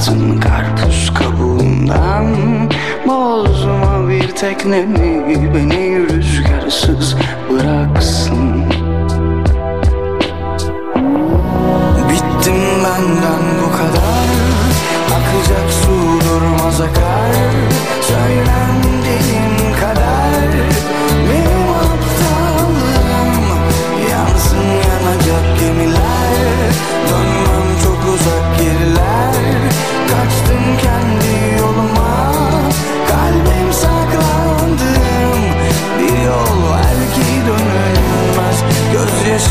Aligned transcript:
Hayatın 0.00 0.40
karpuz 0.40 1.14
kabuğundan 1.14 2.26
Bozma 3.06 4.08
bir 4.08 4.28
teknemi 4.28 5.54
Beni 5.54 6.08
rüzgarsız 6.08 7.16
bıraksın 7.50 8.49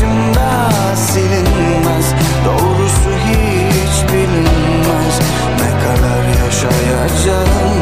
Gözyaşımda 0.00 0.70
silinmez. 0.96 2.14
Doğrusu 2.44 3.10
hiç 3.26 4.12
bilinmez. 4.12 5.20
Ne 5.60 5.70
kadar 5.84 6.44
yaşayacağım? 6.44 7.78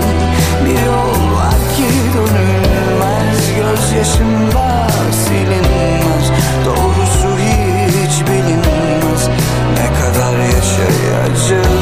Bir 0.65 0.87
yol 0.87 1.37
var 1.37 1.55
ki 1.77 1.85
dönülmez. 2.15 3.39
Gözyaşımda 3.57 4.89
silinmez. 5.13 6.31
Doğrusu 6.65 7.39
hiç 7.39 8.27
bilinmez. 8.27 9.29
Ne 9.75 10.01
kadar 10.01 10.39
yaşayacağım? 10.39 11.79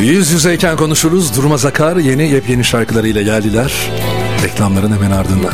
Yüz 0.00 0.30
yüzeyken 0.30 0.76
konuşuruz. 0.76 1.36
Durmaz 1.36 1.64
Akar 1.64 1.96
yeni 1.96 2.30
yepyeni 2.30 2.64
şarkılarıyla 2.64 3.22
geldiler. 3.22 3.72
Reklamların 4.44 4.92
hemen 4.92 5.10
ardından. 5.10 5.52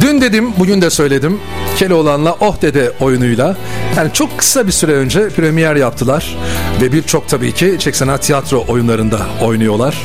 Dün 0.00 0.20
dedim, 0.20 0.52
bugün 0.58 0.82
de 0.82 0.90
söyledim. 0.90 1.40
Keloğlan'la 1.76 2.36
Oh 2.40 2.62
Dede 2.62 2.92
oyunuyla 3.00 3.56
yani 3.96 4.12
çok 4.12 4.38
kısa 4.38 4.66
bir 4.66 4.72
süre 4.72 4.92
önce 4.92 5.28
premier 5.28 5.76
yaptılar 5.76 6.36
ve 6.82 6.92
birçok 6.92 7.28
tabii 7.28 7.52
ki 7.52 7.76
Çek 7.78 7.96
Tiyatro 8.20 8.64
oyunlarında 8.68 9.18
oynuyorlar. 9.42 9.96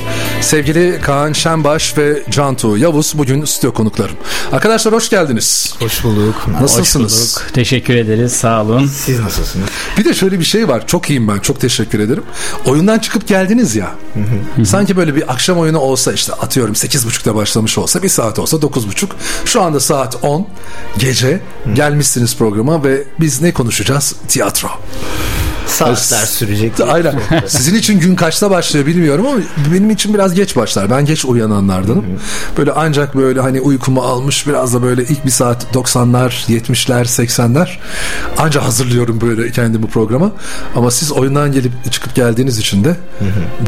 Sevgili 0.42 1.02
Kaan 1.02 1.34
Şenbaş 1.34 1.98
ve 1.98 2.24
Cantu 2.30 2.78
Yavuz 2.78 3.14
bugün 3.18 3.46
stüdyo 3.46 3.74
konuklarım. 3.74 4.16
Arkadaşlar 4.52 4.94
hoş 4.94 5.10
geldiniz. 5.10 5.76
Hoş 5.80 6.04
bulduk. 6.04 6.36
Nasılsınız? 6.62 7.36
Hoş 7.38 7.42
bulduk. 7.44 7.54
Teşekkür 7.54 7.96
ederiz. 7.96 8.32
Sağ 8.34 8.62
olun. 8.64 8.86
Siz 8.88 9.20
nasılsınız? 9.20 9.70
Bir 9.98 10.06
de 10.06 10.14
şöyle 10.14 10.40
bir 10.40 10.44
şey 10.44 10.68
var. 10.68 10.88
Çok 10.88 11.10
iyiyim 11.10 11.28
ben. 11.28 11.40
Çok 11.40 11.60
teşekkür 11.62 12.00
ederim. 12.00 12.24
Oyundan 12.66 13.00
çıkıp 13.00 13.28
geldiniz 13.28 13.76
ya. 13.76 13.92
sanki 14.66 14.98
böyle 14.98 15.16
bir 15.16 15.32
akşam 15.32 15.58
oyunu 15.58 15.80
olsa 15.80 16.14
işte 16.14 16.34
atıyorum 16.34 16.74
8.30'da 16.74 17.36
başlamış 17.36 17.78
olsa 17.78 18.04
bir 18.04 18.10
saat 18.10 18.40
olsa 18.40 18.58
9.30. 18.58 19.08
Şu 19.46 19.62
anda 19.62 19.80
saat 19.80 20.24
10 20.24 20.48
gece 20.98 21.42
gelmişsiniz 21.74 22.38
programa 22.38 22.84
ve 22.84 23.04
biz 23.20 23.42
ne 23.42 23.54
konuşacağız? 23.54 24.16
Tiyatro. 24.28 24.70
Saatler 25.68 26.26
sürecek. 26.26 26.72
Aynen. 26.88 27.20
Sizin 27.48 27.76
için 27.76 28.00
gün 28.00 28.16
kaçta 28.16 28.52
başlıyor 28.52 28.86
bilmiyorum 28.86 29.26
ama 29.28 29.38
benim 29.74 29.90
için 29.90 30.14
biraz 30.14 30.34
geç 30.34 30.56
başlar. 30.56 30.90
Ben 30.90 31.06
geç 31.06 31.26
uyananlardanım. 31.26 32.06
Böyle 32.58 32.72
ancak 32.72 33.16
böyle 33.16 33.42
hani 33.42 33.62
uykumu 33.62 34.02
almış 34.02 34.48
biraz 34.48 34.74
da 34.74 34.84
böyle 34.84 35.04
ilk 35.04 35.26
bir 35.26 35.32
saat 35.32 35.76
90'lar, 35.76 36.30
70'ler, 36.30 37.04
80'ler 37.04 37.70
anca 38.38 38.64
hazırlıyorum 38.64 39.22
böyle 39.22 39.52
kendimi 39.52 39.84
bu 39.84 39.88
programa. 39.88 40.32
Ama 40.76 40.92
siz 40.92 41.12
oyundan 41.12 41.52
gelip 41.52 41.92
çıkıp 41.92 42.16
geldiğiniz 42.16 42.58
için 42.58 42.84
de 42.84 42.96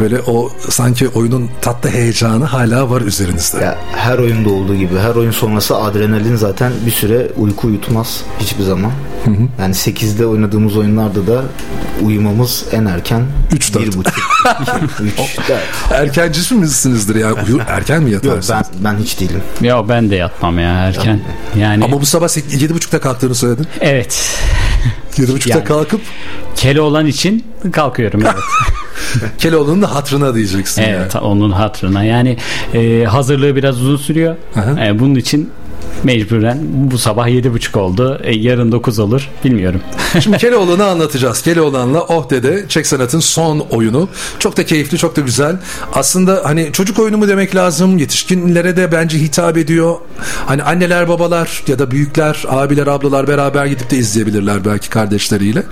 böyle 0.02 0.22
o 0.22 0.50
sanki 0.70 1.08
oyunun 1.08 1.50
tatlı 1.62 1.90
heyecanı 1.90 2.46
hala 2.46 2.90
var 2.90 3.02
üzerinizde. 3.02 3.58
Ya, 3.58 3.78
her 3.96 4.18
oyunda 4.18 4.50
olduğu 4.50 4.76
gibi 4.76 4.98
her 5.00 5.16
oyun 5.16 5.31
sonrası 5.31 5.76
adrenalin 5.78 6.36
zaten 6.36 6.72
bir 6.86 6.92
süre 6.92 7.28
uyku 7.38 7.68
uyutmaz 7.68 8.22
hiçbir 8.40 8.64
zaman. 8.64 8.92
Yani 9.60 9.74
8'de 9.74 10.26
oynadığımız 10.26 10.78
oyunlarda 10.78 11.28
da 11.28 11.44
uyumamız 12.02 12.66
en 12.72 12.86
erken 12.86 13.24
Üç, 13.52 13.74
dört. 13.74 13.84
1.30 13.84 14.00
3 15.04 15.18
4. 15.50 15.60
Erkencisi 15.92 16.56
misinizdir 16.56 17.16
ya? 17.16 17.34
Uyu, 17.34 17.60
erken 17.68 18.04
mi 18.04 18.12
Yok 18.12 18.24
yatarsınız? 18.24 18.68
ben 18.84 18.94
ben 18.94 19.00
hiç 19.04 19.19
değilim. 19.19 19.42
Ya 19.62 19.90
ben 19.90 20.10
de 20.10 20.16
yatmam 20.16 20.60
ya 20.60 20.69
erken. 20.69 21.19
Yani 21.60 21.86
Ama 21.86 22.02
bu 22.02 22.06
sabah 22.06 22.28
7.30'da 22.28 23.00
kalktığını 23.00 23.36
söyledin. 23.36 23.68
evet. 23.81 24.40
7.30'da 25.18 25.50
Yani. 25.50 25.63
kalkıp 25.63 26.02
Keloğlan 26.56 27.06
için 27.06 27.46
kalkıyorum 27.72 28.22
evet. 28.24 28.36
Keloğlu'nun 29.38 29.81
da 29.81 29.96
hatırına 29.96 30.36
diyeceksin 30.36 30.81
evet 30.81 31.16
yani. 31.16 31.25
onun 31.25 31.52
hatırına. 31.52 32.04
Yani 32.04 32.38
e, 32.74 33.04
hazırlığı 33.06 33.56
biraz 33.56 33.81
uzun 33.81 33.98
sürüyor. 33.98 34.36
Aha. 34.56 34.86
E, 34.86 35.00
bunun 35.00 35.16
için 35.16 35.50
mecburen 36.04 36.60
bu 36.63 36.98
sabah 36.98 37.28
yedi 37.28 37.54
buçuk 37.54 37.78
oldu. 37.78 38.19
E, 38.24 38.36
yarın 38.36 38.72
9 38.72 39.00
olur. 39.00 39.30
Bilmiyorum. 39.44 39.81
Şimdi 40.19 40.38
Keloğlan'ı 40.38 40.86
anlatacağız. 40.86 41.42
Keloğlan'la 41.42 42.01
Oh 42.01 42.30
Dede 42.30 42.66
Çek 42.69 42.88
Sanat'ın 42.88 43.19
son 43.19 43.60
oyunu. 43.60 44.10
Çok 44.40 44.57
da 44.57 44.66
keyifli, 44.66 44.98
çok 44.98 45.16
da 45.16 45.22
güzel. 45.22 45.56
Aslında 45.94 46.42
hani 46.44 46.69
çocuk 46.72 47.00
oyunu 47.00 47.18
mu 47.18 47.28
demek 47.28 47.56
lazım? 47.56 47.98
Yetişkinlere 47.98 48.78
de 48.78 48.92
bence 48.92 49.18
hitap 49.19 49.57
ediyor. 49.57 49.96
Hani 50.46 50.63
anneler, 50.63 51.10
babalar 51.10 51.63
ya 51.68 51.80
da 51.80 51.92
büyükler, 51.92 52.44
abiler, 52.50 52.88
ablalar 52.88 53.28
beraber 53.28 53.66
gidip 53.66 53.92
de 53.92 53.98
izleyebilirler 53.98 54.66
belki 54.66 54.90
kardeşleriyle. 54.90 55.63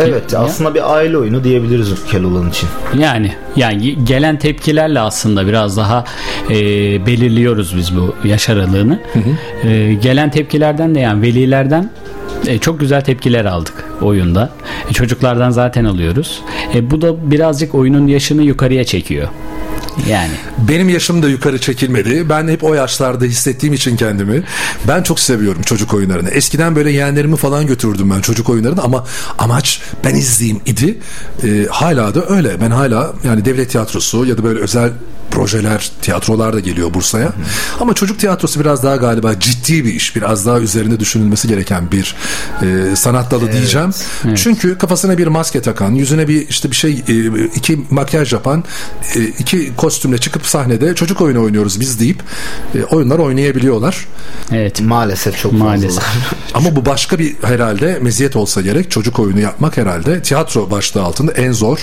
Evet 0.00 0.34
aslında 0.34 0.74
bir 0.74 0.94
aile 0.94 1.18
oyunu 1.18 1.44
diyebiliriz 1.44 2.04
Keloğlan 2.10 2.50
için. 2.50 2.68
Yani 2.98 3.32
yani 3.56 4.04
gelen 4.04 4.38
tepkilerle 4.38 5.00
aslında 5.00 5.46
biraz 5.46 5.76
daha 5.76 6.04
e, 6.50 6.56
belirliyoruz 7.06 7.76
biz 7.76 7.96
bu 7.96 8.14
yaş 8.28 8.48
aralığını. 8.48 9.00
E, 9.64 9.94
gelen 9.94 10.30
tepkilerden 10.30 10.94
de 10.94 11.00
yani 11.00 11.22
velilerden 11.22 11.90
e, 12.46 12.58
çok 12.58 12.80
güzel 12.80 13.00
tepkiler 13.00 13.44
aldık. 13.44 13.84
oyunda. 14.02 14.50
E, 14.90 14.92
çocuklardan 14.92 15.50
zaten 15.50 15.84
alıyoruz. 15.84 16.40
E, 16.74 16.90
bu 16.90 17.02
da 17.02 17.30
birazcık 17.30 17.74
oyunun 17.74 18.06
yaşını 18.06 18.42
yukarıya 18.42 18.84
çekiyor. 18.84 19.28
Yani 20.08 20.32
Benim 20.68 20.88
yaşım 20.88 21.22
da 21.22 21.28
yukarı 21.28 21.60
çekilmedi. 21.60 22.28
Ben 22.28 22.48
hep 22.48 22.64
o 22.64 22.74
yaşlarda 22.74 23.24
hissettiğim 23.24 23.74
için 23.74 23.96
kendimi. 23.96 24.42
Ben 24.88 25.02
çok 25.02 25.20
seviyorum 25.20 25.62
çocuk 25.62 25.94
oyunlarını. 25.94 26.30
Eskiden 26.30 26.76
böyle 26.76 26.90
yeğenlerimi 26.90 27.36
falan 27.36 27.66
götürürdüm 27.66 28.10
ben 28.10 28.20
çocuk 28.20 28.48
oyunlarını 28.48 28.82
ama 28.82 29.04
amaç 29.38 29.80
ben 30.04 30.14
izleyeyim 30.14 30.60
idi. 30.66 30.98
Ee, 31.44 31.66
hala 31.70 32.14
da 32.14 32.28
öyle. 32.28 32.60
Ben 32.60 32.70
hala 32.70 33.12
yani 33.24 33.44
devlet 33.44 33.70
tiyatrosu 33.70 34.26
ya 34.26 34.38
da 34.38 34.44
böyle 34.44 34.60
özel 34.60 34.90
projeler, 35.30 35.90
tiyatrolar 36.02 36.52
da 36.52 36.60
geliyor 36.60 36.94
Bursa'ya. 36.94 37.32
Ama 37.80 37.94
çocuk 37.94 38.18
tiyatrosu 38.18 38.60
biraz 38.60 38.82
daha 38.82 38.96
galiba 38.96 39.40
ciddi 39.40 39.84
bir 39.84 39.94
iş. 39.94 40.16
Biraz 40.16 40.46
daha 40.46 40.58
üzerinde 40.58 41.00
düşünülmesi 41.00 41.48
gereken 41.48 41.90
bir 41.92 42.14
e, 42.62 42.96
sanat 42.96 43.30
dalı 43.30 43.52
diyeceğim. 43.52 43.90
Çünkü 44.36 44.78
kafasına 44.78 45.18
bir 45.18 45.26
maske 45.26 45.60
takan, 45.60 45.94
yüzüne 45.94 46.28
bir 46.28 46.48
işte 46.48 46.70
bir 46.70 46.76
şey 46.76 46.90
e, 47.08 47.44
iki 47.44 47.80
makyaj 47.90 48.32
yapan, 48.32 48.64
e, 49.14 49.22
iki 49.22 49.76
kostümle 49.76 50.18
çıkıp 50.18 50.46
sahnede 50.46 50.94
çocuk 50.94 51.20
oyunu 51.20 51.42
oynuyoruz 51.42 51.80
biz 51.80 52.00
deyip 52.00 52.22
e, 52.74 52.82
oyunlar 52.82 53.18
oynayabiliyorlar. 53.18 54.06
evet 54.52 54.80
Maalesef 54.80 55.38
çok 55.38 55.52
Maalesef. 55.52 56.04
Ama 56.54 56.76
bu 56.76 56.86
başka 56.86 57.18
bir 57.18 57.34
herhalde 57.42 57.98
meziyet 58.02 58.36
olsa 58.36 58.60
gerek. 58.60 58.90
Çocuk 58.90 59.18
oyunu 59.18 59.40
yapmak 59.40 59.76
herhalde 59.76 60.22
tiyatro 60.22 60.70
başlığı 60.70 61.02
altında 61.02 61.32
en 61.32 61.52
zor 61.52 61.78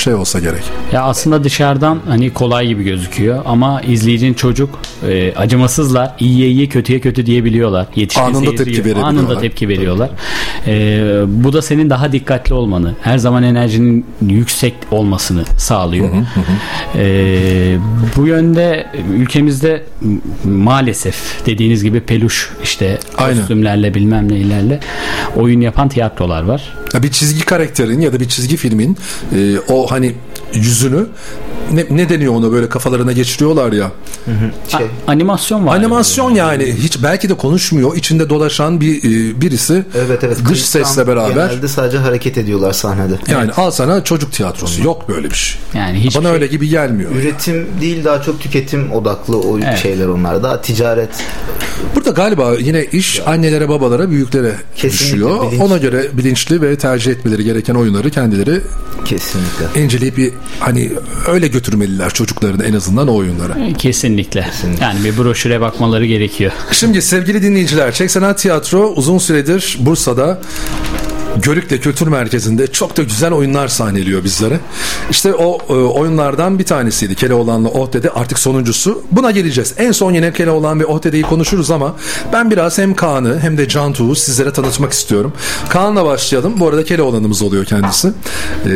şey 0.00 0.14
olsa 0.14 0.38
gerek. 0.38 0.62
Ya 0.92 1.02
aslında 1.02 1.44
dışarıdan 1.44 1.98
hani 2.08 2.32
kolay 2.32 2.66
gibi 2.66 2.84
gözüküyor 2.84 3.42
ama 3.46 3.80
izleyicinin 3.82 4.34
çocuk 4.34 4.78
e, 5.08 5.34
acımasızlar. 5.34 6.14
İyiye 6.18 6.48
iyi 6.48 6.68
kötüye 6.68 7.00
kötü 7.00 7.26
diyebiliyorlar. 7.26 7.86
Yetişkin 7.96 8.22
Anında 8.22 8.50
tepki 8.50 8.60
yok. 8.60 8.68
verebiliyorlar. 8.86 9.08
Anında 9.08 9.38
tepki 9.40 9.68
veriyorlar. 9.68 10.10
E, 10.66 11.02
bu 11.26 11.52
da 11.52 11.62
senin 11.62 11.90
daha 11.90 12.12
dikkatli 12.12 12.54
olmanı, 12.54 12.94
her 13.02 13.18
zaman 13.18 13.42
enerjinin 13.42 14.06
yüksek 14.28 14.74
olmasını 14.90 15.44
sağlıyor. 15.58 16.08
E, 16.96 17.78
bu 18.16 18.26
yönde 18.26 18.86
ülkemizde 19.16 19.82
maalesef 20.44 21.46
dediğiniz 21.46 21.82
gibi 21.84 22.00
peluş 22.00 22.50
işte 22.62 22.98
Aynen. 23.18 23.38
kostümlerle 23.38 23.94
bilmem 23.94 24.32
neylerle 24.32 24.80
oyun 25.36 25.60
yapan 25.60 25.88
tiyatrolar 25.88 26.42
var. 26.42 26.76
Ya 26.94 27.02
bir 27.02 27.10
çizgi 27.10 27.44
karakterin 27.44 28.00
ya 28.00 28.12
da 28.12 28.20
bir 28.20 28.28
çizgi 28.28 28.56
filmin 28.56 28.96
e, 29.36 29.58
o 29.68 29.89
hani 29.90 30.14
yüzünü 30.54 31.06
ne, 31.72 31.84
ne 31.90 32.08
deniyor 32.08 32.34
ona 32.34 32.52
böyle 32.52 32.68
kafalarına 32.68 33.12
geçiriyorlar 33.12 33.72
ya. 33.72 33.90
Şey, 34.68 34.80
A- 35.06 35.10
animasyon 35.10 35.66
var. 35.66 35.76
Animasyon 35.76 36.30
yani 36.34 36.74
hiç 36.82 37.02
belki 37.02 37.28
de 37.28 37.34
konuşmuyor. 37.34 37.96
içinde 37.96 38.28
dolaşan 38.30 38.80
bir 38.80 38.98
e, 38.98 39.40
birisi 39.40 39.84
evet 40.06 40.24
evet. 40.24 40.36
dış 40.48 40.62
sesle 40.62 41.06
beraber 41.06 41.48
Genelde 41.48 41.68
sadece 41.68 41.98
hareket 41.98 42.38
ediyorlar 42.38 42.72
sahnede. 42.72 43.14
yani 43.28 43.52
al 43.52 43.70
sana 43.70 44.04
çocuk 44.04 44.32
tiyatrosu. 44.32 44.82
Yok 44.82 45.08
böyle 45.08 45.30
bir 45.30 45.34
şey. 45.34 45.60
Yani 45.74 45.98
hiçbir 46.00 46.18
Bana 46.20 46.28
şey- 46.28 46.34
öyle 46.34 46.46
gibi 46.46 46.68
gelmiyor. 46.68 47.10
Üretim 47.10 47.66
değil 47.80 48.04
daha 48.04 48.22
çok 48.22 48.40
tüketim 48.40 48.92
odaklı 48.92 49.40
o 49.40 49.58
Evet. 49.58 49.78
şeyler 49.78 50.06
onlar. 50.06 50.42
Daha 50.42 50.60
ticaret 50.60 51.10
Burada 51.94 52.10
galiba 52.10 52.54
yine 52.54 52.84
iş 52.84 53.20
annelere, 53.26 53.68
babalara, 53.68 54.10
büyüklere 54.10 54.52
Kesinlikle, 54.76 55.04
düşüyor. 55.06 55.46
bilinç. 55.52 55.62
Ona 55.62 55.76
göre 55.78 56.06
bilinçli 56.12 56.62
ve 56.62 56.76
tercih 56.76 57.12
etmeleri 57.12 57.44
gereken 57.44 57.74
oyunları 57.74 58.10
kendileri 58.10 58.60
kesinlikle. 59.04 59.82
inceleyip 59.82 60.16
bir 60.16 60.32
hani 60.60 60.90
öyle 61.28 61.48
götürmeliler 61.48 62.10
çocuklarını 62.10 62.64
en 62.64 62.72
azından 62.72 63.08
o 63.08 63.16
oyunlara. 63.16 63.56
Kesinlikle. 63.78 64.42
Kesinlikle. 64.42 64.84
Yani 64.84 65.04
bir 65.04 65.18
broşüre 65.18 65.60
bakmaları 65.60 66.06
gerekiyor. 66.06 66.52
Şimdi 66.72 67.02
sevgili 67.02 67.42
dinleyiciler, 67.42 67.92
Çek 67.92 68.10
Sanat 68.10 68.38
Tiyatro 68.38 68.92
uzun 68.96 69.18
süredir 69.18 69.76
Bursa'da 69.80 70.40
Görükle 71.36 71.78
Kültür 71.80 72.06
Merkezi'nde 72.06 72.66
çok 72.66 72.96
da 72.96 73.02
güzel 73.02 73.32
oyunlar 73.32 73.68
sahneliyor 73.68 74.24
bizlere. 74.24 74.60
İşte 75.10 75.34
o 75.34 75.58
e, 75.68 75.72
oyunlardan 75.72 76.58
bir 76.58 76.64
tanesiydi 76.64 77.14
Keloğlan'la 77.14 77.68
Ohde'de 77.68 78.10
artık 78.10 78.38
sonuncusu. 78.38 79.02
Buna 79.12 79.30
geleceğiz. 79.30 79.74
En 79.78 79.92
son 79.92 80.12
yine 80.12 80.32
Keloğlan 80.32 80.80
ve 80.80 80.86
Ohde'deyi 80.86 81.22
konuşuruz 81.22 81.70
ama 81.70 81.94
ben 82.32 82.50
biraz 82.50 82.78
hem 82.78 82.94
Kaan'ı 82.94 83.38
hem 83.40 83.58
de 83.58 83.68
Cantu'yu 83.68 84.14
sizlere 84.14 84.52
tanıtmak 84.52 84.92
istiyorum. 84.92 85.32
Kaan'la 85.68 86.04
başlayalım. 86.04 86.60
Bu 86.60 86.68
arada 86.68 86.84
Keloğlan'ımız 86.84 87.42
oluyor 87.42 87.64
kendisi. 87.64 88.08
E, 88.08 88.70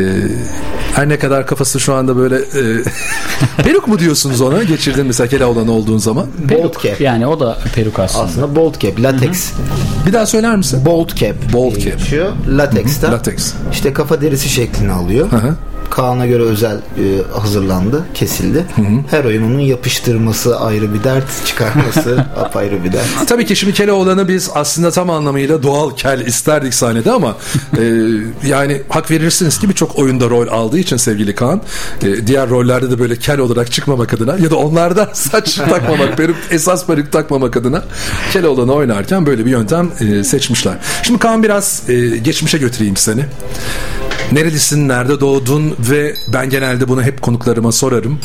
her 0.93 1.09
ne 1.09 1.19
kadar 1.19 1.47
kafası 1.47 1.79
şu 1.79 1.93
anda 1.93 2.17
böyle 2.17 2.35
e, 2.35 2.83
peruk 3.63 3.87
mu 3.87 3.99
diyorsunuz 3.99 4.41
ona? 4.41 4.63
Geçirdin 4.63 5.05
mesela 5.05 5.27
Keloğlan 5.27 5.67
olduğun 5.67 5.97
zaman. 5.97 6.27
Bold 6.51 6.83
cap. 6.83 7.01
Yani 7.01 7.27
o 7.27 7.39
da 7.39 7.57
peruk 7.75 7.99
aslında. 7.99 8.23
Aslında 8.23 8.55
bold 8.55 8.79
cap, 8.79 8.99
latex. 8.99 9.51
Bir 10.07 10.13
daha 10.13 10.25
söyler 10.25 10.55
misin? 10.55 10.85
Bold 10.85 11.09
cap. 11.15 11.35
Bold 11.53 11.73
cap. 11.75 11.99
Geçiyor. 11.99 12.31
Latex'ten. 12.47 13.11
Latex. 13.11 13.53
İşte 13.71 13.93
kafa 13.93 14.21
derisi 14.21 14.49
şeklini 14.49 14.91
alıyor. 14.91 15.31
Hı 15.31 15.35
hı. 15.35 15.55
Kaan'a 15.89 16.27
göre 16.27 16.43
özel 16.43 16.75
e, 16.75 16.81
hazırlandı, 17.39 18.05
kesildi. 18.13 18.65
Her 19.09 19.25
oyun 19.25 19.43
onun 19.43 19.59
yapıştırması 19.59 20.59
ayrı 20.59 20.93
bir 20.93 21.03
dert, 21.03 21.45
çıkarması 21.45 22.25
apayrı 22.37 22.83
bir 22.83 22.93
dert. 22.93 23.27
Tabii 23.27 23.45
ki 23.45 23.55
şimdi 23.55 23.73
Keloğlan'ı 23.73 24.27
biz 24.27 24.49
aslında 24.53 24.91
tam 24.91 25.09
anlamıyla 25.09 25.63
doğal 25.63 25.91
kel 25.95 26.25
isterdik 26.25 26.73
sahnede 26.73 27.11
ama 27.11 27.35
e, 27.77 27.83
yani 28.47 28.81
hak 28.89 29.11
verirsiniz 29.11 29.59
ki 29.59 29.69
birçok 29.69 29.99
oyunda 29.99 30.29
rol 30.29 30.47
aldığı 30.47 30.79
için 30.79 30.97
sevgili 30.97 31.35
Kaan 31.35 31.61
e, 32.01 32.27
diğer 32.27 32.49
rollerde 32.49 32.91
de 32.91 32.99
böyle 32.99 33.15
kel 33.15 33.39
olarak 33.39 33.71
çıkmamak 33.71 34.13
adına 34.13 34.37
ya 34.37 34.51
da 34.51 34.55
onlarda 34.55 35.09
saç 35.13 35.55
takmamak, 35.55 36.17
peruk, 36.17 36.35
esas 36.51 36.85
peruk 36.85 37.11
takmamak 37.11 37.57
adına 37.57 37.83
Keloğlan'ı 38.33 38.73
oynarken 38.73 39.25
böyle 39.25 39.45
bir 39.45 39.51
yöntem 39.51 39.91
e, 39.99 40.23
seçmişler. 40.23 40.77
Şimdi 41.03 41.19
Kaan 41.19 41.43
biraz 41.43 41.81
e, 41.89 42.17
geçmişe 42.17 42.57
götüreyim 42.57 42.97
seni. 42.97 43.25
Nerelisin, 44.31 44.87
nerede 44.87 45.19
doğdun 45.19 45.75
ve 45.79 46.13
ben 46.33 46.49
genelde 46.49 46.87
bunu 46.87 47.03
hep 47.03 47.21
konuklarıma 47.21 47.71
sorarım. 47.71 48.19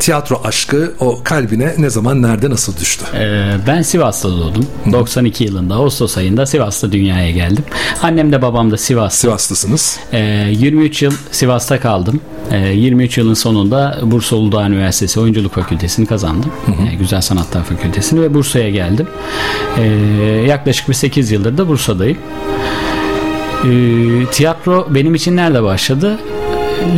Tiyatro 0.00 0.40
aşkı 0.44 0.92
o 1.00 1.20
kalbine 1.24 1.74
ne 1.78 1.90
zaman, 1.90 2.22
nerede, 2.22 2.50
nasıl 2.50 2.76
düştü? 2.76 3.04
Ee, 3.14 3.56
ben 3.66 3.82
Sivas'ta 3.82 4.28
doğdum. 4.28 4.66
92 4.92 5.44
yılında 5.44 5.74
Ağustos 5.74 6.18
ayında 6.18 6.46
Sivas'ta 6.46 6.92
dünyaya 6.92 7.30
geldim. 7.30 7.64
Annem 8.02 8.32
de 8.32 8.42
babam 8.42 8.70
da 8.70 8.76
Sivas. 8.76 9.14
Sivaslısınız. 9.14 9.98
Ee, 10.12 10.18
23 10.50 11.02
yıl 11.02 11.12
Sivas'ta 11.30 11.80
kaldım. 11.80 12.20
Ee, 12.50 12.56
23 12.56 13.18
yılın 13.18 13.34
sonunda 13.34 13.98
Bursa 14.02 14.36
Uludağ 14.36 14.66
Üniversitesi 14.66 15.20
Oyunculuk 15.20 15.54
Fakültesini 15.54 16.06
kazandım. 16.06 16.52
Ee, 16.68 16.94
Güzel 16.94 17.20
Sanatlar 17.20 17.64
Fakültesini 17.64 18.22
ve 18.22 18.34
Bursa'ya 18.34 18.70
geldim. 18.70 19.06
Ee, 19.78 19.82
yaklaşık 20.48 20.88
bir 20.88 20.94
8 20.94 21.30
yıldır 21.30 21.58
da 21.58 21.68
Bursa'dayım. 21.68 22.18
Ee, 23.64 24.26
tiyatro 24.32 24.86
benim 24.90 25.14
için 25.14 25.36
nerede 25.36 25.62
başladı? 25.62 26.18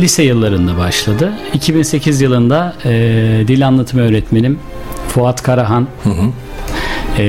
Lise 0.01 0.23
yıllarında 0.23 0.77
başladı. 0.77 1.33
2008 1.53 2.21
yılında 2.21 2.75
e, 2.85 2.89
dil 3.47 3.67
anlatımı 3.67 4.03
öğretmenim 4.03 4.59
Fuat 5.09 5.43
Karahan 5.43 5.87
e, 7.17 7.23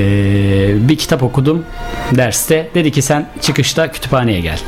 bir 0.89 0.95
kitap 0.95 1.23
okudum 1.23 1.65
derste. 2.15 2.69
Dedi 2.75 2.91
ki 2.91 3.01
sen 3.01 3.29
çıkışta 3.41 3.91
kütüphaneye 3.91 4.39
gel. 4.39 4.59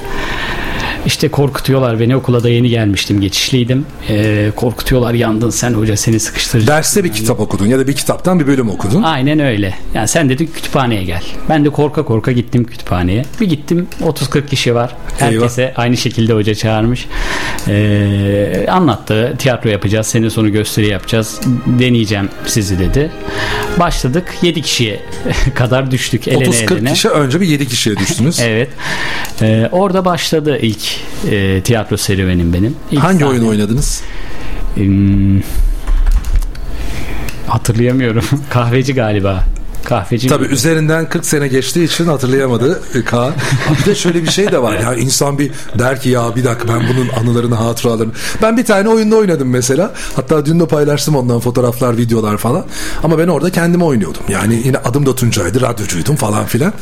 İşte 1.06 1.30
korkutuyorlar 1.30 2.00
beni 2.00 2.16
okula 2.16 2.44
da 2.44 2.50
yeni 2.50 2.70
gelmiştim 2.70 3.22
geçişliydim. 3.22 3.86
Ee, 4.10 4.52
korkutuyorlar 4.56 5.14
yandın 5.14 5.50
sen 5.50 5.74
hoca 5.74 5.98
seni 5.98 6.20
sıkıştıracak. 6.20 6.68
Derste 6.68 7.04
bir 7.04 7.12
kitap 7.14 7.40
okudun 7.40 7.66
ya 7.68 7.80
da 7.80 7.88
bir 7.88 7.94
kitaptan 7.94 8.40
bir 8.40 8.48
bölüm 8.48 8.70
okudun. 8.70 9.04
Aynen 9.04 9.40
öyle. 9.40 9.74
Yani 9.94 10.08
sen 10.08 10.30
dedi 10.30 10.52
kütüphaneye 10.52 11.04
gel. 11.04 11.24
Ben 11.50 11.66
de 11.66 11.70
korka 11.70 12.06
korka 12.06 12.32
gittim 12.32 12.64
kütüphaneye. 12.64 13.26
Bir 13.42 13.50
gittim 13.50 13.88
30-40 14.04 14.46
kişi 14.48 14.76
var. 14.76 14.96
Herkese 15.20 15.74
aynı 15.76 15.98
şekilde 15.98 16.34
hoca 16.34 16.56
çağırmış. 16.56 17.08
Ee, 17.68 18.66
anlattı. 18.72 19.36
Tiyatro 19.38 19.70
yapacağız. 19.70 20.08
Sene 20.08 20.30
sonu 20.30 20.52
gösteri 20.52 20.88
yapacağız. 20.88 21.42
Deneyeceğim 21.66 22.30
sizi 22.46 22.80
dedi. 22.80 23.12
Başladık. 23.80 24.34
7 24.42 24.62
kişiye 24.62 25.00
kadar 25.56 25.92
düştük. 25.92 26.28
Elene 26.28 26.44
30-40 26.44 26.76
eline. 26.76 26.94
kişi 26.94 27.10
önce 27.10 27.42
bir 27.42 27.48
7 27.48 27.68
kişiye 27.68 27.98
düştünüz. 27.98 28.40
Evet. 28.52 28.70
Ee, 29.42 29.70
orada 29.72 30.06
başladı 30.06 30.58
ilk 30.62 30.91
e, 31.32 31.62
tiyatro 31.62 31.98
serüvenim 31.98 32.54
benim. 32.54 32.76
İlk 32.92 33.04
Hangi 33.04 33.20
sahne- 33.20 33.30
oyun 33.30 33.48
oynadınız? 33.48 34.04
Hmm, 34.76 35.40
hatırlayamıyorum. 37.48 38.24
Kahveci 38.50 38.94
galiba. 38.94 39.44
Kahveci. 39.92 40.28
Tabii 40.28 40.46
üzerinden 40.46 41.10
40 41.10 41.26
sene 41.26 41.48
geçtiği 41.48 41.86
için 41.86 42.06
hatırlayamadı 42.06 42.82
e, 42.96 43.04
Kaan. 43.04 43.34
Bir 43.80 43.86
de 43.86 43.96
şöyle 43.96 44.24
bir 44.24 44.32
şey 44.32 44.52
de 44.52 44.62
var. 44.62 44.74
Ya 44.80 44.96
insan 44.96 45.40
bir 45.40 45.52
der 45.80 46.02
ki 46.02 46.10
ya 46.10 46.36
bir 46.36 46.44
dakika 46.44 46.68
ben 46.68 46.82
bunun 46.90 47.10
anılarını, 47.22 47.56
hatıralarını. 47.56 48.12
Ben 48.42 48.58
bir 48.58 48.66
tane 48.66 48.90
oyunda 48.90 49.16
oynadım 49.16 49.50
mesela. 49.50 49.92
Hatta 50.16 50.46
dün 50.46 50.60
de 50.60 50.66
paylaştım 50.68 51.16
ondan 51.16 51.40
fotoğraflar, 51.40 51.98
videolar 51.98 52.38
falan. 52.38 52.66
Ama 53.04 53.18
ben 53.18 53.28
orada 53.28 53.50
kendime 53.50 53.84
oynuyordum. 53.84 54.22
Yani 54.30 54.62
yine 54.66 54.78
adım 54.78 55.06
da 55.06 55.16
Tuncay'dı, 55.16 55.62
radyocuydum 55.62 56.16
falan 56.16 56.46
filan. 56.46 56.74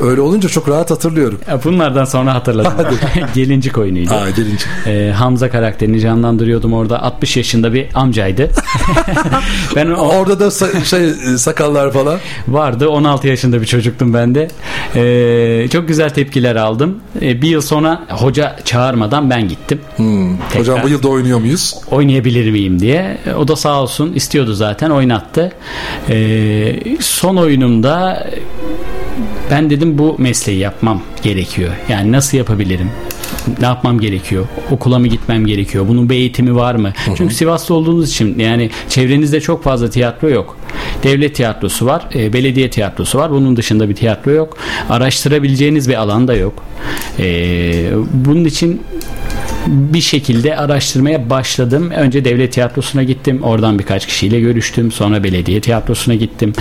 Öyle 0.00 0.20
olunca 0.20 0.48
çok 0.48 0.68
rahat 0.68 0.90
hatırlıyorum. 0.90 1.40
Ya 1.48 1.64
Bunlardan 1.64 2.04
sonra 2.04 2.34
hatırladım. 2.34 2.72
Gelincik 3.34 3.78
oyunuydu. 3.78 4.14
Aa 4.14 4.30
gelince. 4.30 4.64
Ee, 4.86 5.12
Hamza 5.12 5.50
karakterini 5.50 6.00
canlandırıyordum 6.00 6.72
orada. 6.72 7.02
60 7.02 7.36
yaşında 7.36 7.72
bir 7.72 7.88
amcaydı. 7.94 8.50
ben 9.76 9.90
o, 9.90 10.18
Orada 10.18 10.40
da 10.40 10.46
sa- 10.46 10.84
şey 10.84 11.08
e, 11.34 11.38
sakallar 11.38 11.92
falan. 11.92 12.18
Vardı 12.58 12.88
16 12.88 13.28
yaşında 13.28 13.60
bir 13.60 13.66
çocuktum 13.66 14.14
ben 14.14 14.34
de. 14.34 14.48
Ee, 14.94 15.68
çok 15.68 15.88
güzel 15.88 16.10
tepkiler 16.10 16.56
aldım. 16.56 16.98
Ee, 17.22 17.42
bir 17.42 17.48
yıl 17.48 17.60
sonra 17.60 18.00
hoca 18.08 18.56
çağırmadan 18.64 19.30
ben 19.30 19.48
gittim. 19.48 19.80
Hmm. 19.96 20.36
Hocam 20.38 20.78
bu 20.82 20.88
yılda 20.88 21.08
oynuyor 21.08 21.38
muyuz? 21.38 21.74
Oynayabilir 21.90 22.50
miyim 22.50 22.80
diye. 22.80 23.18
O 23.38 23.48
da 23.48 23.56
sağ 23.56 23.82
olsun 23.82 24.12
istiyordu 24.12 24.54
zaten 24.54 24.90
oynattı. 24.90 25.52
Ee, 26.08 26.74
son 27.00 27.36
oyunumda 27.36 28.26
ben 29.50 29.70
dedim 29.70 29.98
bu 29.98 30.16
mesleği 30.18 30.58
yapmam 30.58 31.02
gerekiyor. 31.22 31.70
Yani 31.88 32.12
nasıl 32.12 32.38
yapabilirim? 32.38 32.90
Ne 33.60 33.66
yapmam 33.66 34.00
gerekiyor? 34.00 34.44
Okula 34.70 34.98
mı 34.98 35.06
gitmem 35.06 35.46
gerekiyor? 35.46 35.88
Bunun 35.88 36.10
bir 36.10 36.14
eğitimi 36.14 36.54
var 36.54 36.74
mı? 36.74 36.92
Hı 37.04 37.10
hı. 37.10 37.14
Çünkü 37.16 37.34
Sivas'ta 37.34 37.74
olduğunuz 37.74 38.10
için 38.10 38.38
yani 38.38 38.70
çevrenizde 38.88 39.40
çok 39.40 39.64
fazla 39.64 39.90
tiyatro 39.90 40.28
yok. 40.28 40.56
Devlet 41.02 41.34
tiyatrosu 41.34 41.86
var, 41.86 42.06
e, 42.14 42.32
belediye 42.32 42.70
tiyatrosu 42.70 43.18
var. 43.18 43.30
Bunun 43.30 43.56
dışında 43.56 43.88
bir 43.88 43.94
tiyatro 43.94 44.30
yok. 44.30 44.56
Araştırabileceğiniz 44.90 45.88
bir 45.88 45.94
alan 45.94 46.28
da 46.28 46.34
yok. 46.34 46.64
E, 47.18 47.90
bunun 48.12 48.44
için 48.44 48.82
bir 49.68 50.00
şekilde 50.00 50.56
araştırmaya 50.56 51.30
başladım. 51.30 51.90
Önce 51.90 52.24
devlet 52.24 52.52
tiyatrosuna 52.52 53.02
gittim. 53.02 53.42
Oradan 53.42 53.78
birkaç 53.78 54.06
kişiyle 54.06 54.40
görüştüm. 54.40 54.92
Sonra 54.92 55.24
belediye 55.24 55.60
tiyatrosuna 55.60 56.14
gittim. 56.14 56.52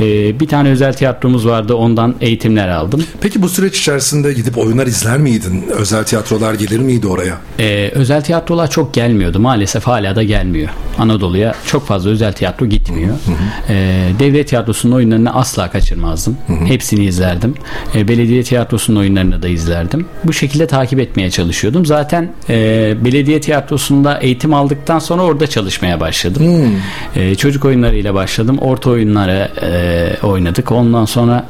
Ee, 0.00 0.40
bir 0.40 0.48
tane 0.48 0.68
özel 0.68 0.92
tiyatromuz 0.92 1.46
vardı. 1.46 1.74
Ondan 1.74 2.14
eğitimler 2.20 2.68
aldım. 2.68 3.04
Peki 3.20 3.42
bu 3.42 3.48
süreç 3.48 3.78
içerisinde 3.80 4.32
gidip 4.32 4.58
oyunlar 4.58 4.86
izler 4.86 5.18
miydin? 5.18 5.64
Özel 5.78 6.04
tiyatrolar 6.04 6.54
gelir 6.54 6.78
miydi 6.78 7.06
oraya? 7.06 7.38
Ee, 7.58 7.90
özel 7.94 8.22
tiyatrolar 8.22 8.70
çok 8.70 8.94
gelmiyordu. 8.94 9.40
Maalesef 9.40 9.86
hala 9.86 10.16
da 10.16 10.22
gelmiyor. 10.22 10.68
Anadolu'ya 10.98 11.54
çok 11.66 11.86
fazla 11.86 12.10
özel 12.10 12.32
tiyatro 12.32 12.66
gitmiyor. 12.66 13.14
Hı 13.26 13.32
hı. 13.32 13.72
Ee, 13.72 14.08
devlet 14.18 14.48
tiyatrosunun 14.48 14.94
oyunlarını 14.94 15.34
asla 15.34 15.70
kaçırmazdım. 15.70 16.36
Hı 16.46 16.52
hı. 16.52 16.64
Hepsini 16.64 17.04
izlerdim. 17.04 17.54
Ee, 17.94 18.08
belediye 18.08 18.42
tiyatrosunun 18.42 18.98
oyunlarını 19.00 19.42
da 19.42 19.48
izlerdim. 19.48 20.06
Bu 20.24 20.32
şekilde 20.32 20.66
takip 20.66 21.00
etmeye 21.00 21.30
çalışıyordum. 21.30 21.86
Zaten 21.86 22.32
e, 22.48 22.55
belediye 23.04 23.40
tiyatrosunda 23.40 24.18
eğitim 24.18 24.54
aldıktan 24.54 24.98
sonra 24.98 25.22
orada 25.22 25.46
çalışmaya 25.46 26.00
başladım. 26.00 26.42
Hmm. 26.42 27.22
E, 27.22 27.34
çocuk 27.34 27.64
oyunlarıyla 27.64 28.14
başladım. 28.14 28.58
Orta 28.58 28.90
oyunları 28.90 29.50
e, 29.62 30.26
oynadık. 30.26 30.72
Ondan 30.72 31.04
sonra 31.04 31.46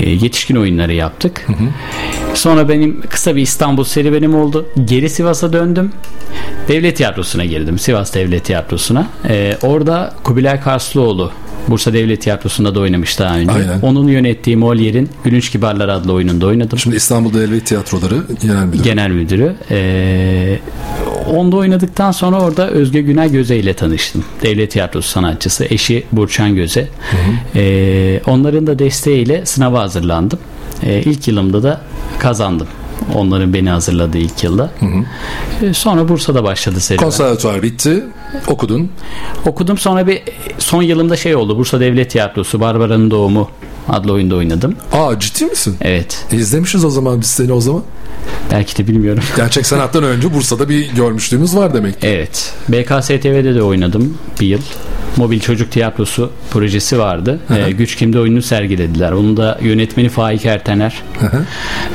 e, 0.00 0.10
yetişkin 0.10 0.56
oyunları 0.56 0.92
yaptık. 0.92 1.44
Hı 1.46 1.52
hı. 1.52 1.66
Sonra 2.34 2.68
benim 2.68 3.00
kısa 3.08 3.36
bir 3.36 3.42
İstanbul 3.42 3.84
serüvenim 3.84 4.34
oldu. 4.34 4.66
Geri 4.84 5.10
Sivas'a 5.10 5.52
döndüm. 5.52 5.92
Devlet 6.68 6.96
tiyatrosuna 6.96 7.44
girdim. 7.44 7.78
Sivas 7.78 8.14
Devlet 8.14 8.44
Tiyatrosu'na. 8.44 9.06
E, 9.28 9.56
orada 9.62 10.14
Kubilay 10.24 10.60
Karslıoğlu 10.60 11.32
Bursa 11.68 11.92
Devlet 11.92 12.22
Tiyatrosu'nda 12.22 12.74
da 12.74 12.80
oynamış 12.80 13.18
daha 13.18 13.38
önce. 13.38 13.52
Aynen. 13.52 13.80
Onun 13.82 14.08
yönettiği 14.08 14.56
Molière'in 14.56 15.08
Gülünç 15.24 15.50
Kibarlar 15.50 15.88
adlı 15.88 16.12
oyununda 16.12 16.46
oynadım. 16.46 16.78
Şimdi 16.78 16.96
İstanbul 16.96 17.34
Devlet 17.34 17.66
Tiyatroları 17.66 18.14
Genel 18.42 18.64
Müdürü. 18.64 18.82
Genel 18.82 19.10
Müdürü. 19.10 19.54
Ee, 19.70 20.58
onda 21.34 21.56
oynadıktan 21.56 22.12
sonra 22.12 22.40
orada 22.40 22.68
Özge 22.70 23.02
Günay 23.02 23.32
Göze 23.32 23.56
ile 23.56 23.74
tanıştım. 23.74 24.24
Devlet 24.42 24.70
Tiyatrosu 24.70 25.08
sanatçısı. 25.08 25.64
Eşi 25.64 26.04
Burçan 26.12 26.54
Göze. 26.54 26.80
Hı 26.80 27.16
hı. 27.16 27.58
Ee, 27.58 28.20
onların 28.26 28.66
da 28.66 28.78
desteğiyle 28.78 29.46
sınava 29.46 29.80
hazırlandım. 29.80 30.38
Ee, 30.82 31.02
ilk 31.04 31.28
yılımda 31.28 31.62
da 31.62 31.80
kazandım. 32.18 32.66
Onların 33.14 33.54
beni 33.54 33.70
hazırladığı 33.70 34.18
ilk 34.18 34.44
yılda. 34.44 34.70
Hı 34.80 34.86
hı. 34.86 35.04
Ee, 35.66 35.74
sonra 35.74 36.08
Bursa'da 36.08 36.44
başladı 36.44 36.80
serüven. 36.80 37.02
Konservatuvar 37.04 37.62
bitti. 37.62 38.04
Okudun. 38.46 38.90
Okudum. 39.46 39.78
Sonra 39.78 40.06
bir 40.06 40.22
son 40.58 40.82
yılımda 40.82 41.16
şey 41.16 41.36
oldu. 41.36 41.58
Bursa 41.58 41.80
Devlet 41.80 42.10
Tiyatrosu 42.10 42.60
Barbara'nın 42.60 43.10
Doğumu 43.10 43.50
adlı 43.88 44.12
oyunda 44.12 44.34
oynadım. 44.34 44.76
Aa 44.92 45.18
ciddi 45.20 45.44
misin? 45.44 45.76
Evet. 45.80 46.26
E, 46.32 46.36
izlemişiz 46.36 46.84
o 46.84 46.90
zaman 46.90 47.20
biz 47.20 47.26
seni 47.26 47.52
o 47.52 47.60
zaman. 47.60 47.82
Belki 48.50 48.76
de 48.76 48.86
bilmiyorum. 48.88 49.22
Gerçek 49.36 49.66
sanattan 49.66 50.04
önce 50.04 50.34
Bursa'da 50.34 50.68
bir 50.68 50.88
görmüşlüğümüz 50.94 51.56
var 51.56 51.74
demek 51.74 52.00
ki. 52.00 52.06
Evet. 52.06 52.52
BKSTV'de 52.68 53.54
de 53.54 53.62
oynadım 53.62 54.18
bir 54.40 54.46
yıl. 54.46 54.60
Mobil 55.16 55.40
Çocuk 55.40 55.70
Tiyatrosu 55.70 56.30
projesi 56.50 56.98
vardı. 56.98 57.40
Ee, 57.50 57.70
Güç 57.70 57.96
Kim'de 57.96 58.20
oyunu 58.20 58.42
sergilediler. 58.42 59.12
Onun 59.12 59.36
da 59.36 59.58
yönetmeni 59.62 60.08
Faik 60.08 60.46
Ertener. 60.46 61.02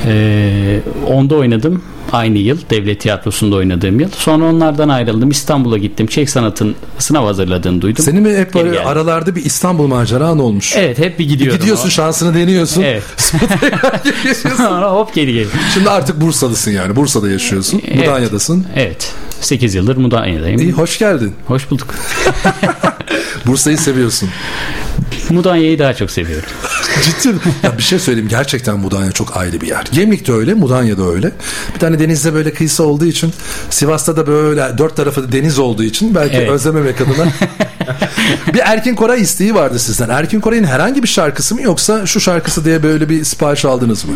ee, 0.05 0.79
onda 1.07 1.35
oynadım 1.35 1.83
aynı 2.11 2.37
yıl 2.37 2.57
devlet 2.69 3.01
tiyatrosunda 3.01 3.55
oynadığım 3.55 3.99
yıl. 3.99 4.09
Sonra 4.11 4.45
onlardan 4.45 4.89
ayrıldım. 4.89 5.29
İstanbul'a 5.29 5.77
gittim. 5.77 6.07
Çek 6.07 6.29
sanatın 6.29 6.75
sınav 6.99 7.25
hazırladığını 7.25 7.81
duydum. 7.81 8.05
Senin 8.05 8.23
mi 8.23 8.37
hep 8.37 8.53
böyle 8.53 8.79
aralarda 8.79 9.35
bir 9.35 9.45
İstanbul 9.45 9.87
maceran 9.87 10.39
olmuş? 10.39 10.75
Evet 10.77 10.99
hep 10.99 11.19
bir 11.19 11.29
gidiyorum. 11.29 11.55
Bir 11.55 11.59
gidiyorsun 11.59 11.87
o. 11.87 11.91
şansını 11.91 12.33
deniyorsun. 12.35 12.81
Evet. 12.81 13.03
Sonra 14.57 14.91
hop 14.91 15.13
geri 15.13 15.33
gel. 15.33 15.45
Şimdi 15.73 15.89
artık 15.89 16.21
Bursalısın 16.21 16.71
yani. 16.71 16.95
Bursa'da 16.95 17.29
yaşıyorsun. 17.29 17.81
Evet. 17.87 18.07
Mudanya'dasın. 18.07 18.65
Evet. 18.75 19.13
8 19.41 19.75
yıldır 19.75 19.97
Mudanya'dayım. 19.97 20.61
İyi 20.61 20.71
hoş 20.71 20.99
geldin. 20.99 21.33
Hoş 21.47 21.71
bulduk. 21.71 21.87
Bursa'yı 23.45 23.77
seviyorsun. 23.77 24.29
Mudanya'yı 25.29 25.79
daha 25.79 25.93
çok 25.93 26.11
seviyorum. 26.11 26.49
Ciddi 27.03 27.35
ya 27.63 27.77
bir 27.77 27.83
şey 27.83 27.99
söyleyeyim 27.99 28.29
gerçekten 28.29 28.79
Mudanya 28.79 29.11
çok 29.11 29.37
ayrı 29.37 29.61
bir 29.61 29.67
yer. 29.67 29.85
Gemlik 29.91 30.27
de 30.27 30.33
öyle, 30.33 30.53
Mudanya 30.53 30.97
da 30.97 31.03
öyle. 31.03 31.31
Bir 31.75 31.79
tane 31.79 31.99
denizde 31.99 32.33
böyle 32.33 32.53
kıyısı 32.53 32.83
olduğu 32.83 33.05
için 33.05 33.33
Sivas'ta 33.69 34.17
da 34.17 34.27
böyle 34.27 34.77
dört 34.77 34.95
tarafı 34.95 35.23
da 35.23 35.31
deniz 35.31 35.59
olduğu 35.59 35.83
için 35.83 36.15
belki 36.15 36.37
evet. 36.37 36.49
özlememek 36.49 37.01
adına 37.01 37.31
bir 38.53 38.59
Erkin 38.59 38.95
Koray 38.95 39.21
isteği 39.21 39.55
vardı 39.55 39.79
sizden. 39.79 40.09
Erkin 40.09 40.39
Koray'ın 40.39 40.63
herhangi 40.63 41.03
bir 41.03 41.07
şarkısı 41.07 41.55
mı 41.55 41.61
yoksa 41.61 42.05
şu 42.05 42.19
şarkısı 42.19 42.65
diye 42.65 42.83
böyle 42.83 43.09
bir 43.09 43.23
sipariş 43.23 43.65
aldınız 43.65 44.05
mı? 44.05 44.11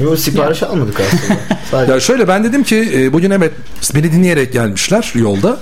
Yok 0.00 0.18
sipariş 0.18 0.62
ya. 0.62 0.68
almadık 0.68 1.00
aslında. 1.00 1.40
Sadece. 1.70 1.92
Ya 1.92 2.00
şöyle 2.00 2.28
ben 2.28 2.44
dedim 2.44 2.62
ki 2.62 2.90
e, 2.94 3.12
bugün 3.12 3.30
evet 3.30 3.52
beni 3.94 4.12
dinleyerek 4.12 4.52
gelmişler 4.52 5.12
yolda. 5.14 5.58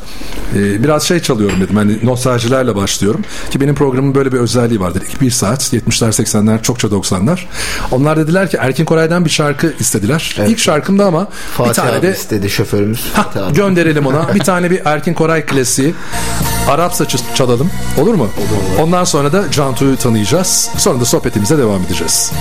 E, 0.57 0.83
biraz 0.85 1.03
şey 1.03 1.21
çalıyorum 1.21 1.61
dedim. 1.61 1.76
Hani 1.76 1.99
nostaljilerle 2.03 2.76
başlıyorum. 2.76 3.25
Ki 3.50 3.61
benim 3.61 3.75
programın 3.75 4.15
böyle 4.15 4.33
bir 4.33 4.38
özelliği 4.38 4.81
vardır. 4.87 5.02
İlk 5.11 5.21
bir 5.21 5.31
saat 5.31 5.73
70'ler 5.73 6.09
80'ler 6.09 6.62
çokça 6.62 6.88
90'lar. 6.88 7.38
Onlar 7.90 8.16
dediler 8.16 8.50
ki 8.50 8.57
Erkin 8.61 8.85
Koray'dan 8.85 9.25
bir 9.25 9.31
şarkı 9.31 9.75
istediler. 9.81 10.37
Evet. 10.38 10.50
İlk 10.50 10.59
şarkımda 10.59 11.07
ama 11.07 11.28
Fatih 11.57 11.71
bir 11.71 11.75
tane 11.75 12.02
de 12.02 12.12
istedi 12.12 12.50
şoförümüz. 12.50 13.12
Ha, 13.14 13.31
gönderelim 13.55 14.07
ona. 14.07 14.26
bir 14.35 14.40
tane 14.40 14.71
bir 14.71 14.81
Erkin 14.85 15.14
Koray 15.14 15.47
klasiği. 15.47 15.95
Arap 16.69 16.95
saçı 16.95 17.19
çalalım. 17.35 17.71
Olur 17.99 18.14
mu? 18.14 18.23
Olur. 18.23 18.75
olur. 18.75 18.83
Ondan 18.83 19.05
sonra 19.05 19.33
da 19.33 19.50
Cantu'yu 19.50 19.97
tanıyacağız. 19.97 20.71
Sonra 20.78 21.00
da 21.00 21.05
sohbetimize 21.05 21.59
devam 21.59 21.83
edeceğiz. 21.83 22.33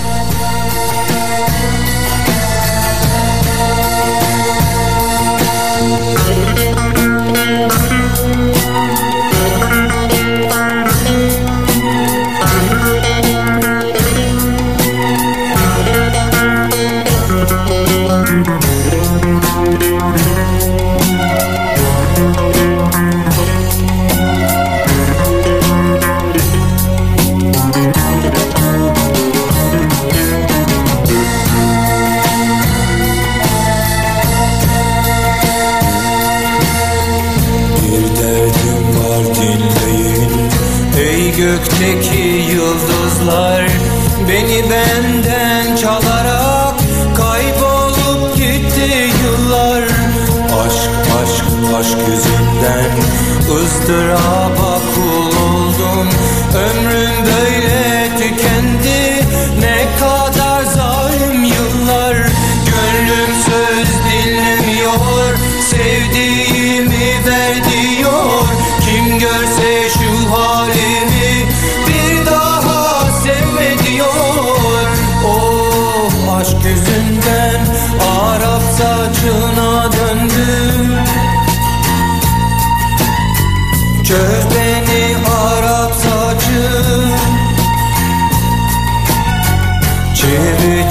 ızdıraba 53.56 54.65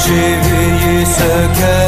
j'ai 0.06 0.14
veillé 0.14 1.06
ce 1.06 1.60
cœur. 1.60 1.85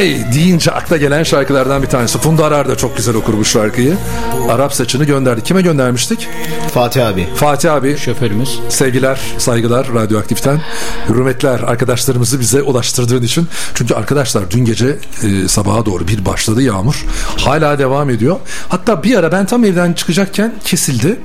Koray 0.00 0.32
deyince 0.34 0.70
akla 0.70 0.96
gelen 0.96 1.22
şarkılardan 1.22 1.82
bir 1.82 1.86
tanesi. 1.86 2.18
Funda 2.18 2.44
Arar 2.44 2.68
da 2.68 2.76
çok 2.76 2.96
güzel 2.96 3.14
okur 3.14 3.38
bu 3.38 3.44
şarkıyı. 3.44 3.96
Arap 4.48 4.74
saçını 4.74 5.04
gönderdi. 5.04 5.42
Kime 5.42 5.62
göndermiştik? 5.62 6.28
Fatih 6.74 7.06
abi. 7.06 7.28
Fatih 7.34 7.72
abi. 7.72 7.96
Şoförümüz. 7.98 8.60
Sevgiler, 8.68 9.20
saygılar 9.38 9.94
Radyoaktif'ten. 9.94 10.60
Hürmetler 11.08 11.60
arkadaşlarımızı 11.60 12.40
bize 12.40 12.62
ulaştırdığın 12.62 13.22
için. 13.22 13.48
Çünkü 13.74 13.94
arkadaşlar 13.94 14.50
dün 14.50 14.64
gece 14.64 14.98
e, 15.22 15.48
sabaha 15.48 15.86
doğru 15.86 16.08
bir 16.08 16.24
başladı 16.24 16.62
yağmur. 16.62 17.06
Hala 17.36 17.78
devam 17.78 18.10
ediyor. 18.10 18.36
Hatta 18.68 19.02
bir 19.02 19.16
ara 19.16 19.32
ben 19.32 19.46
tam 19.46 19.64
evden 19.64 19.92
çıkacakken 19.92 20.54
kesildi. 20.64 21.20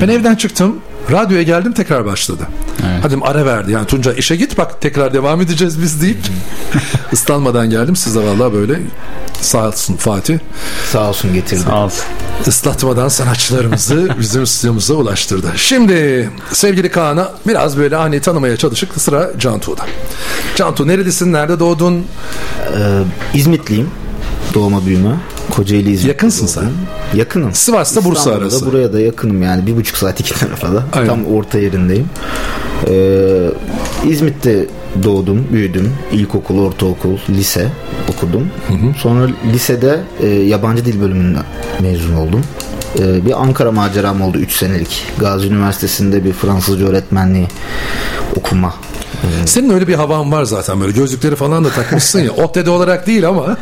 Ben 0.00 0.08
evden 0.08 0.34
çıktım. 0.34 0.76
Radyoya 1.12 1.42
geldim 1.42 1.72
tekrar 1.72 2.04
başladı. 2.04 2.42
Evet. 2.82 2.98
Hadi 3.02 3.16
ara 3.22 3.46
verdi. 3.46 3.72
Yani 3.72 3.86
Tunca 3.86 4.12
işe 4.12 4.36
git 4.36 4.58
bak 4.58 4.80
tekrar 4.80 5.14
devam 5.14 5.40
edeceğiz 5.40 5.82
biz 5.82 6.02
deyip 6.02 6.18
ıslanmadan 7.12 7.70
geldim. 7.70 7.96
Siz 7.96 8.14
de 8.14 8.18
vallahi 8.20 8.52
böyle 8.52 8.80
sağ 9.40 9.68
olsun 9.68 9.96
Fatih. 9.96 10.38
Sağ 10.92 11.08
olsun 11.08 11.34
getirdi. 11.34 11.60
Sağ 11.60 11.84
ol. 11.84 11.90
ıslatmadan 12.46 13.08
sanatçılarımızı 13.08 14.08
bizim 14.20 14.46
stüdyomuza 14.46 14.94
ulaştırdı. 14.94 15.46
Şimdi 15.56 16.30
sevgili 16.52 16.90
Kaan'a 16.90 17.30
biraz 17.46 17.76
böyle 17.78 17.96
hani 17.96 18.20
tanımaya 18.20 18.56
çalışık 18.56 19.00
sıra 19.00 19.30
Cantu'da. 19.38 19.82
Cantu 20.56 20.88
nerelisin? 20.88 21.32
Nerede 21.32 21.60
doğdun? 21.60 21.94
Ee, 21.94 23.02
İzmitliyim. 23.34 23.90
Doğma 24.54 24.86
büyüme. 24.86 25.10
Kocaeli 25.50 25.90
İzmit. 25.90 26.08
Yakınsın 26.08 26.46
sen. 26.46 26.64
Yakınım. 27.14 27.54
Sivas'ta 27.54 28.04
Bursa 28.04 28.20
İstanbul'da, 28.20 28.44
arası. 28.44 28.66
Buraya 28.66 28.92
da 28.92 29.00
yakınım 29.00 29.42
yani. 29.42 29.66
Bir 29.66 29.76
buçuk 29.76 29.96
saat 29.96 30.20
iki 30.20 30.34
tarafa 30.34 30.72
da. 30.72 30.84
Aynen. 30.92 31.08
Tam 31.08 31.26
orta 31.26 31.58
yerindeyim. 31.58 32.06
Ee, 32.88 33.50
İzmit'te 34.08 34.66
doğdum, 35.02 35.46
büyüdüm. 35.52 35.92
İlkokul, 36.12 36.58
ortaokul, 36.58 37.18
lise 37.28 37.68
okudum. 38.08 38.48
Sonra 38.98 39.26
lisede 39.52 40.00
e, 40.20 40.26
yabancı 40.26 40.84
dil 40.84 41.00
bölümünden 41.00 41.44
mezun 41.80 42.14
oldum. 42.14 42.42
Ee, 42.98 43.26
bir 43.26 43.42
Ankara 43.42 43.72
maceram 43.72 44.22
oldu 44.22 44.38
3 44.38 44.52
senelik. 44.52 45.06
Gazi 45.18 45.46
Üniversitesi'nde 45.46 46.24
bir 46.24 46.32
Fransızca 46.32 46.86
öğretmenliği 46.86 47.46
okuma. 48.36 48.74
Senin 49.46 49.70
öyle 49.70 49.88
bir 49.88 49.94
havan 49.94 50.32
var 50.32 50.44
zaten 50.44 50.80
böyle 50.80 50.92
gözlükleri 50.92 51.36
falan 51.36 51.64
da 51.64 51.70
takmışsın 51.70 52.20
ya. 52.20 52.30
ODTÜ'de 52.30 52.70
olarak 52.70 53.06
değil 53.06 53.28
ama 53.28 53.56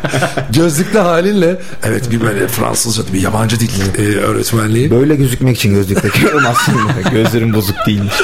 gözlüklü 0.52 0.98
halinle 0.98 1.60
evet 1.84 2.10
bir 2.10 2.20
böyle 2.20 2.48
Fransızca 2.48 3.02
bir 3.12 3.20
yabancı 3.20 3.60
dil 3.60 3.70
e, 3.98 4.16
öğretmenliği. 4.18 4.90
Böyle 4.90 5.16
gözükmek 5.16 5.56
için 5.56 5.74
gözlük 5.74 6.02
takıyorum 6.02 6.42
aslında. 6.48 7.10
Gözlerim 7.12 7.54
bozuk 7.54 7.76
değilmiş. 7.86 8.14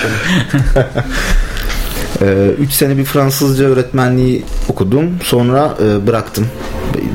3 2.58 2.72
sene 2.72 2.96
bir 2.96 3.04
Fransızca 3.04 3.64
öğretmenliği 3.64 4.44
okudum. 4.68 5.10
Sonra 5.22 5.74
e, 5.82 6.06
bıraktım. 6.06 6.46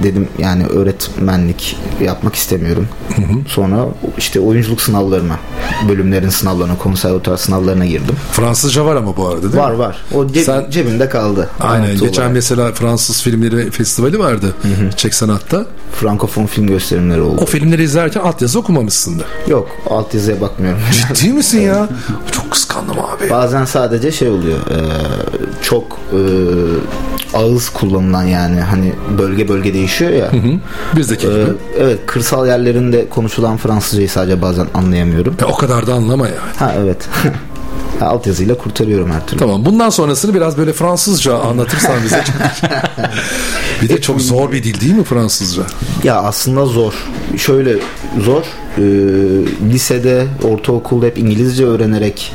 Dedim 0.03 0.27
yani 0.39 0.65
öğretmenlik 0.65 1.77
yapmak 2.01 2.35
istemiyorum. 2.35 2.87
Sonra 3.47 3.85
işte 4.17 4.39
oyunculuk 4.39 4.81
sınavlarına, 4.81 5.35
bölümlerin 5.89 6.29
sınavlarına, 6.29 6.77
konservatuar 6.77 7.37
sınavlarına 7.37 7.85
girdim. 7.85 8.15
Fransızca 8.31 8.85
var 8.85 8.95
ama 8.95 9.17
bu 9.17 9.27
arada 9.27 9.41
değil 9.43 9.55
Var 9.63 9.71
mi? 9.71 9.77
var. 9.79 9.97
O 10.13 10.23
ceb- 10.25 10.43
Sen- 10.43 10.65
cebimde 10.69 11.09
kaldı. 11.09 11.49
Aynen. 11.59 11.91
Geçen 11.97 12.21
olarak. 12.21 12.33
mesela 12.33 12.71
Fransız 12.73 13.21
filmleri 13.23 13.71
festivali 13.71 14.19
vardı. 14.19 14.53
Çek 14.97 15.13
Sanat'ta. 15.13 15.65
Frankofon 15.99 16.45
film 16.45 16.67
gösterimleri 16.67 17.21
oldu. 17.21 17.41
O 17.41 17.45
filmleri 17.45 17.83
izlerken 17.83 18.21
altyazı 18.21 18.59
okumamışsındır. 18.59 19.25
Yok 19.47 19.69
altyazıya 19.89 20.41
bakmıyorum. 20.41 20.81
Ciddi 21.15 21.33
misin 21.33 21.61
ya? 21.61 21.89
Çok 22.31 22.51
kıskandım 22.51 22.95
abi. 22.99 23.29
Bazen 23.29 23.65
sadece 23.65 24.11
şey 24.11 24.29
oluyor. 24.29 24.57
e, 24.57 24.90
çok 25.61 25.99
e, 26.13 26.19
ağız 27.37 27.69
kullanılan 27.69 28.23
yani 28.23 28.59
hani 28.59 28.93
bölge 29.17 29.47
bölge 29.49 29.73
değişiyor 29.73 30.11
ya. 30.11 30.31
Bizdeki 30.97 31.27
E, 31.27 31.29
gibi. 31.29 31.43
evet 31.79 31.99
kırsal 32.05 32.47
yerlerinde 32.47 33.09
konuşulan 33.09 33.57
Fransızcayı 33.57 34.09
sadece 34.09 34.41
bazen 34.41 34.67
anlayamıyorum. 34.73 35.35
E, 35.41 35.45
o 35.45 35.55
kadar 35.55 35.87
da 35.87 35.93
anlama 35.93 36.27
yani. 36.27 36.37
Ha 36.59 36.75
evet. 36.79 36.97
Altyazıyla 38.01 38.55
kurtarıyorum 38.57 39.11
her 39.11 39.27
türlü. 39.27 39.39
Tamam 39.39 39.65
bundan 39.65 39.89
sonrasını 39.89 40.33
biraz 40.33 40.57
böyle 40.57 40.73
Fransızca 40.73 41.37
anlatırsan 41.39 41.95
bize. 42.03 42.23
bir 43.81 43.89
de 43.89 44.01
çok 44.01 44.21
zor 44.21 44.51
bir 44.51 44.63
dil 44.63 44.81
değil 44.81 44.93
mi 44.93 45.03
Fransızca? 45.03 45.63
Ya 46.03 46.15
aslında 46.21 46.65
zor. 46.65 46.93
Şöyle 47.37 47.75
zor. 48.25 48.43
E, 48.77 48.81
lisede, 49.73 50.27
ortaokulda 50.43 51.05
hep 51.05 51.17
İngilizce 51.17 51.65
öğrenerek 51.65 52.33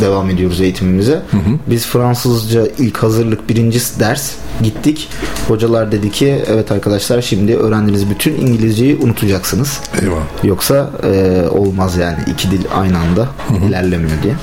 devam 0.00 0.30
ediyoruz 0.30 0.60
eğitimimize. 0.60 1.22
Biz 1.66 1.86
Fransızca 1.86 2.62
ilk 2.78 2.98
hazırlık 2.98 3.48
birinci 3.48 3.80
ders 4.00 4.32
gittik. 4.62 5.08
Hocalar 5.48 5.92
dedi 5.92 6.10
ki 6.10 6.44
evet 6.48 6.72
arkadaşlar 6.72 7.22
şimdi 7.22 7.56
öğrendiğiniz 7.56 8.10
bütün 8.10 8.32
İngilizceyi 8.34 8.96
unutacaksınız. 8.96 9.80
Eyvah. 10.02 10.44
Yoksa 10.44 10.90
e, 11.04 11.42
olmaz 11.50 11.96
yani 11.96 12.16
iki 12.32 12.50
dil 12.50 12.60
aynı 12.74 12.98
anda 12.98 13.28
ilerlemiyor 13.68 14.22
diye. 14.22 14.34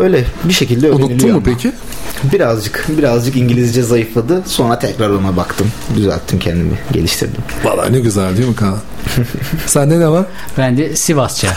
Öyle 0.00 0.24
bir 0.44 0.52
şekilde 0.52 0.86
öğreniliyor 0.88 1.10
Unuttun 1.10 1.30
mu 1.30 1.36
ama. 1.36 1.44
peki? 1.44 1.72
Birazcık 2.32 2.84
birazcık 2.98 3.36
İngilizce 3.36 3.82
zayıfladı. 3.82 4.42
Sonra 4.46 4.78
tekrar 4.78 5.10
ona 5.10 5.36
baktım. 5.36 5.66
Düzelttim 5.96 6.38
kendimi. 6.38 6.78
Geliştirdim. 6.92 7.42
Vallahi 7.64 7.92
ne 7.92 8.00
güzel 8.00 8.36
değil 8.36 8.48
mi 8.48 8.56
Kaan? 8.56 8.76
Sende 9.66 10.00
ne 10.00 10.08
var? 10.08 10.24
Ben 10.58 10.76
de 10.78 10.96
Sivasça. 10.96 11.48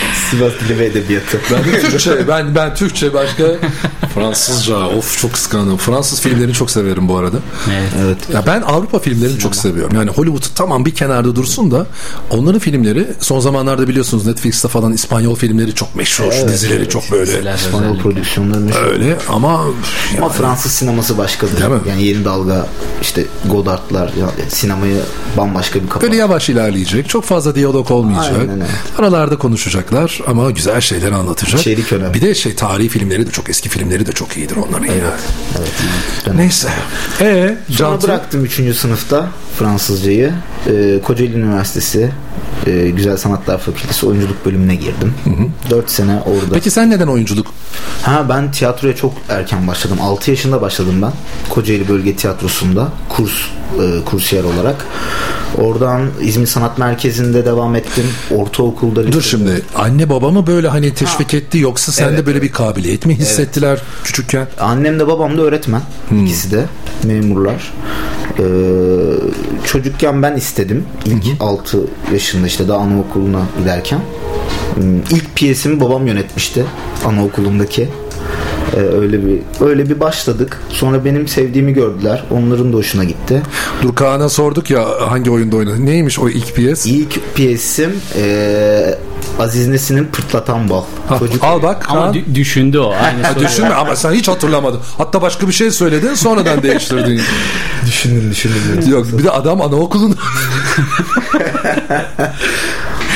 Sivas 0.31 0.51
Dili 0.59 0.79
ve 0.79 0.85
Edebiyatı. 0.85 1.39
Ben 1.51 1.81
Türkçe. 1.89 2.27
Ben 2.27 2.55
ben 2.55 2.75
Türkçe 2.75 3.13
başka 3.13 3.43
Fransızca 4.15 4.75
of 4.77 5.17
çok 5.21 5.33
kıskandım. 5.33 5.77
Fransız 5.77 6.21
filmlerini 6.21 6.53
çok 6.53 6.71
severim 6.71 7.07
bu 7.09 7.17
arada. 7.17 7.37
Evet. 7.71 7.89
Evet. 8.05 8.17
Ya 8.33 8.43
ben 8.47 8.61
Avrupa 8.61 8.99
filmlerini 8.99 9.39
çok 9.39 9.55
seviyorum. 9.55 9.95
Yani 9.95 10.09
Hollywood 10.09 10.43
tamam 10.55 10.85
bir 10.85 10.95
kenarda 10.95 11.35
dursun 11.35 11.71
da 11.71 11.85
onların 12.29 12.59
filmleri 12.59 13.07
son 13.19 13.39
zamanlarda 13.39 13.87
biliyorsunuz 13.87 14.25
Netflix'te 14.25 14.67
falan 14.67 14.93
İspanyol 14.93 15.35
filmleri 15.35 15.75
çok 15.75 15.95
meşhur. 15.95 16.31
dizileri 16.47 16.89
çok 16.89 17.11
böyle 17.11 17.31
Diziler 17.31 17.55
İspanyol 17.55 17.99
prodüksiyonları 17.99 18.59
meşhur. 18.59 18.81
öyle 18.85 19.17
ama 19.29 19.65
Ama 20.17 20.29
Fransız 20.29 20.71
sineması 20.71 21.17
başkadır. 21.17 21.57
Değil 21.57 21.69
mi? 21.71 21.79
Yani 21.89 22.03
yeni 22.03 22.25
dalga 22.25 22.67
işte 23.01 23.25
Godard'lar 23.51 24.07
ya, 24.07 24.27
sinemayı 24.49 25.01
bambaşka 25.37 25.83
bir 25.83 25.87
kafa. 25.89 26.01
böyle 26.01 26.15
yavaş 26.15 26.49
ilerleyecek. 26.49 27.09
Çok 27.09 27.23
fazla 27.23 27.55
diyalog 27.55 27.91
olmayacak. 27.91 28.35
Aynen 28.39 28.49
öyle. 28.55 28.65
Aralarda 28.97 29.37
konuşacaklar 29.37 30.20
ama 30.27 30.51
güzel 30.51 30.81
şeyler 30.81 31.11
anlatacak. 31.11 31.59
İçerik 31.61 31.93
önemli. 31.93 32.13
Bir 32.13 32.21
de 32.21 32.35
şey 32.35 32.55
tarihi 32.55 32.89
filmleri 32.89 33.27
de 33.27 33.31
çok 33.31 33.49
eski 33.49 33.69
filmleri 33.69 34.05
de 34.05 34.11
çok 34.11 34.37
iyidir 34.37 34.55
onların 34.55 34.85
ya. 34.85 34.93
Evet. 35.59 35.71
Neyse. 36.35 36.69
E 37.21 37.57
Sonra 37.67 37.77
Cantu 37.77 38.07
bıraktım 38.07 38.45
3. 38.45 38.75
sınıfta 38.77 39.29
Fransızcayı. 39.59 40.33
Ee, 40.67 40.99
Kocaeli 41.03 41.33
Üniversitesi 41.37 42.11
e, 42.67 42.89
Güzel 42.89 43.17
Sanatlar 43.17 43.57
Fakültesi 43.57 44.05
oyunculuk 44.05 44.45
bölümüne 44.45 44.75
girdim. 44.75 45.13
4 45.69 45.89
sene 45.91 46.19
orada. 46.25 46.53
Peki 46.53 46.71
sen 46.71 46.89
neden 46.89 47.07
oyunculuk? 47.07 47.47
Ha 48.03 48.25
ben 48.29 48.51
tiyatroya 48.51 48.95
çok 48.95 49.13
erken 49.29 49.67
başladım. 49.67 49.97
6 50.01 50.31
yaşında 50.31 50.61
başladım 50.61 50.95
ben. 51.01 51.11
Kocaeli 51.49 51.89
Bölge 51.89 52.15
Tiyatrosu'nda 52.15 52.89
kurs 53.09 53.33
e, 53.79 54.05
kursiyer 54.05 54.43
olarak. 54.43 54.85
Oradan 55.57 56.01
İzmir 56.21 56.47
Sanat 56.47 56.77
Merkezi'nde 56.77 57.45
devam 57.45 57.75
ettim. 57.75 58.05
Ortaokulda 58.35 59.11
Dur 59.11 59.21
şimdi 59.21 59.61
anne 59.75 60.09
baba 60.09 60.31
mı 60.31 60.47
böyle 60.47 60.67
hani 60.67 60.93
teşvik 60.93 61.33
etti 61.33 61.57
yoksa 61.57 61.91
sende 61.91 62.25
böyle 62.25 62.41
bir 62.41 62.51
kabiliyet 62.51 63.05
mi 63.05 63.15
hissettiler 63.15 63.81
küçükken? 64.03 64.47
Annem 64.59 64.99
de 64.99 65.07
babam 65.07 65.37
da 65.37 65.41
öğretmen. 65.41 65.81
İkisi 66.23 66.51
de 66.51 66.65
memurlar. 67.03 67.73
Ee, 68.39 68.43
çocukken 69.65 70.21
ben 70.23 70.35
istedim. 70.35 70.85
İlk 71.05 71.23
6 71.39 71.79
yaşında 72.13 72.47
işte 72.47 72.67
daha 72.67 72.77
anaokuluna 72.77 73.41
giderken. 73.59 73.99
Hmm, 74.75 74.97
İlk 74.99 75.35
piyesimi 75.35 75.79
babam 75.81 76.07
yönetmişti 76.07 76.65
anaokulundaki. 77.05 77.89
Ee, 78.75 78.79
öyle 78.79 79.25
bir 79.25 79.39
öyle 79.65 79.89
bir 79.89 79.99
başladık. 79.99 80.61
Sonra 80.69 81.05
benim 81.05 81.27
sevdiğimi 81.27 81.73
gördüler. 81.73 82.23
Onların 82.31 82.73
da 82.73 82.77
hoşuna 82.77 83.03
gitti. 83.03 83.41
Dur 83.81 83.95
Kaan'a 83.95 84.29
sorduk 84.29 84.69
ya 84.69 84.85
hangi 85.09 85.31
oyunda 85.31 85.55
oynadı. 85.55 85.85
Neymiş 85.85 86.19
o 86.19 86.29
ilk 86.29 86.55
piyes? 86.55 86.85
İlk 86.85 87.35
piyesim 87.35 87.91
ee, 88.17 88.95
Aziz 89.39 89.67
Nesin'in 89.67 90.05
Pırtlatan 90.05 90.69
Bal. 90.69 90.83
Ha, 91.09 91.19
Çocuk 91.19 91.43
al 91.43 91.61
bak 91.63 91.85
Ama 91.89 92.05
dü- 92.11 92.35
düşündü 92.35 92.79
o. 92.79 92.91
Aynı 92.91 93.23
Ha, 93.23 93.39
düşünme 93.39 93.69
ama 93.73 93.95
sen 93.95 94.11
hiç 94.11 94.27
hatırlamadın. 94.27 94.79
Hatta 94.97 95.21
başka 95.21 95.47
bir 95.47 95.53
şey 95.53 95.71
söyledin 95.71 96.13
sonradan 96.13 96.63
değiştirdin. 96.63 97.21
düşündüm 97.87 98.31
düşündüm. 98.31 98.91
Yok 98.91 99.07
bir 99.17 99.23
de 99.23 99.31
adam 99.31 99.61
anaokulunda. 99.61 100.15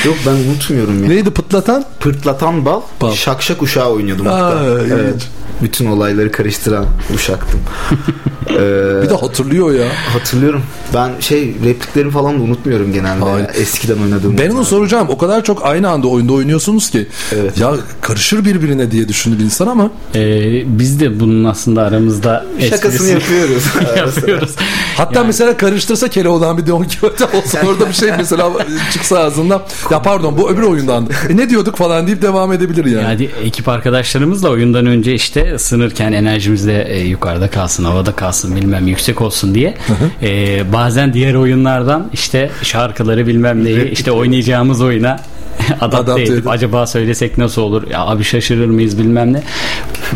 Yok 0.04 0.14
ben 0.26 0.32
unutmuyorum 0.32 1.02
ya. 1.02 1.08
Neydi 1.08 1.30
pıtlatan? 1.30 1.84
Pırtlatan 2.00 2.64
bal, 2.64 2.80
Bal. 3.02 3.12
şakşak 3.12 3.62
uşağı 3.62 3.88
oynuyordum 3.90 4.26
hatta. 4.26 4.44
Aa, 4.46 4.78
ilginç. 4.78 4.92
evet. 4.92 5.28
Bütün 5.62 5.86
olayları 5.86 6.32
karıştıran 6.32 6.86
uşaktım. 7.14 7.60
Ee, 8.50 9.02
Bir 9.02 9.10
de 9.10 9.14
hatırlıyor 9.14 9.74
ya. 9.74 9.86
hatırlıyorum. 10.14 10.62
Ben 10.94 11.10
şey 11.20 11.54
repliklerimi 11.64 12.10
falan 12.12 12.38
da 12.38 12.42
unutmuyorum 12.42 12.92
genelde. 12.92 13.24
Hayır. 13.24 13.46
Eskiden 13.54 13.98
oynadığım. 14.02 14.38
Ben 14.38 14.50
onu 14.50 14.64
soracağım. 14.64 15.06
O 15.10 15.18
kadar 15.18 15.44
çok 15.44 15.66
aynı 15.66 15.88
anda 15.88 16.08
oyunda 16.08 16.32
oynuyorsunuz 16.32 16.90
ki. 16.90 17.06
Evet. 17.34 17.58
Ya 17.58 17.74
karışır 18.00 18.44
birbirine 18.44 18.90
diye 18.90 19.08
düşünür 19.08 19.40
insan 19.40 19.66
ama. 19.66 19.90
Ee, 20.14 20.78
biz 20.78 21.00
de 21.00 21.20
bunun 21.20 21.44
aslında 21.44 21.82
aramızda 21.82 22.46
Şakasını 22.70 23.08
yapıyoruz. 23.12 23.64
yapıyoruz. 23.96 24.50
Hatta 24.96 25.24
mesela 25.24 25.56
karıştırsa 25.56 26.08
Keloğlan 26.08 26.58
bir 26.58 26.66
Don 26.66 26.78
Quixote 26.84 27.24
olsa 27.24 27.60
orada 27.66 27.88
bir 27.88 27.92
şey 27.94 28.10
mesela 28.18 28.50
çıksa 28.92 29.18
ağzından. 29.18 29.62
Ya 29.90 30.02
pardon 30.02 30.38
bu 30.38 30.50
öbür 30.50 30.62
oyundan. 30.62 31.08
E 31.28 31.36
ne 31.36 31.50
diyorduk 31.50 31.76
falan 31.76 32.06
deyip 32.06 32.22
devam 32.22 32.52
edebilir 32.52 32.84
yani. 32.84 33.02
Yani 33.04 33.28
ekip 33.44 33.68
arkadaşlarımızla 33.68 34.48
oyundan 34.50 34.86
önce 34.86 35.14
işte 35.14 35.54
ısınırken 35.54 36.12
enerjimiz 36.12 36.66
de 36.66 36.82
e, 36.88 37.00
yukarıda 37.00 37.50
kalsın, 37.50 37.84
havada 37.84 38.12
kalsın 38.12 38.35
bilmem 38.44 38.86
yüksek 38.86 39.22
olsun 39.22 39.54
diye. 39.54 39.74
E, 40.22 40.72
bazen 40.72 41.12
diğer 41.12 41.34
oyunlardan 41.34 42.10
işte 42.12 42.50
şarkıları 42.62 43.26
bilmem 43.26 43.64
neyi 43.64 43.90
işte 43.90 44.12
oynayacağımız 44.12 44.82
oyuna 44.82 45.20
adapte, 45.80 45.96
Adapte 45.96 46.22
edip 46.22 46.32
edip. 46.32 46.48
acaba 46.48 46.86
söylesek 46.86 47.38
nasıl 47.38 47.62
olur? 47.62 47.90
Ya 47.90 48.00
abi 48.06 48.24
şaşırır 48.24 48.66
mıyız 48.66 48.98
bilmem 48.98 49.32
ne. 49.32 49.42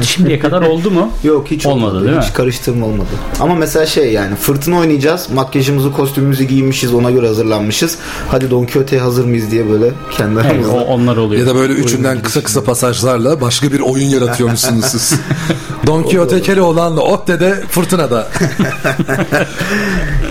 Şimdiye 0.03 0.39
kadar 0.39 0.63
oldu 0.63 0.91
mu? 0.91 1.11
Yok 1.25 1.47
hiç 1.51 1.67
Olmadı, 1.67 1.91
olmadı. 1.91 2.05
değil 2.07 2.17
mi? 2.17 2.23
Hiç 2.23 2.33
karıştırma 2.33 2.87
olmadı. 2.87 3.09
Ama 3.41 3.55
mesela 3.55 3.87
şey 3.87 4.13
yani 4.13 4.37
fırtına 4.37 4.79
oynayacağız. 4.79 5.31
Makyajımızı, 5.35 5.93
kostümümüzü 5.93 6.45
giymişiz. 6.45 6.95
Ona 6.95 7.11
göre 7.11 7.27
hazırlanmışız. 7.27 7.99
Hadi 8.29 8.51
Don 8.51 8.61
Quixote'ye 8.65 9.03
hazır 9.03 9.25
mıyız 9.25 9.51
diye 9.51 9.71
böyle 9.71 9.91
kendi 10.11 10.41
Evet, 10.55 10.67
o- 10.67 10.81
onlar 10.85 11.17
oluyor. 11.17 11.41
Ya 11.41 11.47
da 11.47 11.55
böyle 11.59 11.73
üçünden 11.73 12.23
kısa 12.23 12.43
kısa 12.43 12.65
pasajlarla 12.65 13.41
başka 13.41 13.73
bir 13.73 13.81
oyun 13.81 14.09
yaratıyormuşsunuz 14.09 14.85
siz. 14.85 15.15
Don 15.87 16.03
Quixote 16.03 16.43
Keloğlan'la 16.43 17.01
Otte'de 17.01 17.55
Fırtına'da. 17.71 18.29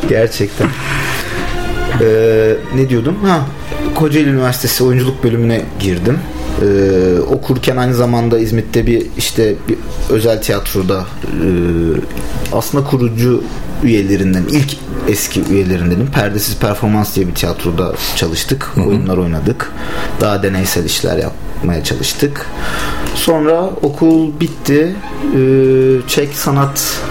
Gerçekten. 0.10 0.68
Ee, 2.02 2.56
ne 2.76 2.90
diyordum? 2.90 3.16
Ha, 3.24 3.46
Kocaeli 3.96 4.30
Üniversitesi 4.30 4.84
oyunculuk 4.84 5.24
bölümüne 5.24 5.62
girdim. 5.80 6.20
Ee, 6.62 7.20
okurken 7.20 7.78
aynı 7.78 7.94
zamanda 7.94 8.40
İzmit'te 8.40 8.88
bir 8.88 9.06
işte 9.18 9.56
bir 9.70 9.78
özel 10.10 10.42
tiyatroda 10.42 11.06
e, 11.26 11.48
aslında 12.54 12.84
kurucu 12.84 13.44
üyelerinden 13.84 14.44
ilk 14.52 14.78
eski 15.08 15.44
üyelerindenim. 15.52 16.08
Perdesiz 16.08 16.58
Performans 16.58 17.16
diye 17.16 17.28
bir 17.28 17.36
tiyatroda 17.36 17.94
çalıştık. 18.16 18.72
Oyunlar 18.88 19.18
oynadık. 19.18 19.72
Daha 20.22 20.44
deneysel 20.44 20.86
işler 20.86 21.18
yapmaya 21.18 21.84
çalıştık. 21.84 22.46
Sonra 23.16 23.62
okul 23.82 24.40
bitti. 24.40 24.96
Ee, 25.36 26.08
Çek 26.08 26.30
sanat 26.34 27.02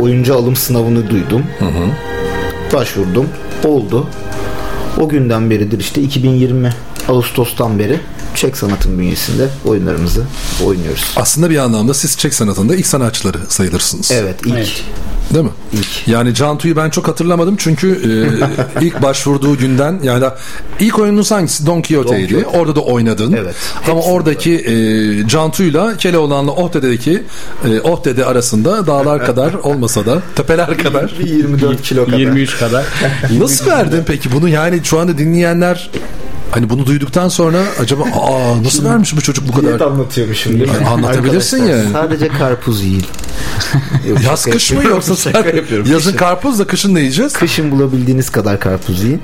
oyuncu 0.00 0.34
alım 0.34 0.56
sınavını 0.56 1.10
duydum 1.10 1.42
başvurdum. 2.74 3.28
Oldu. 3.64 4.06
O 5.00 5.08
günden 5.08 5.50
beridir 5.50 5.80
işte 5.80 6.02
2020 6.02 6.74
Ağustos'tan 7.08 7.78
beri 7.78 8.00
Çek 8.34 8.56
Sanat'ın 8.56 8.98
bünyesinde 8.98 9.48
oyunlarımızı 9.64 10.24
oynuyoruz. 10.64 11.04
Aslında 11.16 11.50
bir 11.50 11.56
anlamda 11.56 11.94
siz 11.94 12.18
Çek 12.18 12.34
sanatında 12.34 12.76
ilk 12.76 12.86
sanatçıları 12.86 13.38
sayılırsınız. 13.48 14.10
Evet 14.12 14.40
ilk 14.46 14.54
Evet. 14.54 14.84
Değil 15.32 15.44
mi? 15.44 15.50
ilk 15.72 16.08
Yani 16.08 16.34
Cantu'yu 16.34 16.76
ben 16.76 16.90
çok 16.90 17.08
hatırlamadım 17.08 17.56
çünkü 17.58 17.88
e, 18.80 18.80
ilk 18.84 19.02
başvurduğu 19.02 19.56
günden 19.56 20.00
yani 20.02 20.24
ilk 20.80 20.98
oyununuz 20.98 21.30
hangisi? 21.30 21.66
Don 21.66 21.82
Quixote'ydi. 21.82 22.34
Don 22.34 22.38
Quixote. 22.38 22.58
Orada 22.58 22.76
da 22.76 22.80
oynadın. 22.80 23.32
Evet. 23.32 23.54
Ama 23.90 24.00
oradaki 24.00 24.52
e, 24.54 25.28
Cantu'yla 25.28 25.96
Keloğlan'la 25.96 26.52
Ohde'deki 26.52 27.22
e, 27.64 27.80
Ohdede 27.80 28.24
arasında 28.24 28.86
dağlar 28.86 29.26
kadar 29.26 29.54
olmasa 29.54 30.06
da 30.06 30.22
tepeler 30.36 30.78
kadar. 30.78 31.14
bir 31.18 31.26
24 31.26 31.82
kilo 31.82 32.04
kadar. 32.04 32.18
23 32.18 32.58
kadar. 32.58 32.84
Nasıl 33.38 33.66
verdin 33.66 34.02
peki 34.06 34.32
bunu? 34.32 34.48
Yani 34.48 34.80
şu 34.84 34.98
anda 34.98 35.18
dinleyenler 35.18 35.90
Hani 36.54 36.70
bunu 36.70 36.86
duyduktan 36.86 37.28
sonra 37.28 37.58
acaba 37.80 38.02
aa 38.14 38.62
nasıl 38.62 38.84
vermiş 38.84 39.16
bu 39.16 39.20
çocuk 39.20 39.44
bu 39.48 39.62
Diyet 39.62 39.72
kadar? 39.78 39.90
anlatıyormuşum 39.90 40.52
değil 40.52 40.70
mi? 40.70 40.86
Anlatabilirsin 40.86 41.60
Arkadaşlar, 41.60 41.82
yani. 41.84 41.92
Sadece 41.92 42.28
karpuz 42.28 42.82
yiyin. 42.84 43.04
Yok, 44.08 44.18
Yaz 44.24 44.44
kış 44.44 44.72
mı 44.72 44.84
yoksa 44.84 45.16
sen 45.16 45.32
yazın 45.32 45.94
Kışın. 45.96 46.16
karpuz 46.16 46.58
da 46.58 46.66
kışın 46.66 46.94
ne 46.94 47.00
yiyeceğiz? 47.00 47.32
Kışın 47.32 47.70
bulabildiğiniz 47.70 48.30
kadar 48.30 48.60
karpuz 48.60 49.02
yiyin. 49.04 49.20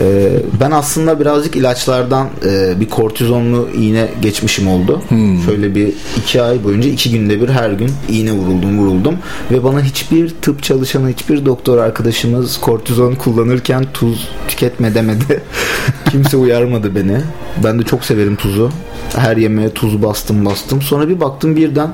Ee, 0.00 0.30
ben 0.60 0.70
aslında 0.70 1.20
birazcık 1.20 1.56
ilaçlardan 1.56 2.28
e, 2.44 2.80
bir 2.80 2.88
kortizonlu 2.88 3.68
iğne 3.74 4.08
geçmişim 4.22 4.68
oldu. 4.68 5.02
Şöyle 5.46 5.74
bir 5.74 5.92
iki 6.16 6.42
ay 6.42 6.64
boyunca 6.64 6.90
iki 6.90 7.10
günde 7.10 7.40
bir 7.40 7.48
her 7.48 7.70
gün 7.70 7.90
iğne 8.08 8.32
vuruldum 8.32 8.78
vuruldum. 8.78 9.14
Ve 9.50 9.64
bana 9.64 9.80
hiçbir 9.82 10.28
tıp 10.42 10.62
çalışanı 10.62 11.08
hiçbir 11.08 11.46
doktor 11.46 11.78
arkadaşımız 11.78 12.60
kortizon 12.60 13.14
kullanırken 13.14 13.86
tuz 13.94 14.28
tüketme 14.48 14.94
demedi. 14.94 15.42
Kimse 16.10 16.36
uyarmadı 16.62 16.94
beni. 16.94 17.20
Ben 17.64 17.78
de 17.78 17.82
çok 17.82 18.04
severim 18.04 18.36
tuzu. 18.36 18.70
Her 19.16 19.36
yemeğe 19.36 19.70
tuz 19.74 20.02
bastım 20.02 20.44
bastım. 20.44 20.82
Sonra 20.82 21.08
bir 21.08 21.20
baktım 21.20 21.56
birden 21.56 21.92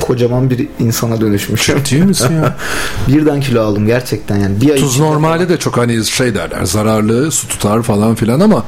kocaman 0.00 0.50
bir 0.50 0.68
insana 0.78 1.20
dönüşmüşüm. 1.20 1.78
Değil 1.90 2.02
misin 2.02 2.34
ya? 2.34 2.56
Birden 3.08 3.40
kilo 3.40 3.62
aldım 3.62 3.86
gerçekten 3.86 4.36
yani. 4.36 4.60
Bir 4.60 4.70
ay 4.70 4.78
Tuz 4.80 4.98
normalde 5.00 5.48
de 5.48 5.58
çok 5.58 5.76
hani 5.76 6.04
şey 6.04 6.34
derler 6.34 6.64
zararlı 6.64 7.32
su 7.32 7.48
tutar 7.48 7.82
falan 7.82 8.14
filan 8.14 8.40
ama 8.40 8.64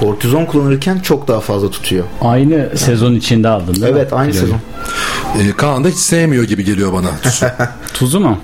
kortizon 0.00 0.44
kullanırken 0.44 0.98
çok 0.98 1.28
daha 1.28 1.40
fazla 1.40 1.70
tutuyor. 1.70 2.04
Aynı 2.20 2.68
sezon 2.76 3.14
içinde 3.14 3.48
aldın 3.48 3.74
değil 3.74 3.82
mi? 3.84 3.90
Evet 3.92 4.12
aynı 4.12 4.32
Kiloyu. 4.32 4.46
sezon. 5.34 5.48
e, 5.48 5.52
Kaan 5.56 5.84
da 5.84 5.88
hiç 5.88 5.96
sevmiyor 5.98 6.44
gibi 6.44 6.64
geliyor 6.64 6.92
bana. 6.92 7.08
tuzu. 7.22 7.46
Tuzu 7.94 8.20
mu? 8.20 8.38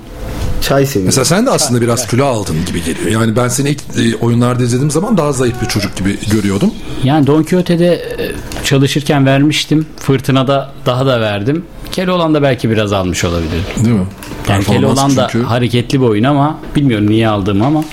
Çay 0.62 0.86
seviyorum. 0.86 1.06
Mesela 1.06 1.24
sen 1.24 1.46
de 1.46 1.50
aslında 1.50 1.80
biraz 1.80 2.06
kilo 2.06 2.24
aldın 2.26 2.56
gibi 2.66 2.84
geliyor. 2.84 3.10
Yani 3.10 3.36
ben 3.36 3.48
seni 3.48 3.70
ilk 3.70 3.80
e, 3.98 4.16
oyunlarda 4.16 4.62
izlediğim 4.62 4.90
zaman 4.90 5.16
daha 5.16 5.32
zayıf 5.32 5.62
bir 5.62 5.66
çocuk 5.66 5.96
gibi 5.96 6.18
görüyordum. 6.32 6.70
Yani 7.04 7.26
Don 7.26 7.42
Quixote'de 7.42 7.94
e, 7.94 8.32
çalışırken 8.64 9.26
vermiştim. 9.26 9.86
Fırtınada 9.96 10.72
daha 10.86 11.06
da 11.06 11.20
verdim. 11.20 11.64
Keloğlan 11.92 12.34
da 12.34 12.42
belki 12.42 12.70
biraz 12.70 12.92
almış 12.92 13.24
olabilir. 13.24 13.62
Değil 13.84 13.96
mi? 13.96 14.06
Yani 14.48 14.64
Keloğlan 14.64 15.16
da 15.16 15.28
çünkü- 15.32 15.46
hareketli 15.46 16.00
bir 16.00 16.06
oyun 16.06 16.24
ama 16.24 16.58
bilmiyorum 16.76 17.10
niye 17.10 17.28
aldığımı 17.28 17.66
ama 17.66 17.84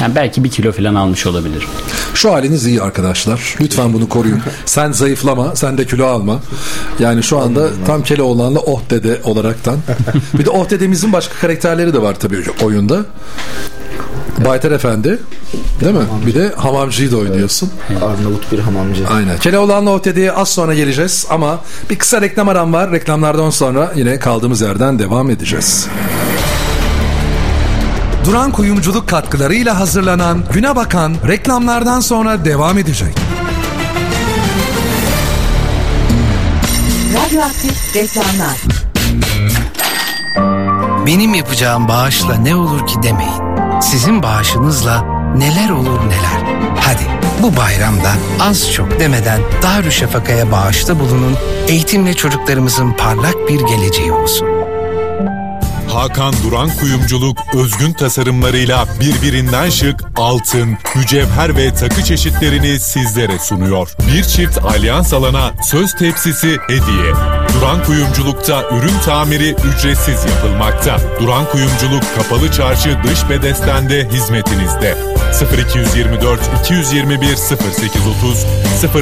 yani 0.00 0.14
belki 0.14 0.44
bir 0.44 0.50
kilo 0.50 0.72
falan 0.72 0.94
almış 0.94 1.26
olabilir. 1.26 1.66
Şu 2.14 2.32
haliniz 2.32 2.66
iyi 2.66 2.82
arkadaşlar. 2.82 3.56
Lütfen 3.60 3.92
bunu 3.92 4.08
koruyun. 4.08 4.40
Sen 4.66 4.92
zayıflama, 4.92 5.56
sen 5.56 5.78
de 5.78 5.86
kilo 5.86 6.06
alma. 6.06 6.40
Yani 6.98 7.22
şu 7.22 7.38
anda 7.38 7.68
tam 7.86 8.02
Keloğlan'la 8.02 8.58
Oh 8.58 8.80
Dede 8.90 9.20
olaraktan. 9.24 9.78
bir 10.38 10.44
de 10.44 10.50
Oh 10.50 10.70
Dede'mizin 10.70 11.12
başka 11.12 11.34
karakterleri 11.34 11.94
de 11.94 12.02
var 12.02 12.14
tabii 12.14 12.44
oyunda. 12.62 13.04
Baytar 14.44 14.70
Efendi. 14.70 15.18
Değil 15.80 15.94
mi? 15.94 16.04
Bir 16.26 16.34
de 16.34 16.52
Hamamcı'yı 16.56 17.12
da 17.12 17.16
oynuyorsun. 17.16 17.70
Arnavut 18.02 18.52
bir 18.52 18.58
hamamcı. 18.58 19.08
Aynen. 19.08 19.38
Keloğlan'la 19.38 19.90
Oh 19.90 20.04
Dede'ye 20.04 20.32
az 20.32 20.48
sonra 20.48 20.74
geleceğiz 20.74 21.26
ama 21.30 21.60
bir 21.90 21.98
kısa 21.98 22.20
reklam 22.20 22.48
aram 22.48 22.72
var. 22.72 22.92
Reklamlardan 22.92 23.50
sonra 23.50 23.92
yine 23.96 24.18
kaldığımız 24.18 24.60
yerden 24.60 24.98
devam 24.98 25.30
edeceğiz. 25.30 25.88
Duran 28.24 28.52
kuyumculuk 28.52 29.08
katkılarıyla 29.08 29.80
hazırlanan 29.80 30.44
Güne 30.52 30.76
Bakan 30.76 31.14
reklamlardan 31.28 32.00
sonra 32.00 32.44
devam 32.44 32.78
edecek. 32.78 33.14
Radyoaktif 37.14 37.96
reklamlar. 37.96 38.56
Benim 41.06 41.34
yapacağım 41.34 41.88
bağışla 41.88 42.34
ne 42.34 42.56
olur 42.56 42.86
ki 42.86 42.94
demeyin. 43.02 43.42
Sizin 43.80 44.22
bağışınızla 44.22 45.02
neler 45.36 45.70
olur 45.70 46.00
neler. 46.08 46.56
Hadi 46.80 47.02
bu 47.42 47.56
bayramda 47.56 48.12
az 48.40 48.72
çok 48.72 49.00
demeden 49.00 49.40
Darüşşafaka'ya 49.62 50.52
bağışta 50.52 51.00
bulunun. 51.00 51.36
Eğitimle 51.68 52.14
çocuklarımızın 52.14 52.92
parlak 52.92 53.48
bir 53.48 53.60
geleceği 53.60 54.12
olsun. 54.12 54.73
Hakan 55.94 56.34
Duran 56.44 56.70
Kuyumculuk 56.80 57.38
özgün 57.54 57.92
tasarımlarıyla 57.92 58.86
birbirinden 59.00 59.70
şık 59.70 60.00
altın, 60.16 60.78
mücevher 60.96 61.56
ve 61.56 61.74
takı 61.74 62.04
çeşitlerini 62.04 62.78
sizlere 62.78 63.38
sunuyor. 63.38 63.90
Bir 64.08 64.22
çift 64.22 64.58
alyans 64.58 65.12
alana 65.12 65.52
söz 65.62 65.94
tepsisi 65.94 66.56
hediye. 66.66 67.12
Duran 67.54 67.84
Kuyumculuk'ta 67.84 68.62
ürün 68.68 68.98
tamiri 69.04 69.50
ücretsiz 69.50 70.24
yapılmakta. 70.24 71.00
Duran 71.20 71.44
Kuyumculuk 71.44 72.02
Kapalı 72.16 72.52
Çarşı 72.52 72.98
dış 73.04 73.28
bedestende 73.30 74.08
hizmetinizde. 74.12 74.96
0224 75.68 76.40
221 76.60 77.26
0830 77.26 78.46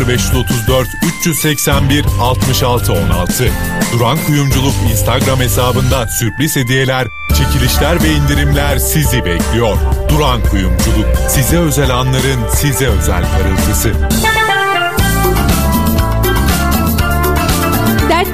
0534 0.09 0.89
381 1.21 2.05
66 2.21 2.93
16 2.93 3.51
Duran 3.93 4.19
Kuyumculuk 4.27 4.75
Instagram 4.91 5.41
hesabında 5.41 6.07
sürpriz 6.09 6.57
hediyeler, 6.83 7.09
çekilişler 7.35 8.03
ve 8.03 8.09
indirimler 8.09 8.79
sizi 8.79 9.25
bekliyor. 9.25 9.77
Duran 10.09 10.43
Kuyumculuk 10.43 11.07
size 11.29 11.59
özel 11.59 11.91
anların 11.91 12.49
size 12.55 12.87
özel 12.87 13.25
parıltısı. 13.33 13.93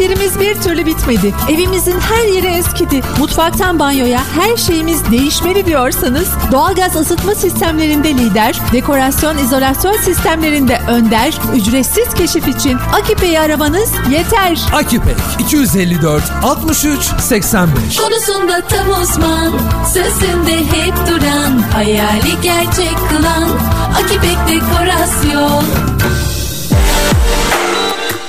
Dertlerimiz 0.09 0.41
bir 0.41 0.63
türlü 0.63 0.87
bitmedi. 0.87 1.35
Evimizin 1.51 2.01
her 2.01 2.29
yeri 2.29 2.47
eskidi. 2.47 3.03
Mutfaktan 3.19 3.79
banyoya 3.79 4.21
her 4.41 4.57
şeyimiz 4.57 5.11
değişmeli 5.11 5.67
diyorsanız 5.67 6.29
doğalgaz 6.53 6.97
ısıtma 6.97 7.35
sistemlerinde 7.35 8.15
lider, 8.15 8.61
dekorasyon 8.73 9.39
izolasyon 9.39 9.97
sistemlerinde 9.97 10.81
önder, 10.89 11.35
ücretsiz 11.55 12.15
keşif 12.15 12.49
için 12.49 12.79
Akipe'yi 12.93 13.41
aramanız 13.41 13.93
yeter. 14.11 14.59
Akipek 14.73 15.17
254 15.39 16.23
63 16.43 17.11
85 17.19 17.97
Konusunda 17.97 18.61
tam 18.61 19.03
uzman, 19.03 19.53
sözünde 19.85 20.57
hep 20.57 20.95
duran, 21.09 21.59
hayali 21.73 22.41
gerçek 22.43 22.97
kılan, 23.11 23.49
Akipek 23.95 24.39
Dekorasyon. 24.49 25.65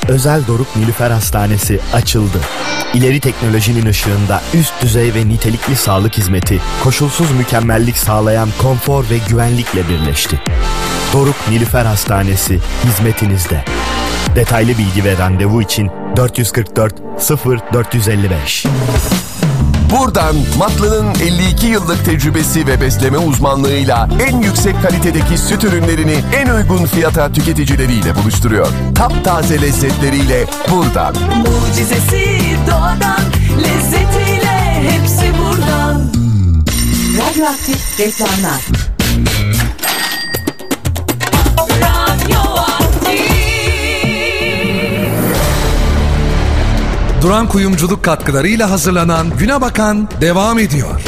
Özel 0.09 0.47
Doruk 0.47 0.75
Nilüfer 0.75 1.11
Hastanesi 1.11 1.79
açıldı. 1.93 2.37
İleri 2.93 3.19
teknolojinin 3.19 3.85
ışığında 3.85 4.41
üst 4.53 4.73
düzey 4.81 5.13
ve 5.13 5.27
nitelikli 5.27 5.75
sağlık 5.75 6.17
hizmeti, 6.17 6.61
koşulsuz 6.83 7.31
mükemmellik 7.31 7.97
sağlayan 7.97 8.49
konfor 8.61 9.09
ve 9.09 9.17
güvenlikle 9.29 9.89
birleşti. 9.89 10.41
Doruk 11.13 11.35
Nilüfer 11.49 11.85
Hastanesi 11.85 12.59
hizmetinizde. 12.83 13.65
Detaylı 14.35 14.77
bilgi 14.77 15.03
ve 15.03 15.17
randevu 15.17 15.61
için 15.61 15.91
444 16.15 16.95
0455. 17.45 18.65
Buradan 19.89 20.35
Matlı'nın 20.57 21.15
52 21.15 21.67
yıllık 21.67 22.05
tecrübesi 22.05 22.67
ve 22.67 22.81
besleme 22.81 23.17
uzmanlığıyla 23.17 24.09
en 24.27 24.41
yüksek 24.41 24.81
kalitedeki 24.81 25.37
süt 25.37 25.63
ürünlerini 25.63 26.15
en 26.35 26.49
uygun 26.49 26.85
fiyata 26.85 27.31
tüketicileriyle 27.31 28.15
buluşturuyor. 28.15 28.67
Taptaze 28.95 29.61
lezzetleriyle 29.61 30.45
buradan. 30.71 31.15
Mucizesi 31.37 32.39
doğadan, 32.67 33.21
lezzetiyle 33.57 34.83
hepsi 34.89 35.31
buradan. 35.39 36.01
Radyoaktif 37.17 37.99
reklamlar. 37.99 38.88
Duran 47.21 47.47
kuyumculuk 47.47 48.03
katkılarıyla 48.03 48.69
hazırlanan 48.69 49.27
Güne 49.37 49.61
Bakan 49.61 50.07
devam 50.21 50.59
ediyor. 50.59 51.01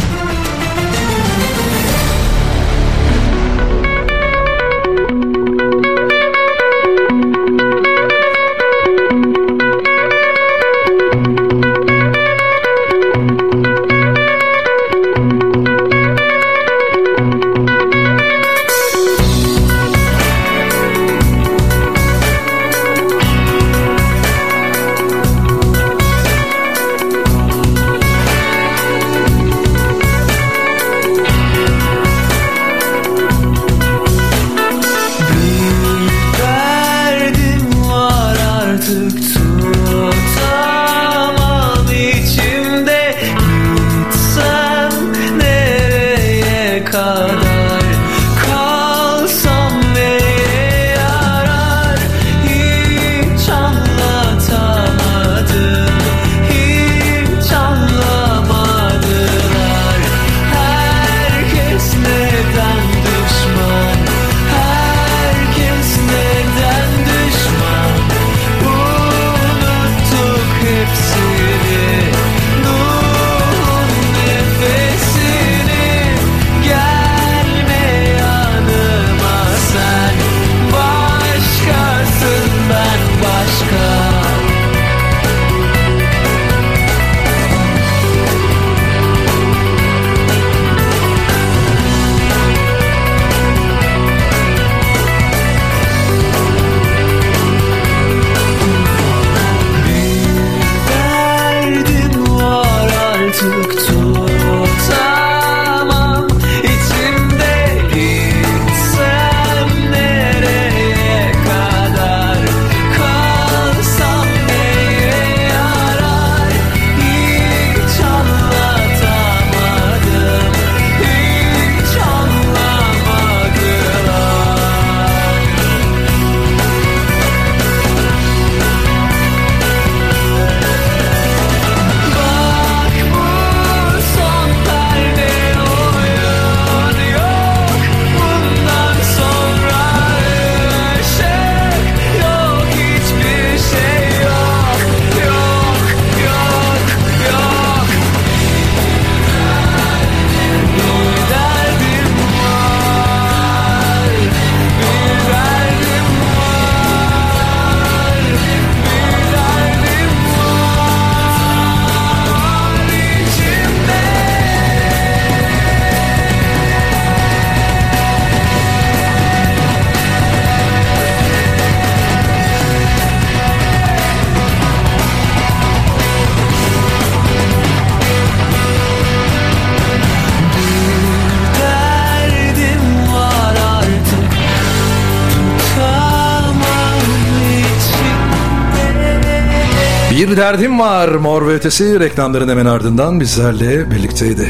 Bir 190.32 190.38
derdim 190.38 190.80
var 190.80 191.08
mor 191.08 191.48
ve 191.48 191.54
ötesi 191.54 192.00
reklamların 192.00 192.50
hemen 192.50 192.66
ardından 192.66 193.20
bizlerle 193.20 193.92
birlikteydi. 193.92 194.50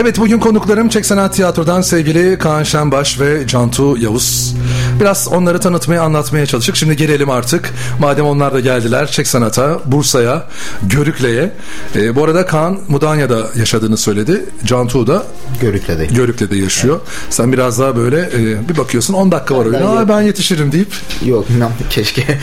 Evet 0.00 0.18
bugün 0.18 0.38
konuklarım 0.38 0.88
Çek 0.88 1.06
Sanat 1.06 1.34
Tiyatro'dan 1.34 1.80
sevgili 1.80 2.38
Kaan 2.38 2.62
Şenbaş 2.62 3.20
ve 3.20 3.46
Cantu 3.46 3.96
Yavuz. 3.98 4.56
Biraz 5.00 5.28
onları 5.28 5.60
tanıtmaya 5.60 6.02
anlatmaya 6.02 6.46
çalıştık. 6.46 6.76
Şimdi 6.76 6.96
gelelim 6.96 7.30
artık. 7.30 7.70
Madem 8.00 8.26
onlar 8.26 8.54
da 8.54 8.60
geldiler 8.60 9.06
Çek 9.06 9.26
Sanat'a, 9.26 9.80
Bursa'ya, 9.86 10.46
Görükle'ye. 10.82 11.52
Ee, 11.96 12.16
bu 12.16 12.24
arada 12.24 12.46
Kaan 12.46 12.78
Mudanya'da 12.88 13.46
yaşadığını 13.56 13.96
söyledi. 13.96 14.44
Cantu 14.64 15.06
da 15.06 15.22
Görükle'de. 15.60 16.06
Görükle'de 16.06 16.56
yaşıyor. 16.56 17.00
Sen 17.30 17.52
biraz 17.52 17.78
daha 17.78 17.96
böyle 17.96 18.20
e, 18.20 18.68
bir 18.68 18.76
bakıyorsun 18.76 19.14
10 19.14 19.32
dakika 19.32 19.56
var 19.56 19.64
oyuna. 19.64 19.88
Aa, 19.88 20.08
ben 20.08 20.20
yetişirim 20.22 20.72
deyip. 20.72 20.92
Yok 21.26 21.50
inan 21.56 21.70
keşke 21.90 22.22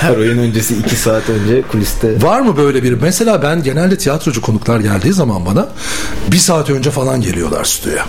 her 0.00 0.16
oyun 0.16 0.38
öncesi 0.38 0.76
2 0.76 0.96
saat 0.96 1.28
önce 1.28 1.62
kuliste. 1.62 2.22
Var 2.22 2.40
mı 2.40 2.56
böyle 2.56 2.82
bir? 2.82 2.92
Mesela 2.92 3.42
ben 3.42 3.62
genelde 3.62 3.98
tiyatrocu 3.98 4.40
konuklar 4.40 4.80
geldiği 4.80 5.12
zaman 5.12 5.46
bana 5.46 5.68
bir 6.32 6.36
saat 6.38 6.70
önce 6.70 6.90
falan 6.90 7.20
geliyorlar 7.20 7.64
stüdyoya. 7.64 8.06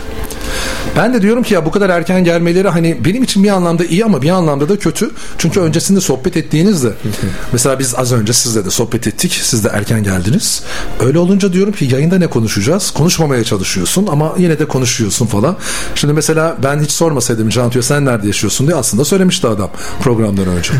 Ben 0.96 1.14
de 1.14 1.22
diyorum 1.22 1.44
ki 1.44 1.54
ya 1.54 1.66
bu 1.66 1.72
kadar 1.72 1.90
erken 1.90 2.24
gelmeleri 2.24 2.68
hani 2.68 3.06
benim 3.06 3.24
için 3.24 3.44
bir 3.44 3.50
anlamda 3.50 3.86
iyi 3.86 4.06
ama 4.06 4.22
bir 4.22 4.30
anlamda 4.30 4.70
da 4.70 4.80
kötü. 4.80 5.12
Çünkü 5.38 5.60
öncesinde 5.60 6.02
sohbet 6.02 6.38
ettiğinizde 6.38 6.94
mesela 7.54 7.80
biz 7.80 7.96
az 7.96 8.14
önce 8.14 8.34
sizle 8.34 8.66
de 8.66 8.70
sohbet 8.70 9.08
ettik. 9.08 9.40
Siz 9.44 9.64
de 9.64 9.70
erken 9.74 10.04
geldiniz. 10.04 10.64
Öyle 11.00 11.20
olunca 11.20 11.54
diyorum 11.54 11.74
ki 11.74 11.86
yayında 11.92 12.18
ne 12.18 12.28
konuşacağız? 12.28 12.92
Konuşmamaya 12.92 13.44
çalışıyorsun 13.44 14.08
ama 14.08 14.36
yine 14.38 14.60
de 14.60 14.66
konuşuyorsun 14.66 15.26
falan. 15.26 15.58
Şimdi 15.96 16.14
mesela 16.14 16.58
ben 16.64 16.80
hiç 16.80 16.92
sormasaydım 16.92 17.50
Cantu'ya 17.50 17.84
sen 17.84 18.06
nerede 18.06 18.28
yaşıyorsun 18.28 18.68
diye 18.68 18.78
aslında 18.78 19.06
söylemişti 19.06 19.48
adam 19.48 19.72
programdan 20.02 20.48
önce. 20.48 20.74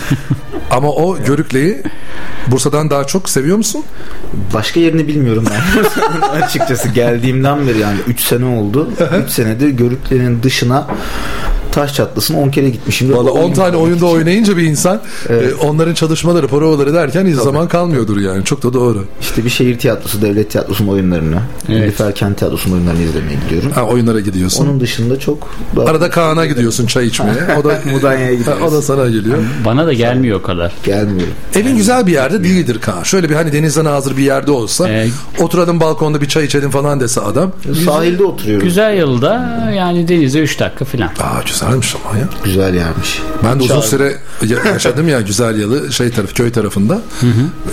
ama 0.70 0.90
o 0.90 1.18
Görükle'yi 1.24 1.82
Bursa'dan 2.46 2.90
daha 2.90 3.04
çok 3.06 3.28
seviyor 3.28 3.56
musun? 3.56 3.84
Başka 4.54 4.80
yerini 4.80 5.08
bilmiyorum 5.08 5.44
ben. 5.50 6.28
Açıkçası 6.42 6.88
geldiğimden 6.88 7.66
beri 7.66 7.78
yani 7.78 7.98
3 8.06 8.20
sene 8.20 8.44
oldu. 8.44 8.90
3 9.06 9.30
senedir 9.30 9.68
Görükle'nin 9.68 10.42
dışına 10.42 10.86
taş 11.72 11.94
çatlasın 11.94 12.34
10 12.34 12.50
kere 12.50 12.70
gitmişim. 12.70 13.12
Valla 13.16 13.30
10 13.30 13.52
tane 13.52 13.76
oyunda 13.76 14.06
oynayınca 14.06 14.56
bir 14.56 14.62
insan 14.62 15.00
e, 15.28 15.54
onların 15.54 15.94
çalışmaları, 15.94 16.48
provaları 16.48 16.94
derken 16.94 17.26
hiç 17.26 17.34
zaman 17.36 17.68
kalmıyordur 17.68 18.20
yani. 18.20 18.44
Çok 18.44 18.62
da 18.62 18.72
doğru. 18.72 19.04
İşte 19.20 19.44
bir 19.44 19.50
şehir 19.50 19.78
tiyatrosu, 19.78 20.22
devlet 20.22 20.50
tiyatrosunun 20.50 20.88
oyunlarını, 20.88 21.40
Evet. 21.68 21.80
Nilüfer 21.80 22.14
Kent 22.14 22.38
Tiyatrosu'nun 22.38 22.74
oyunlarını 22.74 23.02
izlemeye 23.02 23.38
gidiyorum. 23.44 23.70
Ha, 23.72 23.82
oyunlara 23.84 24.20
gidiyorsun. 24.20 24.66
Onun 24.66 24.80
dışında 24.80 25.18
çok 25.18 25.50
Arada 25.86 26.10
Kaan'a 26.10 26.46
gidiyorsun 26.46 26.86
çay 26.86 27.06
içmeye. 27.06 27.34
O 27.60 27.64
da 27.64 27.78
Mudanya'ya 27.92 28.34
gidiyoruz. 28.34 28.62
Ha, 28.62 28.66
O 28.66 28.72
da 28.72 28.82
sana 28.82 29.06
geliyor. 29.06 29.38
Bana 29.64 29.86
da 29.86 29.92
gelmiyor 29.92 30.38
o 30.40 30.42
kadar. 30.42 30.72
Gelmiyorum. 30.84 31.34
Evin 31.54 31.76
güzel 31.76 32.06
bir 32.06 32.12
yerde 32.12 32.44
değildir 32.44 32.78
Kaan. 32.80 33.02
Şöyle 33.02 33.30
bir 33.30 33.34
hani 33.34 33.52
denizden 33.52 33.84
hazır 33.84 34.16
bir 34.16 34.22
yerde 34.22 34.50
olsa 34.50 34.88
oturalım 35.40 35.80
balkonda 35.80 36.20
bir 36.20 36.28
çay 36.28 36.44
içelim 36.44 36.70
falan 36.70 37.00
dese 37.00 37.20
adam. 37.20 37.52
Sahilde 37.84 38.24
oturuyorum. 38.24 38.64
Güzel 38.64 38.96
yılda 38.98 39.70
yani 39.76 40.08
denize 40.08 40.38
3 40.40 40.60
dakika 40.60 40.84
falan. 40.84 41.06
Aa 41.20 41.44
güzelmiş 41.62 41.96
ama 42.10 42.18
ya. 42.18 42.28
Güzel 42.44 42.74
yermiş. 42.74 43.22
Ben 43.44 43.58
de 43.58 43.62
uzun 43.62 43.74
Çağır- 43.74 43.82
süre 43.88 44.16
ya- 44.46 44.72
yaşadım 44.72 45.08
ya 45.08 45.20
güzel 45.20 45.60
yalı 45.60 45.92
şey 45.92 46.10
taraf 46.10 46.34
köy 46.34 46.52
tarafında. 46.52 47.00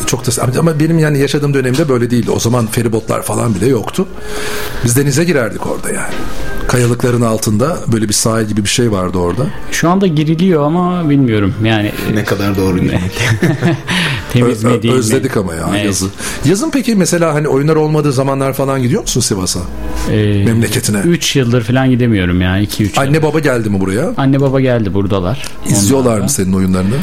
Çok 0.05 0.25
da 0.27 0.31
ama 0.59 0.79
benim 0.79 0.99
yani 0.99 1.19
yaşadığım 1.19 1.53
dönemde 1.53 1.89
böyle 1.89 2.11
değildi. 2.11 2.31
O 2.31 2.39
zaman 2.39 2.67
feribotlar 2.67 3.21
falan 3.21 3.55
bile 3.55 3.67
yoktu. 3.67 4.07
Biz 4.85 4.97
denize 4.97 5.23
girerdik 5.23 5.67
orada 5.67 5.89
yani. 5.89 6.13
Kayalıkların 6.67 7.21
altında 7.21 7.77
böyle 7.91 8.07
bir 8.09 8.13
sahil 8.13 8.45
gibi 8.45 8.63
bir 8.63 8.69
şey 8.69 8.91
vardı 8.91 9.17
orada. 9.17 9.43
Şu 9.71 9.89
anda 9.89 10.07
giriliyor 10.07 10.63
ama 10.63 11.09
bilmiyorum 11.09 11.53
yani. 11.63 11.91
Ne 12.13 12.23
kadar 12.23 12.57
doğru 12.57 12.79
girmek. 12.79 13.21
Temiz 14.33 14.63
mi 14.63 14.81
değil 14.83 14.93
mi? 14.93 14.99
Özledik 14.99 15.37
ama 15.37 15.53
ya 15.55 15.69
Evet. 15.71 15.85
yazı. 15.85 16.05
Yazın 16.45 16.69
peki 16.71 16.95
mesela 16.95 17.33
hani 17.33 17.47
oyunlar 17.47 17.75
olmadığı 17.75 18.11
zamanlar 18.13 18.53
falan 18.53 18.81
gidiyor 18.81 19.01
musun 19.01 19.21
Sivas'a? 19.21 19.59
Ee, 20.11 20.43
Memleketine. 20.45 20.97
3 20.97 21.35
yıldır 21.35 21.63
falan 21.63 21.89
gidemiyorum 21.89 22.41
yani 22.41 22.63
2-3 22.65 22.99
Anne 22.99 23.23
baba 23.23 23.39
geldi 23.39 23.69
mi 23.69 23.79
buraya? 23.79 24.13
Anne 24.17 24.41
baba 24.41 24.61
geldi 24.61 24.93
buradalar. 24.93 25.43
İzliyorlar 25.69 26.19
mı 26.19 26.29
senin 26.29 26.53
oyunlarını? 26.53 26.95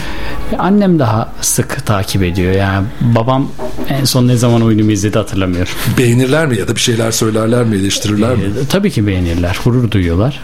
Annem 0.59 0.99
daha 0.99 1.33
sık 1.41 1.87
takip 1.87 2.23
ediyor. 2.23 2.53
Yani 2.53 2.87
babam 3.01 3.49
en 3.89 4.05
son 4.05 4.29
ne 4.29 4.37
zaman 4.37 4.63
oyunumu 4.63 4.91
izledi 4.93 5.19
hatırlamıyorum. 5.19 5.73
Beğenirler 5.99 6.47
mi 6.47 6.59
ya 6.59 6.69
da 6.69 6.75
bir 6.75 6.81
şeyler 6.81 7.11
söylerler 7.11 7.65
mi, 7.65 7.77
eleştirirler 7.77 8.35
mi? 8.37 8.43
Ee, 8.43 8.67
tabii 8.69 8.91
ki 8.91 9.07
beğenirler, 9.07 9.59
gurur 9.65 9.91
duyuyorlar. 9.91 10.41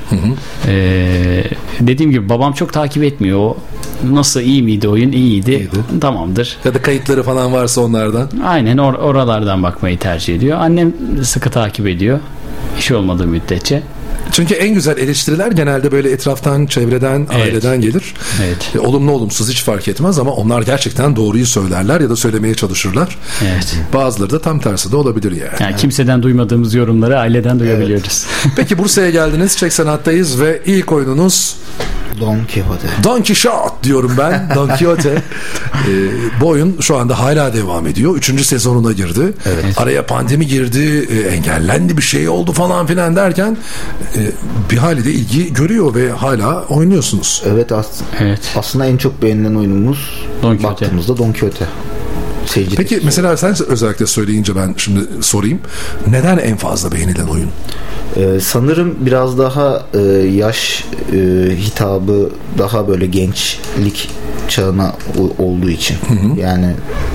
Ee, 0.69 1.45
dediğim 1.81 2.11
gibi 2.13 2.29
babam 2.29 2.53
çok 2.53 2.73
takip 2.73 3.03
etmiyor. 3.03 3.39
O 3.39 3.57
nasıl 4.11 4.41
iyi 4.41 4.63
miydi 4.63 4.89
oyun? 4.89 5.13
İyiydi. 5.13 5.69
Tamamdır. 6.01 6.57
Ya 6.65 6.72
da 6.75 6.83
kayıtları 6.83 7.23
falan 7.23 7.53
varsa 7.53 7.81
onlardan. 7.81 8.29
Aynen 8.45 8.77
or- 8.77 8.97
oralardan 8.97 9.63
bakmayı 9.63 9.99
tercih 9.99 10.37
ediyor. 10.37 10.59
Annem 10.61 10.93
sıkı 11.25 11.51
takip 11.51 11.87
ediyor. 11.87 12.21
İş 12.79 12.91
olmadığı 12.93 13.27
müddetçe. 13.27 13.83
Çünkü 14.33 14.55
en 14.55 14.75
güzel 14.75 14.99
eleştiriler 14.99 15.53
genelde 15.53 15.93
böyle 15.93 16.11
etraftan, 16.11 16.67
çevreden, 16.67 17.27
aileden 17.31 17.81
gelir. 17.81 18.15
Evet. 18.45 18.71
E, 18.75 18.79
olumlu 18.79 19.13
olumsuz 19.13 19.51
hiç 19.51 19.63
fark 19.63 19.89
etmez 19.89 20.19
ama 20.19 20.33
onlar 20.33 20.63
gerçekten 20.63 21.17
doğruyu 21.17 21.47
söylerler 21.47 22.01
ya 22.01 22.11
da 22.11 22.17
söylemeye 22.17 22.55
çalışırlar. 22.55 23.19
Evet. 23.43 23.77
Bazıları 23.95 24.31
da 24.31 24.41
tam 24.41 24.61
tersi 24.61 24.93
de 24.93 24.97
olabilir 24.97 25.33
yani. 25.33 25.57
Yani 25.61 25.77
kimseden 25.77 26.23
duymadığımız 26.23 26.75
yorumları 26.75 27.19
aileden 27.19 27.61
duyabiliyoruz. 27.61 28.27
Peki 28.57 28.79
Bursa'ya 28.79 29.11
geldiniz. 29.11 29.57
Çek 29.57 29.73
Sanat'tayız 29.73 30.41
ve 30.41 30.63
ilk 30.67 30.93
oyununuz 30.93 31.57
Don 32.21 32.39
Quixote. 32.55 32.89
Don 33.05 33.23
Quixote 33.23 33.75
diyorum 33.83 34.13
ben. 34.19 34.49
Don 34.55 34.69
Quixote. 34.69 35.23
Ee, 35.89 35.91
bu 36.41 36.49
oyun 36.49 36.77
şu 36.81 36.97
anda 36.97 37.19
hala 37.19 37.55
devam 37.55 37.87
ediyor. 37.87 38.17
Üçüncü 38.17 38.45
sezonuna 38.45 38.93
girdi. 38.93 39.33
Araya 39.77 40.07
pandemi 40.07 40.47
girdi. 40.47 41.09
e, 41.11 41.21
engellendi 41.35 41.97
bir 41.97 42.03
şey 42.03 42.29
oldu 42.29 42.53
falan 42.53 42.87
filan 42.87 43.17
derken 43.17 43.57
e, 44.17 44.21
bir 44.71 44.77
hali 44.77 45.05
de 45.05 45.13
ilgi 45.13 45.53
görüyor 45.53 45.95
ve 45.95 46.11
hala 46.11 46.65
oynuyorsunuz. 46.65 47.43
Evet, 47.47 47.73
as- 47.73 48.01
evet. 48.21 48.41
aslında 48.57 48.87
en 48.87 48.97
çok 48.97 49.23
beğenilen 49.23 49.55
oyunumuz 49.55 50.25
Don 50.43 50.51
Quixote. 50.57 50.85
baktığımızda 50.85 51.17
Don 51.17 51.33
Quixote. 51.33 51.65
Seyirci 52.55 52.77
Peki 52.77 53.01
mesela 53.05 53.37
sen 53.37 53.55
özellikle 53.69 54.07
söyleyince 54.07 54.57
ben 54.57 54.75
şimdi 54.77 55.01
sorayım. 55.21 55.61
Neden 56.07 56.39
en 56.39 56.57
fazla 56.57 56.93
beğenilen 56.93 57.27
oyun? 57.27 57.51
Ee, 58.17 58.41
sanırım 58.41 58.97
biraz 59.01 59.39
daha 59.39 59.87
e, 59.95 59.99
yaş 60.37 60.85
e, 61.13 61.17
hitabı 61.57 62.31
daha 62.59 62.89
böyle 62.89 63.07
gençlik 63.07 64.11
çağına 64.53 64.93
olduğu 65.39 65.71
için. 65.71 65.97
Yani 66.41 66.67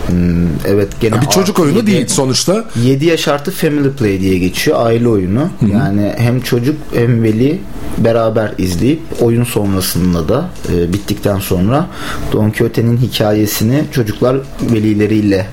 hmm, 0.08 0.48
evet 0.68 0.88
gene 1.00 1.16
Ya 1.16 1.22
bir 1.22 1.28
çocuk 1.28 1.60
oyunu 1.60 1.88
değil 1.88 2.08
sonuçta. 2.08 2.66
7 2.84 3.06
yaş 3.06 3.28
artı 3.28 3.52
family 3.52 3.92
play 3.92 4.22
diye 4.22 4.38
geçiyor. 4.38 4.86
Aile 4.86 5.08
oyunu. 5.08 5.50
Yani 5.74 6.14
hem 6.18 6.42
çocuk 6.42 6.76
hem 6.94 7.24
veli 7.24 7.62
beraber 7.98 8.54
izleyip 8.58 9.02
oyun 9.22 9.44
sonrasında 9.44 10.30
da 10.30 10.50
e, 10.74 10.94
bittikten 10.94 11.40
sonra 11.40 11.88
Don 12.34 12.50
Quixote'nin 12.50 12.98
hikayesini 12.98 13.84
çocuklar 13.92 14.38
velileriyle 14.62 15.48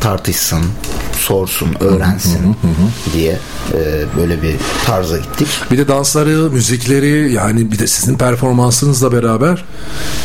tartışsın, 0.00 0.62
sorsun, 1.12 1.68
öğrensin 1.80 2.56
diye 3.14 3.38
e, 3.74 4.04
böyle 4.18 4.42
bir 4.42 4.54
tarza 4.86 5.16
gittik. 5.16 5.48
Bir 5.70 5.78
de 5.78 5.88
dansları, 5.88 6.50
müzikleri 6.50 7.32
yani 7.32 7.72
bir 7.72 7.78
de 7.78 7.86
sizin 7.86 8.18
performansınızla 8.18 9.12
beraber 9.12 9.64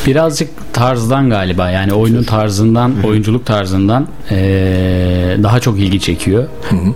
Birazcık 0.05 0.49
tarzdan 0.87 1.29
galiba 1.29 1.69
yani 1.69 1.93
oyunun 1.93 2.23
tarzından, 2.23 2.93
oyunculuk 3.03 3.45
tarzından 3.45 4.07
eee, 4.31 4.37
daha 5.43 5.59
çok 5.59 5.79
ilgi 5.79 5.99
çekiyor. 5.99 6.47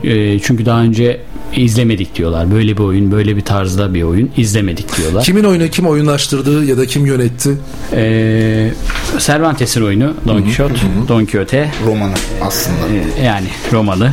Eee, 0.03 0.39
çünkü 0.43 0.65
daha 0.65 0.81
önce 0.81 1.21
izlemedik 1.55 2.15
diyorlar. 2.15 2.51
Böyle 2.51 2.77
bir 2.77 2.83
oyun, 2.83 3.11
böyle 3.11 3.35
bir 3.37 3.41
tarzda 3.41 3.93
bir 3.93 4.03
oyun 4.03 4.31
izlemedik 4.37 4.97
diyorlar. 4.97 5.23
kimin 5.23 5.43
oyunu 5.43 5.67
kim 5.67 5.87
oyunlaştırdı 5.87 6.65
ya 6.65 6.77
da 6.77 6.85
kim 6.85 7.05
yönetti? 7.05 7.57
Eee 7.93 8.73
Cervantes'in 9.19 9.81
oyunu 9.81 10.13
Don 10.27 10.41
Quixote, 10.41 10.73
Don 11.07 11.19
Quixote 11.25 11.71
romanı 11.85 12.13
aslında. 12.41 12.77
yani 13.23 13.47
romalı. 13.73 14.11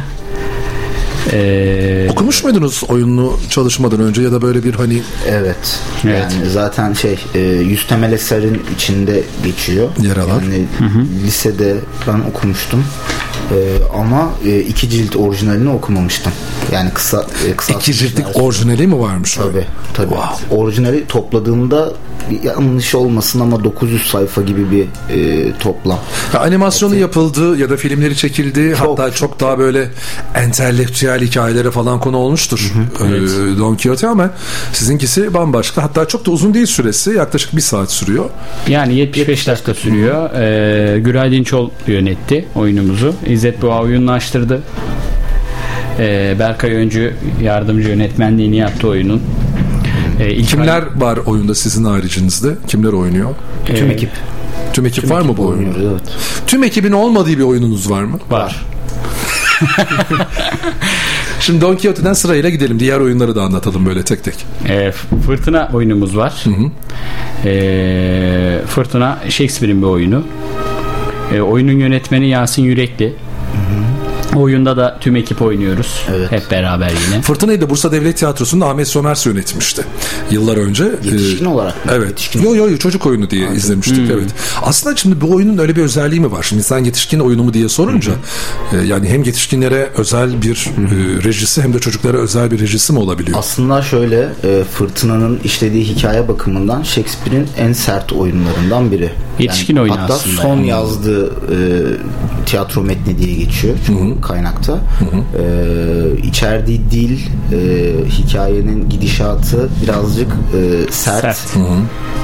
Eee, 1.33 2.09
Okumuş 2.11 2.45
muydunuz 2.45 2.83
oyununu 2.89 3.37
çalışmadan 3.51 4.01
önce 4.01 4.22
ya 4.22 4.33
da 4.33 4.43
böyle 4.43 4.64
bir 4.64 4.75
hani 4.75 5.03
Evet. 5.29 5.79
Evet. 6.05 6.33
Yani 6.33 6.51
zaten 6.51 6.93
şey 6.93 7.18
e, 7.35 7.39
yüz 7.41 7.87
temel 7.87 8.12
eserin 8.12 8.62
içinde 8.75 9.22
geçiyor. 9.45 9.89
Yer 10.03 10.16
alan. 10.16 10.41
Yani 10.43 10.66
lisede 11.27 11.77
ben 12.09 12.20
okumuştum. 12.31 12.85
E, 13.51 13.57
ama 13.99 14.31
e, 14.47 14.61
iki 14.61 14.91
cilt 14.91 15.16
orijinalini 15.16 15.70
okumamıştım. 15.70 16.33
Yani 16.72 16.91
kısa 16.95 17.27
e, 17.49 17.57
kısa 17.57 17.72
iki 17.75 17.95
ciltlik 17.95 18.27
orijinali 18.35 18.87
mi 18.87 18.99
varmış? 18.99 19.35
Tabii 19.35 19.66
tabii. 19.95 20.14
Orijinali 20.51 21.07
topladığımda 21.07 21.93
yanlış 22.43 22.95
olmasın 22.95 23.41
ama 23.41 23.64
900 23.64 24.07
sayfa 24.11 24.43
gibi 24.43 24.70
bir 24.70 24.87
e, 25.14 25.53
toplam. 25.59 25.99
Ya 26.35 26.41
animasyonu 26.41 26.97
yapıldı 26.97 27.59
ya 27.59 27.70
da 27.70 27.77
filmleri 27.77 28.16
çekildi. 28.16 28.75
Hatta 28.75 29.11
çok 29.11 29.41
daha 29.41 29.59
böyle 29.59 29.89
entelektüel 30.35 31.20
hikayelere 31.20 31.70
falan 31.70 32.01
konu 32.01 32.16
olmuştur. 32.16 32.72
Ee, 33.01 33.59
Don 33.59 33.77
Quixote 33.77 34.09
ama 34.09 34.31
sizinkisi 34.72 35.35
bambaşka. 35.35 35.83
Hatta 35.83 36.09
çok 36.09 36.27
da 36.27 36.31
uzun 36.31 36.55
değil 36.55 36.66
süresi. 36.66 37.11
Yaklaşık 37.11 37.57
bir 37.57 37.61
saat 37.61 37.93
sürüyor. 37.93 38.25
Yani 38.68 38.95
75 38.95 39.47
dakika 39.47 39.75
sürüyor. 39.75 40.31
Ee, 40.35 40.99
Güray 41.01 41.31
Dinçol 41.33 41.70
yönetti 41.87 42.45
oyunumuzu. 42.55 43.14
İzzet 43.27 43.62
Boğa 43.62 43.83
oyunlaştırdı. 43.83 44.62
Ee, 45.99 46.37
Berkay 46.39 46.72
Öncü 46.72 47.14
yardımcı 47.43 47.89
yönetmenliğini 47.89 48.57
yaptı 48.57 48.89
oyunun. 48.89 49.22
Ee, 50.20 50.30
ilk 50.30 50.48
Kimler 50.48 50.84
var 50.96 51.16
oyunda 51.16 51.54
sizin 51.54 51.84
haricinizde? 51.84 52.54
Kimler 52.68 52.92
oynuyor? 52.92 53.30
Tüm 53.66 53.90
ekip. 53.90 54.10
Tüm 54.72 54.86
ekip 54.86 55.10
var 55.10 55.20
mı 55.20 55.36
bu 55.36 55.46
oyunda? 55.46 55.68
oynuyoruz 55.68 56.00
evet. 56.06 56.16
Tüm 56.46 56.64
ekibin 56.64 56.92
olmadığı 56.92 57.38
bir 57.38 57.42
oyununuz 57.42 57.90
var 57.90 58.02
mı? 58.04 58.18
Var. 58.30 58.62
Şimdi 61.40 61.60
Don 61.60 61.76
Quixote'den 61.76 62.12
sırayla 62.12 62.50
gidelim. 62.50 62.80
Diğer 62.80 63.00
oyunları 63.00 63.36
da 63.36 63.42
anlatalım 63.42 63.86
böyle 63.86 64.02
tek 64.02 64.24
tek. 64.24 64.34
Ee, 64.68 64.92
Fırtına 65.26 65.70
oyunumuz 65.72 66.16
var. 66.16 66.44
Ee, 67.44 68.60
Fırtına 68.66 69.18
Shakespeare'in 69.28 69.82
bir 69.82 69.86
oyunu. 69.86 70.22
Ee, 71.34 71.40
oyunun 71.40 71.72
yönetmeni 71.72 72.28
Yasin 72.28 72.62
Yürekli. 72.62 73.12
Oyunda 74.37 74.76
da 74.76 74.97
tüm 75.01 75.16
ekip 75.16 75.43
oynuyoruz. 75.43 76.05
Hep 76.30 76.51
beraber 76.51 76.91
yine. 76.91 77.22
Fırtınayı 77.22 77.61
da 77.61 77.70
Bursa 77.70 77.93
Devlet 77.93 78.16
Tiyatrosu'nda 78.16 78.66
Ahmet 78.66 78.89
Somers 78.89 79.26
yönetmişti. 79.26 79.85
Yıllar 80.30 80.57
önce. 80.57 80.85
Yetişkin 81.05 81.45
Ee, 81.45 81.49
olarak 81.49 81.87
mı? 81.87 81.93
Evet. 81.95 82.30
Yo 82.43 82.55
yo 82.55 82.70
yo 82.70 82.76
çocuk 82.78 83.07
oyunu 83.07 83.30
diye 83.30 83.49
izlemiştik 83.57 84.11
evet. 84.12 84.28
Aslında 84.62 84.97
şimdi 84.97 85.20
bu 85.20 85.35
oyunun 85.35 85.59
öyle 85.59 85.76
bir 85.76 85.82
özelliği 85.82 86.20
mi 86.20 86.32
var? 86.32 86.43
Şimdi 86.43 86.62
sen 86.62 86.78
yetişkin 86.85 87.18
oyunu 87.20 87.43
mu 87.43 87.55
diye 87.55 87.68
sorunca 87.68 88.12
e, 88.72 88.76
yani 88.87 89.09
hem 89.09 89.22
yetişkinlere 89.22 89.91
özel 89.97 90.43
bir 90.43 90.70
e, 90.78 91.24
rejisi 91.24 91.62
hem 91.62 91.72
de 91.74 91.78
çocuklara 91.78 92.16
özel 92.16 92.51
bir 92.51 92.59
rejisi 92.61 92.93
mi 92.93 92.99
olabiliyor? 92.99 93.39
Aslında 93.39 93.82
şöyle 93.82 94.28
e, 94.45 94.64
Fırtına'nın 94.64 95.41
işlediği 95.45 95.85
hikaye 95.85 96.28
bakımından 96.28 96.82
Shakespeare'in 96.82 97.49
en 97.59 97.72
sert 97.72 98.12
oyunlarından 98.12 98.91
biri. 98.91 99.11
Yetişkin 99.39 99.76
oyunu 99.76 100.01
hatta 100.01 100.14
aslında 100.14 100.43
son 100.43 100.57
yani. 100.57 100.68
yazdığı 100.68 101.26
e, 101.26 101.57
tiyatro 102.47 102.82
metni 102.82 103.18
diye 103.18 103.35
geçiyor 103.35 103.74
çoğu 103.87 104.20
kaynakta. 104.25 104.79
E, 105.39 106.20
içerdiği 106.29 106.81
dil, 106.91 107.18
e, 107.53 107.59
hikayenin 108.09 108.89
gidişatı 108.89 109.68
birazcık 109.83 110.29
e, 110.29 110.93
sert. 110.93 111.20
Sert. 111.20 111.39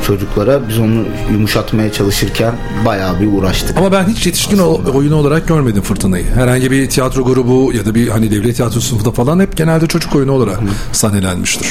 Çocuklara 0.07 0.69
biz 0.69 0.79
onu 0.79 1.05
yumuşatmaya 1.33 1.93
çalışırken 1.93 2.53
bayağı 2.87 3.21
bir 3.21 3.33
uğraştık. 3.33 3.77
Ama 3.79 3.93
ben 3.93 4.05
hiç 4.05 4.27
yetişkin 4.27 4.59
o- 4.59 4.81
oyunu 4.95 5.17
olarak 5.17 5.49
görmedim 5.49 5.83
Fırtınayı. 5.83 6.25
Herhangi 6.35 6.71
bir 6.71 6.89
tiyatro 6.89 7.25
grubu 7.25 7.73
ya 7.77 7.87
da 7.87 7.95
bir 7.95 8.09
hani 8.09 8.31
devlet 8.31 8.57
tiyatrosunda 8.57 9.11
falan 9.11 9.41
hep 9.41 9.57
genelde 9.57 9.87
çocuk 9.87 10.17
oyunu 10.17 10.33
olarak 10.33 10.61
sahnelenmiştir. 10.93 11.69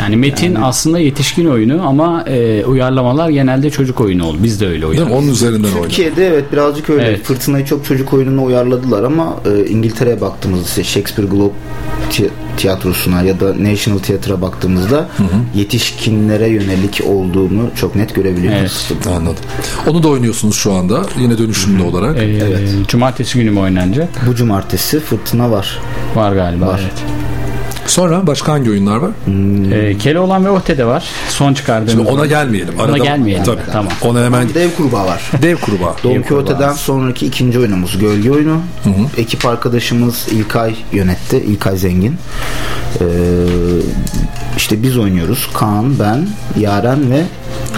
Yani 0.00 0.16
metin 0.16 0.54
aslında 0.54 0.98
yetişkin 0.98 1.46
oyunu 1.46 1.82
ama 1.88 2.22
e, 2.26 2.64
uyarlamalar 2.64 3.28
genelde 3.30 3.70
çocuk 3.70 4.00
oyunu 4.00 4.24
oldu. 4.26 4.36
Biz 4.42 4.60
de 4.60 4.66
öyle 4.66 4.86
uyarladık. 4.86 5.14
Onun 5.16 5.28
üzerinden 5.28 5.68
oynadı. 5.68 5.82
Türkiye'de 5.82 6.26
evet 6.28 6.52
birazcık 6.52 6.90
öyle. 6.90 7.02
Evet. 7.08 7.24
Fırtınayı 7.24 7.64
çok 7.64 7.84
çocuk 7.84 8.12
oyununa 8.12 8.42
uyarladılar 8.42 9.02
ama 9.04 9.36
e, 9.46 9.59
İngiltere'ye 9.66 10.20
baktığımızda 10.20 10.66
işte 10.66 10.84
Shakespeare 10.84 11.28
Globe 11.28 11.52
ti- 12.10 12.30
tiyatrosuna 12.56 13.22
ya 13.22 13.40
da 13.40 13.48
National 13.62 13.98
Theatre'a 13.98 14.42
baktığımızda 14.42 15.08
yetişkinlere 15.54 16.48
yönelik 16.48 17.00
olduğunu 17.06 17.70
çok 17.76 17.96
net 17.96 18.14
görebiliyoruz. 18.14 18.88
Anladım. 19.16 19.44
Onu 19.86 20.02
da 20.02 20.08
oynuyorsunuz 20.08 20.56
şu 20.56 20.72
anda. 20.72 21.02
Yine 21.20 21.38
dönüşümlü 21.38 21.82
olarak. 21.82 22.16
E, 22.18 22.86
Cumartesi 22.88 23.38
günü 23.38 23.50
mü 23.50 23.60
oynanacak? 23.60 24.08
Bu 24.26 24.34
cumartesi 24.34 25.00
fırtına 25.00 25.50
var. 25.50 25.78
Var 26.14 26.32
galiba. 26.32 26.66
Var. 26.66 26.80
Evet. 26.82 26.92
Sonra 27.86 28.26
başka 28.26 28.52
hangi 28.52 28.70
oyunlar 28.70 28.96
var? 28.96 29.10
E, 29.72 29.98
Keloğlan 29.98 30.44
ve 30.44 30.50
Ohte'de 30.50 30.84
var. 30.84 31.04
Son 31.28 31.54
çıkardığımız. 31.54 31.92
Şimdi 31.92 32.08
ona 32.08 32.26
gelmeyelim. 32.26 32.74
Ona 32.74 32.82
Arada- 32.82 32.98
gelmeyelim. 32.98 33.44
Tabii. 33.44 33.60
Tamam. 33.72 33.92
Ona 34.02 34.24
hemen 34.24 34.54
Dev 34.54 34.70
kurbağa 34.76 35.06
var. 35.06 35.30
dev 35.42 35.56
kurbağa. 35.56 35.94
Don 36.04 36.14
Quixote'den 36.14 36.72
sonraki 36.72 37.26
ikinci 37.26 37.58
oyunumuz 37.58 37.98
Gölge 37.98 38.30
Oyunu. 38.30 38.60
Ekip 39.16 39.46
arkadaşımız 39.46 40.26
İlkay 40.30 40.74
yönetti. 40.92 41.36
İlkay 41.36 41.76
Zengin. 41.76 42.16
Ee, 43.00 43.04
işte 44.56 44.82
biz 44.82 44.98
oynuyoruz. 44.98 45.48
Kaan, 45.54 45.98
ben, 45.98 46.28
Yaren 46.60 47.10
ve 47.10 47.22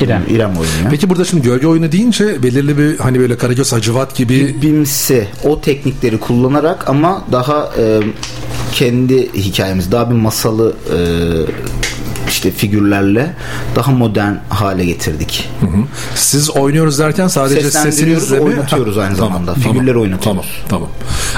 İrem. 0.01 0.23
İrem 0.31 0.51
oynuyor. 0.51 0.91
Peki 0.91 1.11
burada 1.11 1.25
şimdi 1.25 1.43
gölge 1.43 1.67
oyunu 1.67 1.93
deyince 1.93 2.43
belirli 2.43 2.79
bir 2.79 2.99
hani 2.99 3.21
böyle 3.21 3.37
Karagöz 3.37 3.73
Hacivat 3.73 4.15
gibi 4.17 4.57
Bimsi 4.63 5.27
o 5.45 5.61
teknikleri 5.61 6.19
kullanarak 6.21 6.89
ama 6.91 7.25
daha 7.33 7.71
e, 7.79 8.01
kendi 8.73 9.33
hikayemiz. 9.35 9.93
Daha 9.93 10.11
bir 10.11 10.15
masalı 10.15 10.77
e, 10.91 10.99
işte 12.29 12.51
figürlerle 12.51 13.35
daha 13.77 13.91
modern 13.93 14.35
hale 14.49 14.85
getirdik. 14.85 15.49
Hı 15.61 15.67
hı. 15.67 15.81
Siz 16.15 16.51
oynuyoruz 16.51 16.99
derken 16.99 17.29
sadece 17.29 17.71
sesinizle 17.71 18.39
mi? 18.39 18.43
oynatıyoruz 18.45 18.99
aynı 18.99 19.17
Tamam, 19.17 19.33
zamanda. 19.33 19.55
tamam, 19.55 19.73
Figürleri 19.73 19.99
oynatıyoruz. 19.99 20.47
Tamam, 20.69 20.89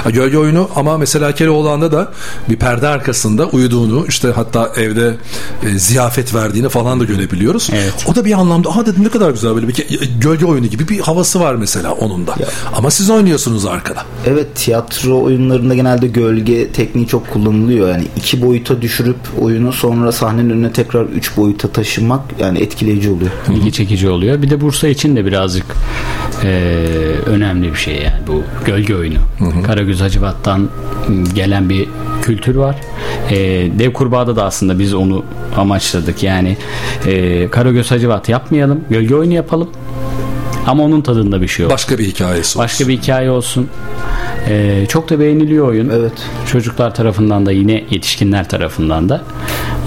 tamam. 0.03 0.13
Gölge 0.13 0.37
oyunu 0.37 0.69
ama 0.75 0.97
mesela 0.97 1.31
Keloğlan'da 1.35 1.91
da 1.91 2.11
bir 2.49 2.55
perde 2.55 2.87
arkasında 2.87 3.45
uyuduğunu 3.45 4.05
işte 4.07 4.31
hatta 4.35 4.71
evde 4.77 5.15
e, 5.63 5.79
ziyafet 5.79 6.33
verdiğini 6.35 6.69
falan 6.69 6.99
da 6.99 7.03
görebiliyoruz. 7.03 7.69
O 8.07 8.15
da 8.15 8.25
bir 8.25 8.33
anlamda 8.33 8.69
aha 8.69 8.85
dedim 8.85 9.03
ne 9.03 9.09
kadar 9.09 9.31
güzel 9.31 9.55
böyle 9.55 9.67
bir 9.67 9.75
gölge 10.21 10.45
oyunu 10.45 10.67
gibi 10.67 10.87
bir 10.87 10.99
havası 10.99 11.39
var 11.39 11.55
mesela 11.55 11.91
onun 11.93 12.27
da. 12.27 12.35
Ama 12.75 12.91
siz 12.91 13.09
oynuyorsunuz 13.09 13.65
arkada. 13.65 14.03
Evet 14.27 14.47
tiyatro 14.55 15.21
oyunlarında 15.23 15.75
genelde 15.75 16.07
gölge 16.07 16.71
tekniği 16.71 17.07
çok 17.07 17.29
kullanılıyor. 17.31 17.89
Yani 17.89 18.07
iki 18.17 18.41
boyuta 18.41 18.81
düşürüp 18.81 19.17
oyunu 19.41 19.73
sonra 19.73 20.11
sahnenin 20.11 20.49
önüne 20.49 20.71
tekrar 20.75 21.05
üç 21.05 21.37
boyuta 21.37 21.67
taşımak 21.67 22.21
yani 22.39 22.59
etkileyici 22.59 23.09
oluyor. 23.09 23.31
ilgi 23.53 23.71
çekici 23.71 24.09
oluyor. 24.09 24.41
Bir 24.41 24.49
de 24.49 24.61
Bursa 24.61 24.87
için 24.87 25.15
de 25.15 25.25
birazcık 25.25 25.65
e, 26.43 26.47
önemli 27.25 27.71
bir 27.71 27.77
şey 27.77 27.95
yani 27.95 28.27
bu 28.27 28.43
gölge 28.65 28.95
oyunu. 28.95 29.17
Karagöz 29.67 30.01
Hacivat'tan 30.01 30.69
gelen 31.35 31.69
bir 31.69 31.87
kültür 32.21 32.55
var. 32.55 32.75
E, 33.29 33.37
Dev 33.79 33.93
Kurbağa'da 33.93 34.35
da 34.35 34.43
aslında 34.45 34.79
biz 34.79 34.93
onu 34.93 35.23
amaçladık. 35.57 36.23
Yani 36.23 36.57
e, 37.05 37.47
Karagöz 37.49 37.91
Hacivat 37.91 38.29
yapmayalım. 38.29 38.81
Gölge 38.89 39.15
oyunu 39.15 39.33
yapalım. 39.33 39.69
Ama 40.67 40.83
onun 40.83 41.01
tadında 41.01 41.41
bir 41.41 41.47
şey 41.47 41.65
olsun. 41.65 41.73
Başka 41.73 41.97
bir 41.97 42.05
hikayesi 42.07 42.39
olsun. 42.39 42.59
Başka 42.61 42.87
bir 42.87 42.97
hikaye 42.97 43.29
olsun. 43.29 43.67
E, 44.49 44.85
çok 44.89 45.09
da 45.09 45.19
beğeniliyor 45.19 45.67
oyun. 45.67 45.89
Evet. 45.89 46.13
Çocuklar 46.51 46.95
tarafından 46.95 47.45
da 47.45 47.51
yine 47.51 47.83
yetişkinler 47.89 48.49
tarafından 48.49 49.09
da. 49.09 49.23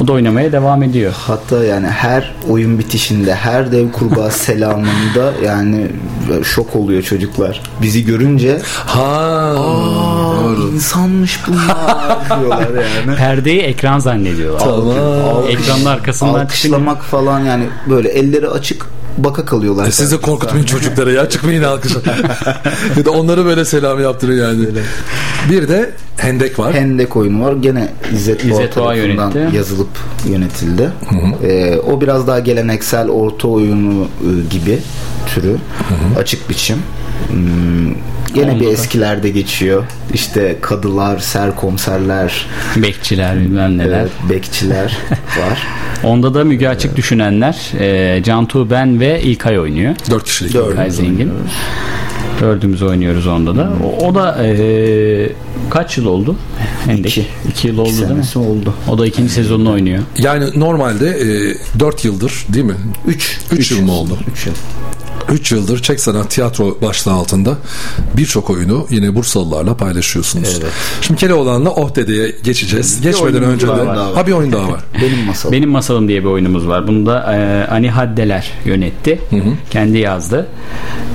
O 0.04 0.06
da 0.08 0.12
oynamaya 0.12 0.52
devam 0.52 0.82
ediyor. 0.82 1.12
Hatta 1.26 1.64
yani 1.64 1.86
her 1.86 2.34
oyun 2.48 2.78
bitişinde, 2.78 3.34
her 3.34 3.72
dev 3.72 3.92
kurbağa 3.92 4.30
selamında 4.46 5.32
yani 5.44 5.86
şok 6.44 6.76
oluyor 6.76 7.02
çocuklar. 7.02 7.60
Bizi 7.82 8.04
görünce 8.04 8.60
Ha, 8.86 9.02
aa 9.02 10.54
insanmış 10.74 11.40
bunlar 11.46 11.76
diyorlar 12.40 12.68
yani. 13.06 13.16
Perdeyi 13.16 13.60
ekran 13.60 13.98
zannediyorlar. 13.98 14.60
Alkış- 14.60 15.50
Ekranın 15.52 15.84
arkasından 15.84 16.34
alkışlamak 16.34 17.02
falan 17.02 17.40
yani 17.40 17.64
böyle 17.90 18.08
elleri 18.08 18.48
açık 18.48 18.86
baka 19.18 19.44
kalıyorlar. 19.44 19.86
E 19.86 19.90
siz 19.90 20.12
de 20.12 20.16
korkutmayın 20.20 20.64
çocuklara 20.66 21.12
ya 21.12 21.28
çıkmayın 21.28 21.62
alkışa. 21.62 21.98
bir 22.96 23.04
de 23.04 23.10
onları 23.10 23.44
böyle 23.44 23.64
selam 23.64 24.02
yaptırın 24.02 24.38
yani. 24.38 24.66
Bir 25.50 25.68
de 25.68 25.90
hendek 26.16 26.58
var. 26.58 26.74
Hendek 26.74 27.16
oyunu 27.16 27.44
var. 27.44 27.52
Gene 27.52 27.88
İzzet, 28.12 28.44
İzzet 28.44 28.76
Boğa 28.76 28.84
Boğa 28.84 28.94
tarafından 28.94 29.30
yönetti. 29.30 29.56
yazılıp 29.56 29.87
yönetildi. 30.28 30.90
Ee, 31.42 31.76
o 31.76 32.00
biraz 32.00 32.26
daha 32.26 32.38
geleneksel 32.38 33.08
orta 33.08 33.48
oyunu 33.48 34.02
e, 34.04 34.48
gibi 34.50 34.78
türü. 35.34 35.56
Açık 36.18 36.50
biçim. 36.50 36.76
Hmm, 37.30 37.94
gene 38.34 38.50
Onda 38.50 38.60
bir 38.60 38.66
da. 38.66 38.70
eskilerde 38.70 39.30
geçiyor. 39.30 39.84
İşte 40.14 40.56
kadılar, 40.60 41.18
serkomiserler, 41.18 42.46
bekçiler 42.76 43.40
bilmem 43.40 43.78
neler. 43.78 44.00
evet, 44.00 44.10
bekçiler 44.30 44.96
var. 45.38 45.66
Onda 46.04 46.34
da 46.34 46.44
Müge 46.44 46.68
Açık 46.68 46.96
düşünenler 46.96 47.56
e, 47.80 48.22
Cantu 48.22 48.70
ben 48.70 49.00
ve 49.00 49.22
İlkay 49.22 49.58
oynuyor. 49.58 49.94
Dört 50.10 50.24
kişilik. 50.24 50.54
Dört. 50.54 50.70
İlkay 50.72 50.90
Zengin. 50.90 51.32
Dördümüz 52.40 52.82
oynuyoruz 52.82 53.26
onda 53.26 53.56
da. 53.56 53.72
O, 53.84 54.06
o 54.06 54.14
da 54.14 54.44
e, 54.46 55.30
kaç 55.70 55.98
yıl 55.98 56.06
oldu? 56.06 56.36
Hendek. 56.86 57.10
İki. 57.10 57.26
İki 57.48 57.68
yıl 57.68 57.78
oldu 57.78 57.88
İki 57.90 57.98
değil 58.08 58.10
mi? 58.36 58.46
oldu. 58.50 58.74
O 58.88 58.98
da 58.98 59.06
ikinci 59.06 59.32
sezonunu 59.32 59.72
oynuyor. 59.72 60.02
Yani 60.18 60.44
normalde 60.54 61.08
e, 61.08 61.80
4 61.80 62.04
yıldır 62.04 62.46
değil 62.48 62.64
mi? 62.64 62.76
3 63.06 63.38
Üç 63.52 63.70
yıl 63.70 63.82
mı 63.82 63.92
oldu? 63.92 64.18
3 64.32 64.46
yıl. 64.46 64.54
3 65.32 65.52
yıldır 65.52 65.82
Çek 65.82 66.00
Sanat 66.00 66.30
Tiyatro 66.30 66.78
başlığı 66.82 67.12
altında 67.12 67.56
birçok 68.16 68.50
oyunu 68.50 68.86
yine 68.90 69.14
Bursalılarla 69.14 69.76
paylaşıyorsunuz. 69.76 70.60
Şimdi 71.00 71.20
Keloğlan'la 71.20 71.70
Oh 71.70 71.94
Dede'ye 71.94 72.34
geçeceğiz. 72.44 73.00
Geçmeden 73.00 73.34
oyunumuz 73.34 73.54
önce 73.54 73.66
de 73.66 73.72
ha 74.14 74.26
bir 74.26 74.32
oyun 74.32 74.52
daha 74.52 74.70
var. 74.70 74.80
Benim 75.02 75.24
masalım. 75.26 75.52
Benim 75.52 75.70
Masalım 75.70 76.08
diye 76.08 76.20
bir 76.20 76.28
oyunumuz 76.28 76.68
var. 76.68 76.88
Bunu 76.88 77.06
da 77.06 77.34
e, 77.34 77.66
Ani 77.70 77.90
Haddeler 77.90 78.50
yönetti. 78.64 79.20
Kendi 79.70 79.98
yazdı. 79.98 80.46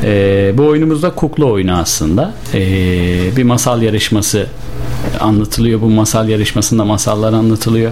E, 0.03 0.51
bu 0.57 0.65
oyunumuz 0.65 1.03
da 1.03 1.09
kukla 1.09 1.45
oyunu 1.45 1.77
aslında. 1.77 2.33
E, 2.53 2.61
bir 3.37 3.43
masal 3.43 3.81
yarışması 3.81 4.47
anlatılıyor. 5.19 5.81
Bu 5.81 5.89
masal 5.89 6.29
yarışmasında 6.29 6.85
masallar 6.85 7.33
anlatılıyor. 7.33 7.91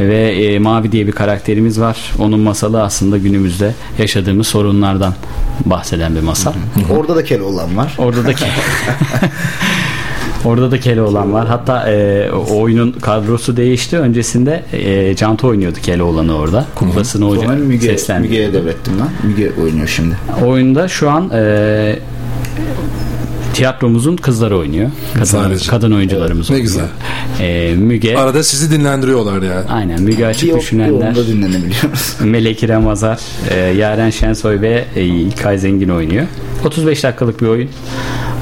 Ve 0.00 0.32
e, 0.32 0.58
Mavi 0.58 0.92
diye 0.92 1.06
bir 1.06 1.12
karakterimiz 1.12 1.80
var. 1.80 2.12
Onun 2.18 2.40
masalı 2.40 2.82
aslında 2.82 3.18
günümüzde 3.18 3.74
yaşadığımız 3.98 4.46
sorunlardan 4.46 5.14
bahseden 5.64 6.14
bir 6.14 6.20
masal. 6.20 6.52
Orada 6.90 7.16
da 7.16 7.24
Keloğlan 7.24 7.76
var. 7.76 7.94
Orada 7.98 8.24
da 8.24 8.32
Orada 10.44 10.70
da 10.70 10.80
Keloğlan 10.80 11.32
var. 11.32 11.46
Hatta 11.46 11.90
e, 11.90 12.30
o 12.30 12.60
oyunun 12.60 12.92
kadrosu 12.92 13.56
değişti. 13.56 13.98
Öncesinde 13.98 14.64
e, 14.72 15.16
Canto 15.16 15.48
oynuyordu 15.48 15.78
Keloğlan'ı 15.82 16.36
orada. 16.36 16.64
Kuklasını 16.74 17.24
Sonra 17.24 17.38
hoca 17.38 17.48
Müge, 17.48 17.86
seslendi. 17.86 18.28
Müge'ye 18.28 18.52
devrettim 18.52 18.94
ben. 19.00 19.28
Müge 19.30 19.52
oynuyor 19.62 19.88
şimdi. 19.88 20.16
Oyunda 20.44 20.88
şu 20.88 21.10
an 21.10 21.30
e, 21.34 21.98
tiyatromuzun 23.56 24.16
kızları 24.16 24.58
oynuyor. 24.58 24.90
Kadın, 25.14 25.24
Sadece. 25.24 25.70
kadın 25.70 25.92
oyuncularımız 25.92 26.50
Ne 26.50 26.54
oynuyor. 26.56 26.70
güzel. 26.72 26.86
E, 27.40 27.74
Müge 27.74 28.16
Arada 28.16 28.42
sizi 28.42 28.70
dinlendiriyorlar 28.70 29.42
yani. 29.42 29.68
Aynen 29.68 30.02
Müge 30.02 30.26
Açık 30.26 30.48
Yok, 30.48 30.60
Düşünenler. 30.60 31.16
da 31.16 31.26
dinlenebiliyoruz. 31.26 32.16
Melek 32.24 32.62
İrem 32.62 32.88
Azar, 32.88 33.18
e, 33.50 33.58
Yaren 33.58 34.10
Şensoy 34.10 34.60
ve 34.60 34.84
e, 34.96 35.02
İlkay 35.04 35.58
Zengin 35.58 35.88
oynuyor. 35.88 36.26
35 36.64 37.04
dakikalık 37.04 37.42
bir 37.42 37.46
oyun. 37.46 37.68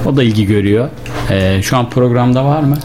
O 0.07 0.17
da 0.17 0.23
ilgi 0.23 0.47
görüyor. 0.47 0.89
E, 1.31 1.63
şu 1.63 1.77
an 1.77 1.91
programda 1.91 2.45
var 2.45 2.61
mı? 2.63 2.77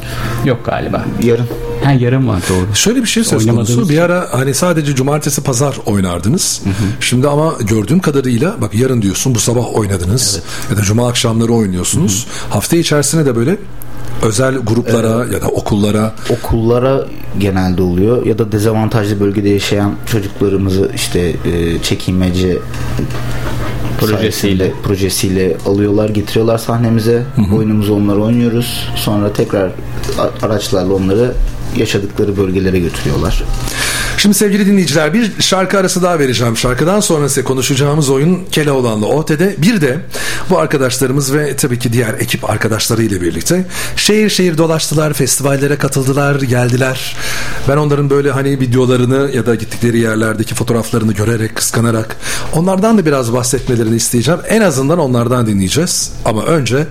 Yok 0.46 0.66
galiba. 0.66 1.06
Yarın. 1.24 1.46
Ha 1.84 1.92
yarın 1.92 2.28
var 2.28 2.42
doğru. 2.50 2.76
Şöyle 2.76 3.02
bir 3.02 3.08
şey 3.08 3.24
söz 3.24 3.48
konusu. 3.48 3.90
Bir 3.90 3.98
ara 3.98 4.28
hani 4.32 4.54
sadece 4.54 4.96
cumartesi 4.96 5.44
pazar 5.44 5.76
oynardınız. 5.86 6.62
Şimdi 7.00 7.28
ama 7.28 7.54
gördüğüm 7.60 8.00
kadarıyla 8.00 8.56
bak 8.62 8.76
yarın 8.76 9.02
diyorsun 9.02 9.36
bu 9.36 9.40
sabah 9.40 9.76
oynadınız. 9.76 10.40
Ya 10.72 10.78
da 10.78 10.82
cuma 10.82 11.08
akşamları 11.10 11.54
oynuyorsunuz. 11.54 12.28
Hafta 12.50 12.76
içerisinde 12.76 13.26
de 13.26 13.36
böyle 13.36 13.58
özel 14.24 14.58
gruplara 14.58 15.26
ya 15.34 15.42
da 15.42 15.48
okullara 15.48 16.14
Okullara 16.30 17.06
genelde 17.40 17.82
oluyor 17.82 18.26
ya 18.26 18.38
da 18.40 18.52
dezavantajlı 18.52 19.20
bölgede 19.20 19.50
yaşayan 19.50 19.94
çocuklarımızı 20.12 20.92
işte 20.96 21.20
e, 21.20 21.82
çekinmece 21.84 22.58
Projesiyle. 24.00 24.58
sayesinde, 24.58 24.74
projesiyle 24.84 25.58
alıyorlar 25.66 26.10
getiriyorlar 26.10 26.58
sahnemize 26.58 27.24
oyunumuzu 27.56 27.94
onlar 27.94 28.16
oynuyoruz 28.16 28.90
sonra 28.96 29.34
tekrar 29.34 29.72
araçlarla 30.42 30.94
onları 30.94 31.34
yaşadıkları 31.78 32.38
bölgelere 32.38 32.80
götürüyorlar. 32.80 33.44
Şimdi 34.20 34.36
sevgili 34.36 34.66
dinleyiciler 34.66 35.14
bir 35.14 35.42
şarkı 35.42 35.78
arası 35.78 36.04
daha 36.04 36.20
vereceğim. 36.20 36.58
Şarkıdan 36.58 37.00
sonra 37.00 37.30
size 37.30 37.44
konuşacağımız 37.44 38.10
oyun 38.10 38.46
Keloğlan'la 38.52 39.06
OT'de. 39.06 39.56
Bir 39.58 39.82
de 39.82 39.98
bu 40.50 40.60
arkadaşlarımız 40.60 41.34
ve 41.34 41.56
tabii 41.56 41.80
ki 41.80 41.94
diğer 41.94 42.14
ekip 42.14 42.50
arkadaşları 42.50 43.04
ile 43.04 43.22
birlikte 43.22 43.66
şehir 43.96 44.30
şehir 44.30 44.58
dolaştılar, 44.58 45.14
festivallere 45.14 45.78
katıldılar, 45.78 46.42
geldiler. 46.42 47.16
Ben 47.68 47.78
onların 47.78 48.10
böyle 48.10 48.32
hani 48.32 48.60
videolarını 48.60 49.32
ya 49.34 49.46
da 49.46 49.56
gittikleri 49.56 50.00
yerlerdeki 50.00 50.56
fotoğraflarını 50.56 51.14
görerek, 51.14 51.56
kıskanarak 51.56 52.18
onlardan 52.54 52.98
da 52.98 53.06
biraz 53.06 53.34
bahsetmelerini 53.34 53.96
isteyeceğim. 53.96 54.40
En 54.48 54.62
azından 54.62 55.00
onlardan 55.00 55.48
dinleyeceğiz. 55.48 56.12
Ama 56.26 56.44
önce 56.44 56.88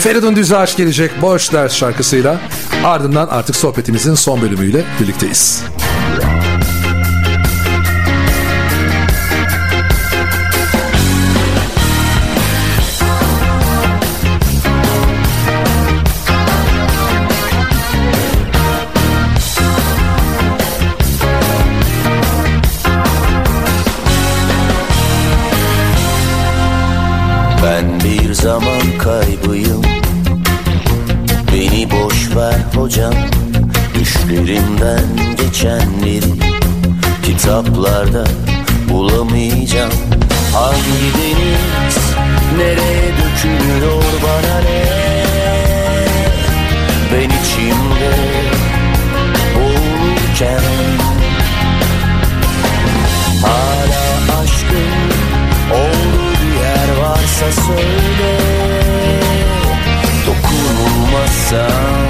Feridun 0.00 0.36
Düzağaç 0.36 0.76
gelecek 0.76 1.10
Boş 1.22 1.52
Ders 1.52 1.74
şarkısıyla 1.74 2.40
ardından 2.84 3.26
artık 3.26 3.56
sohbetimizin 3.56 4.14
son 4.14 4.42
bölümüyle 4.42 4.84
birlikteyiz. 5.00 5.62
Bir 28.10 28.34
zaman 28.34 28.98
kaybıyım. 28.98 29.82
Beni 31.52 31.88
boş 31.90 32.36
ver 32.36 32.58
hocam 32.74 33.14
Düşlerimden 33.94 35.04
geçenleri 35.36 36.34
Kitaplarda 37.22 38.24
bulamayacağım. 38.90 39.92
Hangi 40.54 41.14
deniz 41.14 41.96
nereye 42.58 43.12
dökülüyor 43.12 44.02
bana 44.22 44.58
ne? 44.60 44.84
Ben 47.12 47.28
içimde 47.28 48.12
boğulurken 49.54 50.99
varsa 57.40 57.62
söyle 57.62 58.38
Dokunulmazsam 60.26 62.09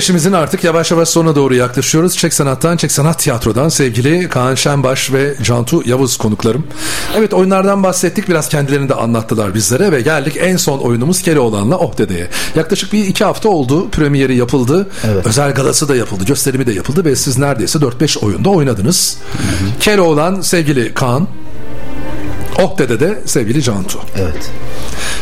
Söyleşimizin 0.00 0.32
artık 0.32 0.64
yavaş 0.64 0.90
yavaş 0.90 1.08
sonuna 1.08 1.36
doğru 1.36 1.54
yaklaşıyoruz. 1.54 2.16
Çek 2.16 2.34
Sanat'tan, 2.34 2.76
Çek 2.76 2.92
Sanat 2.92 3.18
Tiyatro'dan 3.18 3.68
sevgili 3.68 4.28
Kaan 4.28 4.54
Şenbaş 4.54 5.12
ve 5.12 5.34
Cantu 5.42 5.82
Yavuz 5.84 6.16
konuklarım. 6.16 6.66
Evet 7.16 7.34
oyunlardan 7.34 7.82
bahsettik. 7.82 8.28
Biraz 8.28 8.48
kendilerini 8.48 8.88
de 8.88 8.94
anlattılar 8.94 9.54
bizlere 9.54 9.92
ve 9.92 10.00
geldik 10.00 10.36
en 10.40 10.56
son 10.56 10.78
oyunumuz 10.78 11.22
Keloğlan'la 11.22 11.78
Oh 11.78 11.98
Dede'ye. 11.98 12.28
Yaklaşık 12.54 12.92
bir 12.92 13.04
iki 13.04 13.24
hafta 13.24 13.48
oldu. 13.48 13.90
Premieri 13.90 14.36
yapıldı. 14.36 14.88
Özel 15.24 15.54
galası 15.54 15.88
da 15.88 15.96
yapıldı. 15.96 16.24
Gösterimi 16.24 16.66
de 16.66 16.72
yapıldı 16.72 17.04
ve 17.04 17.16
siz 17.16 17.38
neredeyse 17.38 17.78
4-5 17.78 18.18
oyunda 18.18 18.50
oynadınız. 18.50 19.18
Keloğlan 19.80 20.40
sevgili 20.40 20.94
Kaan. 20.94 21.28
Oh 22.62 22.78
Dede 22.78 23.00
de 23.00 23.18
sevgili 23.24 23.62
Cantu. 23.62 23.98
Evet. 24.16 24.50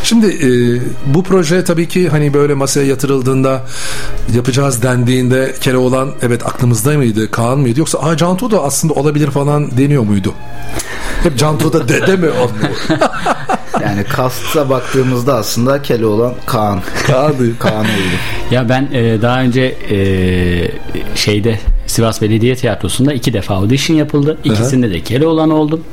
Şimdi 0.02 0.26
e, 0.26 0.48
bu 1.14 1.22
proje 1.22 1.64
tabii 1.64 1.88
ki 1.88 2.08
hani 2.08 2.34
böyle 2.34 2.54
masaya 2.54 2.86
yatırıldığında 2.86 3.62
yapacağız 4.34 4.82
dendiğinde 4.82 5.54
Keloğlan 5.60 6.12
evet 6.22 6.46
aklımızda 6.46 6.92
mıydı 6.92 7.30
Kaan 7.30 7.58
mıydı 7.58 7.78
yoksa 7.78 7.98
Aa, 7.98 8.16
Cantu 8.16 8.50
da 8.50 8.62
aslında 8.62 8.94
olabilir 8.94 9.30
falan 9.30 9.76
deniyor 9.78 10.02
muydu? 10.02 10.34
Hep 11.22 11.38
Cantu 11.38 11.72
da 11.72 11.88
dede 11.88 12.16
mi? 12.16 12.28
Yani 13.84 14.04
kasta 14.04 14.70
baktığımızda 14.70 15.34
aslında 15.34 15.82
Keloğlan 15.82 16.34
Kaan. 16.46 16.80
Kaan, 17.06 17.34
Kaan 17.58 17.84
oldu. 17.84 18.16
Ya 18.50 18.68
ben 18.68 18.88
e, 18.92 19.22
daha 19.22 19.40
önce 19.40 19.62
e, 19.90 19.96
şeyde 21.14 21.58
Sivas 21.86 22.22
Belediye 22.22 22.56
Tiyatrosu'nda 22.56 23.12
iki 23.12 23.32
defa 23.32 23.54
audition 23.54 23.96
yapıldı. 23.96 24.38
İkisinde 24.44 24.90
de 24.90 25.00
Keloğlan 25.00 25.50
oldum. 25.50 25.84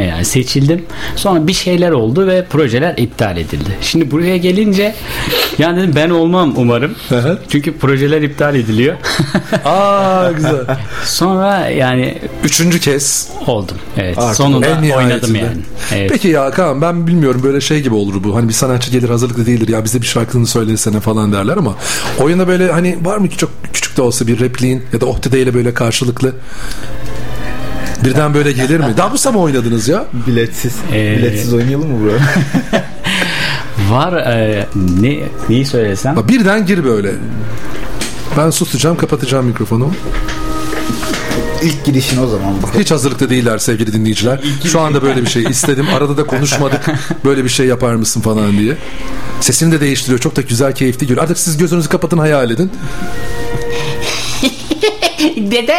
Yani 0.00 0.24
seçildim. 0.24 0.84
Sonra 1.16 1.46
bir 1.46 1.52
şeyler 1.52 1.90
oldu 1.90 2.26
ve 2.26 2.44
projeler 2.44 2.94
iptal 2.96 3.36
edildi. 3.36 3.70
Şimdi 3.80 4.10
buraya 4.10 4.36
gelince 4.36 4.94
yani 5.58 5.78
dedim 5.78 5.92
ben 5.96 6.10
olmam 6.10 6.54
umarım. 6.56 6.94
Çünkü 7.48 7.78
projeler 7.78 8.22
iptal 8.22 8.54
ediliyor. 8.54 8.96
Aa 9.64 10.32
güzel. 10.32 10.78
Sonra 11.04 11.68
yani 11.68 12.18
üçüncü 12.44 12.80
kez 12.80 13.28
oldum. 13.46 13.76
Evet. 13.96 14.18
Artık 14.18 14.36
sonunda 14.36 14.96
oynadım 14.96 15.34
yani. 15.34 15.56
Evet. 15.94 16.10
Peki 16.12 16.28
ya 16.28 16.50
Kaan 16.50 16.82
ben 16.82 17.06
bilmiyorum 17.06 17.40
böyle 17.44 17.60
şey 17.60 17.80
gibi 17.82 17.94
olur 17.94 18.24
bu. 18.24 18.36
Hani 18.36 18.48
bir 18.48 18.52
sanatçı 18.52 18.90
gelir 18.90 19.08
hazırlıklı 19.08 19.46
değildir 19.46 19.68
ya 19.68 19.84
bize 19.84 20.02
bir 20.02 20.06
şarkını 20.06 20.46
söylesene 20.46 21.00
falan 21.00 21.32
derler 21.32 21.56
ama 21.56 21.74
oyunda 22.20 22.48
böyle 22.48 22.72
hani 22.72 22.98
var 23.04 23.16
mı 23.18 23.28
ki 23.28 23.36
çok 23.36 23.50
küçük 23.72 23.96
de 23.96 24.02
olsa 24.02 24.26
bir 24.26 24.40
repliğin 24.40 24.82
ya 24.92 25.00
da 25.00 25.06
ohdedeyle 25.06 25.54
böyle 25.54 25.74
karşılıklı 25.74 26.34
birden 28.04 28.34
böyle 28.34 28.52
gelir 28.52 28.80
mi? 28.80 28.94
Dabusa 28.96 29.32
mı 29.32 29.38
oynadınız 29.38 29.88
ya? 29.88 30.04
Biletsiz. 30.26 30.74
Ee, 30.92 31.16
Biletsiz 31.18 31.54
oynayalım 31.54 31.90
mı 31.90 32.04
bro? 32.10 32.12
Var 33.94 34.12
e, 34.12 34.66
ne 35.00 35.18
neyi 35.48 35.66
söylesem? 35.66 36.16
Bak 36.16 36.28
birden 36.28 36.66
gir 36.66 36.84
böyle. 36.84 37.12
Ben 38.38 38.50
susacağım 38.50 38.96
kapatacağım 38.96 39.46
mikrofonu. 39.46 39.90
İlk 41.62 41.84
girişin 41.84 42.22
o 42.22 42.26
zaman 42.26 42.54
bu. 42.62 42.80
Hiç 42.80 42.90
hazırlıklı 42.90 43.30
değiller 43.30 43.58
sevgili 43.58 43.92
dinleyiciler. 43.92 44.40
Şu 44.64 44.80
anda 44.80 45.02
böyle 45.02 45.22
bir 45.22 45.26
şey 45.26 45.42
istedim. 45.42 45.86
Arada 45.96 46.16
da 46.16 46.26
konuşmadık. 46.26 46.80
Böyle 47.24 47.44
bir 47.44 47.48
şey 47.48 47.66
yapar 47.66 47.94
mısın 47.94 48.20
falan 48.20 48.58
diye. 48.58 48.76
Sesini 49.40 49.72
de 49.72 49.80
değiştiriyor. 49.80 50.18
Çok 50.18 50.36
da 50.36 50.40
güzel, 50.40 50.74
keyifli 50.74 51.06
görüyor. 51.06 51.22
Artık 51.24 51.38
siz 51.38 51.58
gözünüzü 51.58 51.88
kapatın 51.88 52.18
hayal 52.18 52.50
edin. 52.50 52.72
Dede. 55.36 55.76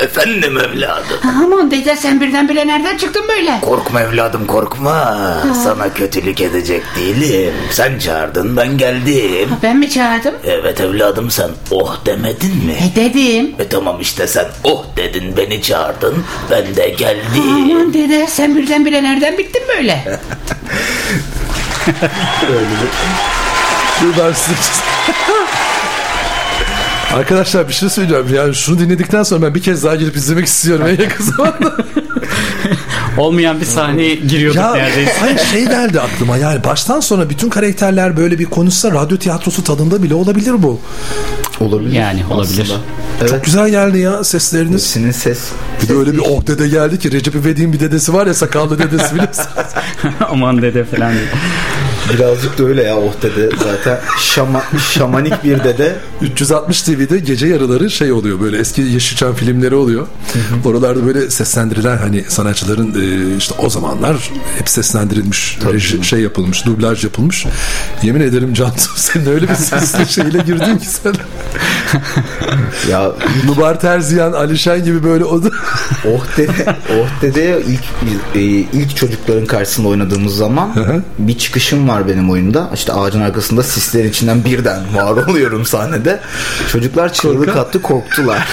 Efendim 0.00 0.58
evladım. 0.58 1.18
Aman 1.44 1.70
dede 1.70 1.96
sen 1.96 2.20
birdenbire 2.20 2.66
nereden 2.66 2.96
çıktın 2.96 3.22
böyle? 3.28 3.60
Korkma 3.60 4.00
evladım 4.00 4.46
korkma. 4.46 5.18
Sana 5.64 5.94
kötülük 5.94 6.40
edecek 6.40 6.82
değilim. 6.96 7.54
Sen 7.70 7.98
çağırdın 7.98 8.56
ben 8.56 8.78
geldim. 8.78 9.48
Ben 9.62 9.76
mi 9.76 9.90
çağırdım? 9.90 10.34
Evet 10.44 10.80
evladım 10.80 11.30
sen 11.30 11.50
oh 11.70 11.96
demedin 12.06 12.56
mi? 12.66 12.74
E 12.92 12.96
dedim. 12.96 13.54
E 13.58 13.68
tamam 13.68 14.00
işte 14.00 14.26
sen 14.26 14.46
oh 14.64 14.84
dedin 14.96 15.36
beni 15.36 15.62
çağırdın. 15.62 16.24
Ben 16.50 16.76
de 16.76 16.88
geldim. 16.88 17.42
Aman 17.72 17.92
dede 17.92 18.26
sen 18.26 18.56
birdenbire 18.56 19.02
nereden 19.02 19.38
bittin 19.38 19.62
böyle? 19.76 20.18
Dur 24.02 24.14
ben 24.24 24.32
size... 24.32 24.54
Arkadaşlar 27.14 27.68
bir 27.68 27.72
şey 27.72 27.88
söyleyeceğim. 27.88 28.34
Yani 28.34 28.54
şunu 28.54 28.78
dinledikten 28.78 29.22
sonra 29.22 29.42
ben 29.42 29.54
bir 29.54 29.62
kez 29.62 29.84
daha 29.84 29.96
gelip 29.96 30.16
izlemek 30.16 30.46
istiyorum 30.46 30.86
en 30.86 31.02
yakın 31.02 31.24
zamanda. 31.24 31.76
Olmayan 33.18 33.60
bir 33.60 33.66
sahneye 33.66 34.14
giriyorduk 34.14 34.56
ya 34.56 34.74
neredeyse. 34.74 35.12
hayır 35.20 35.38
şey 35.38 35.64
geldi 35.66 36.00
aklıma 36.00 36.36
yani 36.36 36.64
baştan 36.64 37.00
sona 37.00 37.30
bütün 37.30 37.50
karakterler 37.50 38.16
böyle 38.16 38.38
bir 38.38 38.44
konuşsa 38.44 38.90
radyo 38.90 39.16
tiyatrosu 39.16 39.64
tadında 39.64 40.02
bile 40.02 40.14
olabilir 40.14 40.62
bu. 40.62 40.80
Olabilir. 41.60 41.92
Yani 41.92 42.24
olabilir. 42.30 42.72
Çok 43.28 43.44
güzel 43.44 43.70
geldi 43.70 43.98
ya 43.98 44.24
sesleriniz. 44.24 44.86
Senin 44.86 45.10
ses. 45.10 45.38
Bir 45.82 45.88
de 45.88 45.94
öyle 45.94 46.12
bir 46.12 46.18
oh 46.18 46.46
dede 46.46 46.68
geldi 46.68 46.98
ki 46.98 47.12
Recep 47.12 47.34
İvedik'in 47.34 47.72
bir 47.72 47.80
dedesi 47.80 48.14
var 48.14 48.26
ya 48.26 48.34
sakallı 48.34 48.78
dedesi 48.78 49.14
biliyorsun. 49.14 49.44
Aman 50.30 50.62
dede 50.62 50.84
falan. 50.84 51.12
Birazcık 52.14 52.58
da 52.58 52.64
öyle 52.64 52.82
ya 52.82 52.96
oh 52.96 53.12
dede 53.22 53.50
zaten 53.64 53.98
şama, 54.18 54.62
şamanik 54.92 55.44
bir 55.44 55.64
dede 55.64 55.96
360 56.22 56.82
TV'de 56.82 57.18
gece 57.18 57.46
yarıları 57.46 57.90
şey 57.90 58.12
oluyor 58.12 58.40
böyle 58.40 58.58
eski 58.58 58.82
Yeşilçam 58.82 59.34
filmleri 59.34 59.74
oluyor. 59.74 60.06
Oralarda 60.64 61.06
böyle 61.06 61.30
seslendirilen 61.30 61.96
hani 61.96 62.24
sanatçıların 62.28 62.94
e, 63.02 63.36
işte 63.36 63.54
o 63.58 63.70
zamanlar 63.70 64.30
hep 64.58 64.68
seslendirilmiş 64.68 65.58
reji- 65.64 66.04
şey 66.04 66.20
yapılmış 66.20 66.66
dublaj 66.66 67.04
yapılmış. 67.04 67.46
Yemin 68.02 68.20
ederim 68.20 68.54
Cansu 68.54 68.90
senin 68.96 69.26
öyle 69.26 69.48
bir 69.48 69.54
sesli 69.54 70.12
şeyle 70.12 70.38
girdin 70.38 70.78
ki 70.78 70.86
sen. 70.86 71.14
ya 72.90 73.12
Nubar 73.46 73.80
Terziyan, 73.80 74.32
Alişen 74.32 74.84
gibi 74.84 75.04
böyle 75.04 75.24
o 75.24 75.42
da 75.42 75.50
oh 76.08 76.24
dede 76.36 76.76
oh 77.00 77.22
dede 77.22 77.62
ilk 77.68 78.14
e, 78.34 78.40
ilk 78.78 78.96
çocukların 78.96 79.46
karşısında 79.46 79.88
oynadığımız 79.88 80.36
zaman 80.36 80.74
bir 81.18 81.38
çıkışım 81.38 81.88
var 81.88 81.99
benim 82.08 82.30
oyunda. 82.30 82.70
İşte 82.74 82.92
ağacın 82.92 83.20
arkasında 83.20 83.62
sislerin 83.62 84.10
içinden 84.10 84.44
birden 84.44 84.80
var 84.94 85.12
oluyorum 85.26 85.64
sahnede. 85.64 86.20
Çocuklar 86.72 87.12
çığlık 87.12 87.56
attı 87.56 87.82
korktular. 87.82 88.48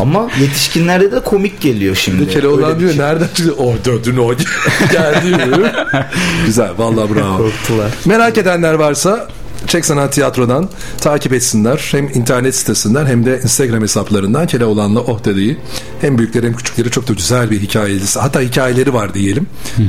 Ama 0.00 0.28
yetişkinlerde 0.40 1.12
de 1.12 1.20
komik 1.20 1.60
geliyor 1.60 1.94
şimdi. 1.94 2.26
Bir 2.26 2.32
kere 2.32 2.48
olan 2.48 2.78
diyor 2.78 2.90
şey. 2.90 3.00
nereden 3.00 3.26
çıktı? 3.34 3.54
Oh 3.58 3.74
dördün 3.84 4.16
o 4.16 4.34
geldi 4.92 5.26
diyor. 5.26 5.68
Güzel 6.46 6.70
vallahi 6.78 7.14
bravo. 7.14 7.36
Korktular. 7.36 7.90
Merak 8.04 8.38
edenler 8.38 8.74
varsa 8.74 9.28
Çek 9.66 9.84
Sanat 9.84 10.12
Tiyatro'dan 10.12 10.68
takip 11.00 11.32
etsinler. 11.32 11.88
Hem 11.92 12.08
internet 12.08 12.54
sitesinden 12.54 13.06
hem 13.06 13.26
de 13.26 13.40
Instagram 13.42 13.82
hesaplarından 13.82 14.46
Keloğlan'la 14.46 15.00
Oh 15.00 15.24
Dede'yi 15.24 15.56
hem 16.00 16.18
büyükleri 16.18 16.46
hem 16.46 16.56
küçükleri 16.56 16.90
çok 16.90 17.08
da 17.08 17.12
güzel 17.12 17.50
bir 17.50 17.60
hikayesi. 17.60 18.18
Hatta 18.18 18.40
hikayeleri 18.40 18.94
var 18.94 19.14
diyelim. 19.14 19.46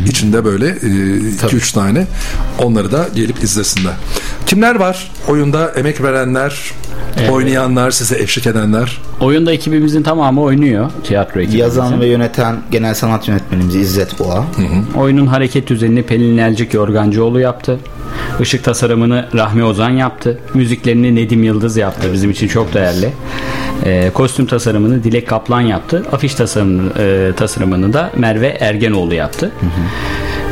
İçinde 0.08 0.46
böyle 0.46 0.70
2-3 0.70 1.74
tane. 1.74 2.08
Onları 2.60 2.92
da 2.92 3.08
gelip 3.16 3.44
izlesinler. 3.44 3.94
Kimler 4.46 4.76
var? 4.76 5.12
Oyunda 5.28 5.72
emek 5.76 6.02
verenler, 6.02 6.72
oynayanlar, 7.32 7.92
size 7.92 8.20
eşlik 8.20 8.48
edenler. 8.48 8.98
Oyunda 9.20 9.52
ekibimizin 9.54 10.04
tamamı 10.04 10.42
oynuyor. 10.42 10.92
Tiyatro 11.04 11.40
ekibimizin. 11.40 11.60
Yazan 11.60 12.02
ve 12.02 12.08
yöneten 12.08 12.56
genel 12.72 12.94
sanat 12.94 13.28
yönetmenimiz 13.28 13.76
İzzet 13.76 14.20
Boğa. 14.20 14.46
Oyunun 14.96 15.28
hareket 15.28 15.68
düzenini 15.68 16.04
Pelin 16.04 16.38
Elcik 16.38 16.74
Yorgancıoğlu 16.74 17.40
yaptı. 17.40 17.80
Işık 18.40 18.64
tasarımını 18.64 19.26
Rahmi 19.36 19.64
Ozan 19.64 19.90
yaptı. 19.90 20.40
Müziklerini 20.54 21.16
Nedim 21.16 21.44
Yıldız 21.44 21.78
yaptı. 21.78 22.14
Bizim 22.14 22.32
için 22.32 22.48
çok 22.48 22.74
değerli. 22.74 23.14
Ee, 23.86 24.12
kostüm 24.14 24.46
tasarımını 24.46 25.04
Dilek 25.04 25.28
Kaplan 25.28 25.62
yaptı. 25.62 26.04
Afiş 26.12 26.36
tasarımını, 26.36 26.92
e, 27.00 27.32
tasarımını 27.38 27.94
da 27.94 28.12
Merve 28.18 28.48
Ergenoğlu 28.48 29.14
yaptı. 29.14 29.52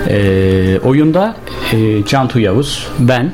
Ee, 0.09 0.79
oyunda 0.83 1.35
e, 1.73 2.05
Cantu 2.05 2.39
Yavuz, 2.39 2.87
ben, 2.99 3.31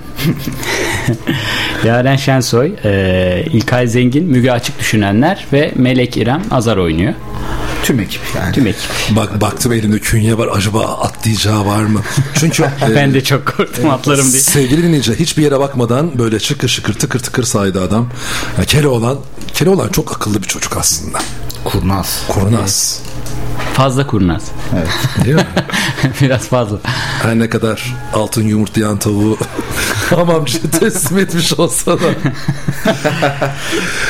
Yaren 1.85 2.15
Şensoy, 2.15 2.71
e, 2.83 3.45
İlkay 3.53 3.87
Zengin, 3.87 4.23
Müge 4.23 4.51
Açık 4.51 4.79
Düşünenler 4.79 5.45
ve 5.53 5.71
Melek 5.75 6.17
İrem 6.17 6.43
Azar 6.51 6.77
oynuyor. 6.77 7.13
Tüm 7.83 7.99
ekip 7.99 8.21
yani. 8.35 8.53
Tüm 8.53 8.67
ekip. 8.67 8.89
Bak 9.09 9.41
baktım 9.41 9.73
elimde 9.73 9.99
künye 9.99 10.37
var. 10.37 10.49
Acaba 10.53 10.83
atlayacağı 10.83 11.65
var 11.65 11.83
mı? 11.83 12.01
Çünkü 12.39 12.63
e, 12.91 12.95
ben 12.95 13.13
de 13.13 13.23
çok 13.23 13.45
korktum 13.45 13.89
atlarım 13.89 14.31
diye. 14.31 14.41
Sevgili 14.41 14.83
dinleyiciler 14.83 15.17
hiçbir 15.17 15.43
yere 15.43 15.59
bakmadan 15.59 16.19
böyle 16.19 16.39
şıkır 16.39 16.67
şıkır 16.67 16.93
tıkır 16.93 17.19
tıkır 17.19 17.43
saydı 17.43 17.81
adam. 17.81 18.09
Ya, 18.57 18.65
Keloğlan, 18.65 19.17
Keloğlan 19.53 19.89
çok 19.89 20.11
akıllı 20.11 20.43
bir 20.43 20.47
çocuk 20.47 20.77
aslında. 20.77 21.19
Kurnaz. 21.63 22.21
Kurnaz. 22.27 23.01
Fazla 23.77 24.07
kurnaz. 24.07 24.43
Evet. 24.75 25.25
Değil 25.25 25.35
mi? 25.35 25.47
Biraz 26.21 26.47
fazla. 26.47 26.77
Her 27.23 27.39
ne 27.39 27.49
kadar 27.49 27.95
altın 28.13 28.43
yumurtlayan 28.43 28.99
tavuğu 28.99 29.37
hamamcıya 30.09 30.71
teslim 30.79 31.17
etmiş 31.17 31.59
olsa 31.59 31.99
da. 31.99 32.05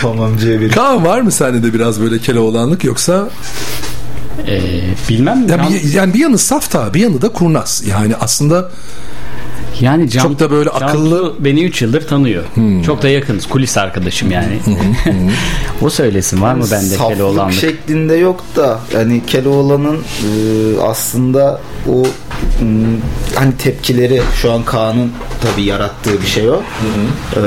Hamamcıya 0.02 0.62
bir. 0.62 0.72
Kaan 0.72 1.06
var 1.06 1.22
mı 1.22 1.32
sende 1.32 1.64
de 1.64 1.74
biraz 1.74 2.02
böyle 2.02 2.20
Keloğlanlık 2.20 2.84
yoksa? 2.84 3.30
Ee, 4.48 4.62
bilmem. 5.10 5.48
Ya 5.50 5.68
bir, 5.70 5.94
yani 5.94 6.14
bir 6.14 6.20
yanı 6.20 6.38
safta 6.38 6.94
bir 6.94 7.00
yanı 7.00 7.22
da 7.22 7.30
kurnaz. 7.30 7.84
Yani 7.88 8.16
aslında 8.16 8.70
Yani 9.82 10.10
Can, 10.10 10.24
Çok 10.24 10.40
da 10.40 10.52
böyle 10.52 10.70
akıllı- 10.70 11.34
beni 11.40 11.64
3 11.64 11.82
yıldır 11.82 12.08
tanıyor. 12.08 12.44
Çok 12.86 13.02
da 13.02 13.10
yakınız. 13.10 13.48
Kulis 13.48 13.78
arkadaşım 13.78 14.32
yani. 14.32 14.60
o 15.82 15.90
söylesin 15.90 16.42
var 16.42 16.54
mı 16.56 16.66
bende 16.72 16.98
Keloğlanlık? 16.98 17.54
şeklinde 17.54 18.16
yok 18.16 18.44
da 18.56 18.80
yani 18.94 19.22
Keloğlan'ın 19.28 19.96
e, 19.98 20.82
aslında 20.82 21.62
o 21.90 22.04
hani 23.36 23.58
tepkileri 23.58 24.22
şu 24.42 24.52
an 24.52 24.64
Kaan'ın 24.66 25.12
tabii 25.42 25.64
yarattığı 25.64 26.22
bir 26.22 26.28
şey 26.28 26.50
o. 26.50 26.62
E, 27.36 27.42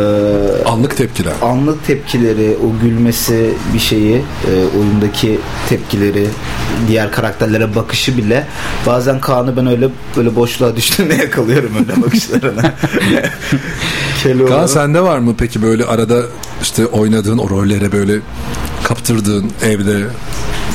anlık 0.64 0.96
tepkiler. 0.96 1.32
Anlık 1.42 1.86
tepkileri, 1.86 2.56
o 2.66 2.82
gülmesi 2.82 3.54
bir 3.74 3.78
şeyi, 3.78 4.16
e, 4.16 4.78
oyundaki 4.78 5.40
tepkileri, 5.68 6.26
diğer 6.88 7.12
karakterlere 7.12 7.74
bakışı 7.74 8.16
bile 8.16 8.46
bazen 8.86 9.20
Kaan'ı 9.20 9.56
ben 9.56 9.66
öyle 9.66 9.88
böyle 10.16 10.36
boşluğa 10.36 10.76
düştüğünde 10.76 11.14
yakalıyorum 11.22 11.72
öyle 11.78 12.02
bakışlarına. 12.02 12.74
Kaan 14.48 14.66
sende 14.66 15.00
var 15.00 15.18
mı 15.18 15.34
peki 15.38 15.62
böyle 15.62 15.84
arada 15.84 16.22
işte 16.62 16.86
oynadığın 16.86 17.38
o 17.38 17.50
rollere 17.50 17.92
böyle 17.92 18.20
kaptırdığın 18.84 19.50
evde 19.64 20.06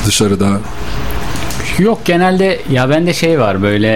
dışarıda 0.06 0.60
Yok 1.78 2.04
genelde 2.04 2.60
ya 2.70 2.90
bende 2.90 3.14
şey 3.14 3.40
var 3.40 3.62
böyle 3.62 3.88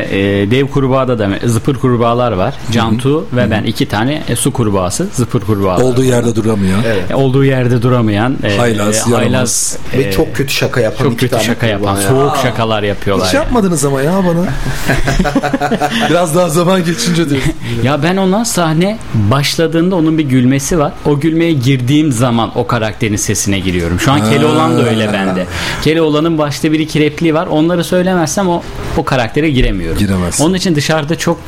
e, 0.43 0.51
dev 0.51 0.66
kurbağada 0.66 1.18
da 1.18 1.29
zıpır 1.45 1.75
kurbağalar 1.75 2.33
var. 2.33 2.55
Cantu 2.73 3.27
ve 3.33 3.51
ben 3.51 3.62
iki 3.64 3.87
tane 3.87 4.23
e, 4.29 4.37
su 4.37 4.53
kurbağası 4.53 5.09
zıpır 5.12 5.41
kurbağalar. 5.41 5.83
olduğu 5.83 6.05
yerde 6.05 6.37
duramayan 6.37 6.81
E, 7.11 7.14
olduğu 7.14 7.45
yerde 7.45 7.83
duramayan 7.83 8.37
e, 8.45 8.57
Haylaz, 8.57 9.09
e, 9.09 9.11
yaramaz. 9.11 9.79
Ve 9.97 10.12
çok 10.12 10.35
kötü 10.37 10.53
şaka 10.53 10.81
yapan 10.81 11.05
çok 11.05 11.12
iki 11.12 11.21
kötü 11.21 11.31
tane 11.33 11.45
şaka 11.45 11.66
yapan 11.66 11.97
kurbağa 11.97 12.03
ya. 12.03 12.09
soğuk 12.09 12.37
şakalar 12.43 12.83
yapıyorlar. 12.83 13.27
hiç 13.29 13.35
yani. 13.35 13.45
yapmadınız 13.45 13.85
ama 13.85 14.03
ya 14.03 14.12
bana. 14.29 14.45
Biraz 16.11 16.35
daha 16.37 16.49
zaman 16.49 16.85
geçince 16.85 17.31
diyor. 17.31 17.43
Ya 17.85 18.03
ben 18.03 18.16
ona 18.16 18.45
sahne 18.45 18.99
başladığında 19.14 19.97
onun 19.97 20.18
bir 20.18 20.25
gülmesi 20.25 20.79
var. 20.79 20.93
O 21.05 21.21
gülmeye 21.21 21.53
girdiğim 21.53 22.12
zaman 22.12 22.59
o 22.59 22.66
karakterin 22.66 23.16
sesine 23.16 23.59
giriyorum. 23.59 24.01
Şu 24.01 24.12
an. 24.12 24.31
Keloğlan 24.31 24.79
da 24.79 24.89
öyle 24.91 25.12
bende. 25.12 25.47
Keloğlan'ın 25.83 26.39
başta 26.39 26.73
bir 26.73 26.79
iki 26.81 27.01
repliği 27.01 27.35
var. 27.35 27.47
Onları 27.61 27.85
söylemezsem 27.85 28.49
o 28.49 28.63
o 28.97 29.05
karaktere 29.05 29.51
giremiyorum. 29.51 29.99
Giremezsin. 29.99 30.45
Onun 30.45 30.55
için 30.55 30.75
dışarıda 30.75 31.19
çok 31.19 31.39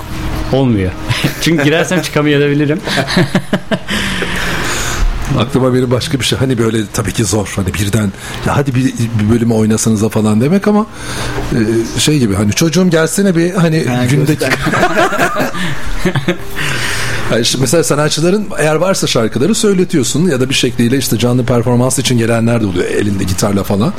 olmuyor. 0.53 0.93
Çünkü 1.41 1.65
girersem 1.65 2.03
çıkamayabilirim. 2.03 2.81
Aklıma 5.39 5.75
benim 5.75 5.91
başka 5.91 6.21
bir 6.21 6.25
şey 6.25 6.39
hani 6.39 6.59
böyle 6.59 6.79
tabii 6.93 7.13
ki 7.13 7.25
zor 7.25 7.53
hani 7.57 7.75
birden 7.75 8.13
ya 8.47 8.57
hadi 8.57 8.75
bir, 8.75 8.85
bir 8.85 9.31
bölümü 9.35 9.55
oynasanıza 9.55 10.09
falan 10.09 10.41
demek 10.41 10.69
ama 10.69 10.87
e, 11.53 12.01
şey 12.01 12.19
gibi 12.19 12.35
hani 12.35 12.53
çocuğum 12.53 12.91
gelsene 12.91 13.37
bir 13.37 13.55
hani 13.55 13.87
gündeki 14.11 14.45
Yani 17.33 17.43
işte 17.43 17.59
mesela 17.61 17.85
sanatçıların 17.85 18.47
eğer 18.59 18.75
varsa 18.75 19.07
şarkıları 19.07 19.55
söyletiyorsun 19.55 20.29
ya 20.29 20.41
da 20.41 20.49
bir 20.49 20.55
şekliyle 20.55 20.99
işte 20.99 21.19
canlı 21.19 21.45
performans 21.45 21.99
için 21.99 22.19
gelenler 22.19 22.61
de 22.61 22.67
oluyor 22.67 22.85
elinde 22.85 23.25
gitarla 23.25 23.65
falan. 23.65 23.93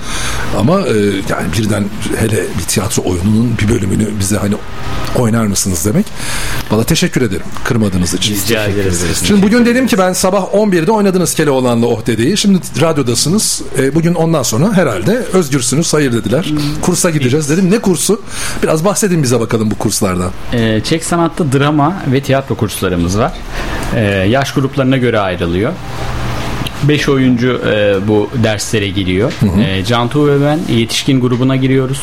Ama 0.58 0.82
e, 0.82 0.94
yani 1.30 1.48
birden 1.58 1.86
hele 2.20 2.44
bir 2.60 2.64
tiyatro 2.68 3.04
oyununun 3.04 3.58
bir 3.62 3.70
bölümünü 3.70 4.08
bize 4.20 4.38
hani 4.38 4.56
oynar 5.16 5.46
mısınız 5.46 5.86
demek. 5.86 6.06
Valla 6.72 6.84
teşekkür 6.84 7.22
ederim 7.22 7.46
kırmadığınız 7.64 8.14
için. 8.14 8.36
Rica 8.36 8.66
ederiz. 8.66 9.04
Şimdi 9.24 9.42
bugün 9.42 9.66
dedim 9.66 9.88
ki 9.88 9.98
ben 9.98 10.14
sabah 10.14 10.44
11'de 10.54 10.92
oynadınız 10.92 11.34
Keloğlan'la 11.34 11.86
Oh 11.86 12.06
dedeyi. 12.06 12.38
Şimdi 12.38 12.60
radyodasınız. 12.82 13.62
E, 13.78 13.96
bugün 13.96 14.14
ondan 14.14 14.44
sonra 14.44 14.74
herhalde 14.74 15.12
özgürsünüz. 15.34 15.94
Hayır 15.94 16.14
dediler. 16.14 16.54
Kursa 16.82 17.10
gideceğiz 17.10 17.50
dedim. 17.50 17.72
Ne 17.72 17.80
kursu? 17.80 18.22
Biraz 18.64 18.86
bahsedin 18.86 19.24
bize 19.24 19.40
bakalım 19.40 19.72
bu 19.72 19.76
kurslardan. 19.76 20.32
Ee, 20.54 20.82
Çek 20.84 21.04
Sanat'ta 21.04 21.52
drama 21.52 22.04
ve 22.12 22.22
tiyatro 22.22 22.56
kurslarımız 22.56 23.18
var. 23.18 23.23
Ee, 23.96 24.02
yaş 24.30 24.54
gruplarına 24.54 24.98
göre 24.98 25.20
ayrılıyor. 25.20 25.74
5 26.84 27.10
oyuncu 27.10 27.62
e, 27.68 27.96
bu 28.08 28.30
derslere 28.44 28.88
giriyor. 28.90 29.32
E, 29.66 29.86
Cantu 29.86 30.28
ve 30.28 30.46
ben 30.46 30.60
yetişkin 30.76 31.22
grubuna 31.22 31.56
giriyoruz. 31.56 32.02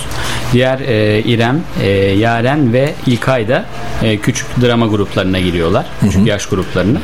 Diğer 0.52 0.80
e, 0.80 1.20
İrem, 1.22 1.60
e, 1.82 1.88
Yaren 1.90 2.72
ve 2.72 2.94
İlkay 3.06 3.48
da 3.48 3.64
e, 4.02 4.16
küçük 4.18 4.46
drama 4.62 4.86
gruplarına 4.86 5.40
giriyorlar. 5.40 5.86
Küçük 6.00 6.26
yaş 6.26 6.46
gruplarına. 6.46 6.98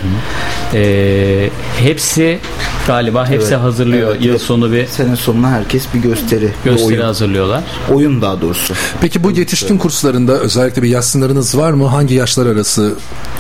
E, 0.75 1.51
hepsi 1.83 2.39
galiba 2.87 3.29
hepsi 3.29 3.49
Evet, 3.49 3.59
hazırlıyor. 3.61 4.11
evet, 4.13 4.25
Yıl 4.25 4.31
evet. 4.31 4.41
sonu 4.43 4.73
bir 4.73 4.87
Sene 4.87 5.17
sonuna 5.17 5.51
herkes 5.51 5.85
bir 5.95 5.99
gösteri, 6.01 6.51
bir 6.65 6.71
gösteri 6.71 6.87
oyun, 6.89 7.01
hazırlıyorlar. 7.05 7.63
oyun 7.93 8.23
daha 8.23 8.41
doğrusu. 8.41 8.75
Peki 9.01 9.25
bu 9.25 9.31
yetişkin 9.31 9.79
kurslarında 9.79 10.33
özellikle 10.39 10.83
bir 10.83 10.89
yaş 10.89 11.05
sınırınız 11.05 11.57
var 11.59 11.73
mı? 11.73 11.87
Hangi 11.87 12.15
yaşlar 12.15 12.47
arası 12.47 12.95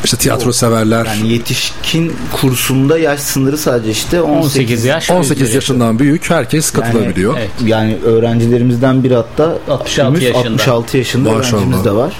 işte 0.05 0.16
tiyatro 0.16 0.53
severler? 0.53 1.05
Yani 1.07 1.28
yetişkin 1.32 2.12
kursunda 2.32 2.99
yaş 2.99 3.20
sınırı 3.20 3.59
sadece 3.59 3.91
işte 3.91 4.22
18, 4.27 4.45
18 4.47 4.85
yaş. 4.85 5.11
18 5.11 5.55
yaşından 5.55 5.99
büyük 5.99 6.31
herkes 6.31 6.70
katılabiliyor. 6.70 7.35
Evet. 7.39 7.51
Yani 7.64 7.97
öğrencilerimizden 8.05 9.05
biri 9.05 9.14
hatta 9.14 9.59
66 9.70 10.03
günümüz 10.03 10.22
yaşında. 10.22 10.53
66 10.53 10.99
yaşında 10.99 11.33
Maşallah. 11.33 11.53
öğrencimiz 11.62 11.85
de 11.85 11.93
var. 11.93 12.12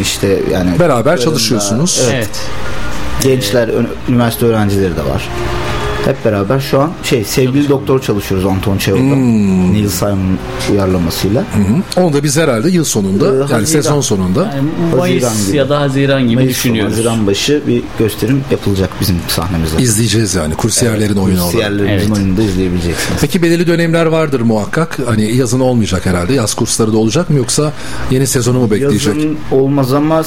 İşte 0.00 0.38
yani 0.52 0.78
Beraber 0.78 1.20
çalışıyorsunuz. 1.20 2.00
Evet. 2.04 2.14
Evet. 2.14 2.40
Gençler, 3.22 3.70
üniversite 4.08 4.46
öğrencileri 4.46 4.96
de 4.96 5.04
var. 5.04 5.28
Hep 6.08 6.24
beraber 6.24 6.60
şu 6.60 6.80
an 6.80 6.92
şey 7.02 7.24
sevgili 7.24 7.68
doktor 7.68 8.00
çalışıyoruz 8.02 8.46
Anton 8.46 8.78
Çehov'da. 8.78 9.00
Hmm. 9.14 9.72
Neil 9.74 9.88
Simon 9.88 10.38
uyarlamasıyla. 10.72 11.40
Hı 11.40 12.00
hı. 12.00 12.02
Onu 12.04 12.12
da 12.14 12.22
biz 12.22 12.36
herhalde 12.36 12.70
yıl 12.70 12.84
sonunda 12.84 13.24
Ee, 13.24 13.28
yani 13.28 13.40
Haziran. 13.40 13.64
sezon 13.64 14.00
sonunda 14.00 14.40
Yani 14.56 14.68
Mayıs 14.96 15.24
Haziran 15.24 15.46
gibi. 15.46 15.56
ya 15.56 15.68
da 15.68 15.80
Haziran 15.80 16.22
gibi 16.22 16.34
Mayıs 16.34 16.48
sonu, 16.50 16.54
düşünüyoruz. 16.64 16.92
Haziran 16.94 17.26
başı 17.26 17.62
bir 17.66 17.82
gösterim 17.98 18.44
yapılacak 18.50 18.90
bizim 19.00 19.16
sahnemizde. 19.28 19.82
izleyeceğiz 19.82 20.34
yani 20.34 20.54
kursiyerlerin 20.54 21.16
oyunu 21.16 21.38
olarak. 21.38 21.44
Kursiyerlerimizin 21.52 22.06
Evet. 22.08 22.18
oyununu 22.18 22.36
da 22.36 22.42
izleyebileceksiniz. 22.42 23.20
Peki 23.20 23.42
belirli 23.42 23.66
dönemler 23.66 24.06
vardır 24.06 24.40
muhakkak. 24.40 24.98
Hani 25.06 25.36
yazın 25.36 25.60
olmayacak 25.60 26.06
herhalde. 26.06 26.32
Yaz 26.34 26.54
kursları 26.54 26.92
da 26.92 26.98
olacak 26.98 27.30
mı 27.30 27.36
yoksa 27.36 27.72
yeni 28.10 28.26
sezonu 28.26 28.58
mu 28.58 28.70
bekleyecek? 28.70 29.16
Yazın 29.16 29.38
olmaz 29.52 29.92
ama 29.92 30.22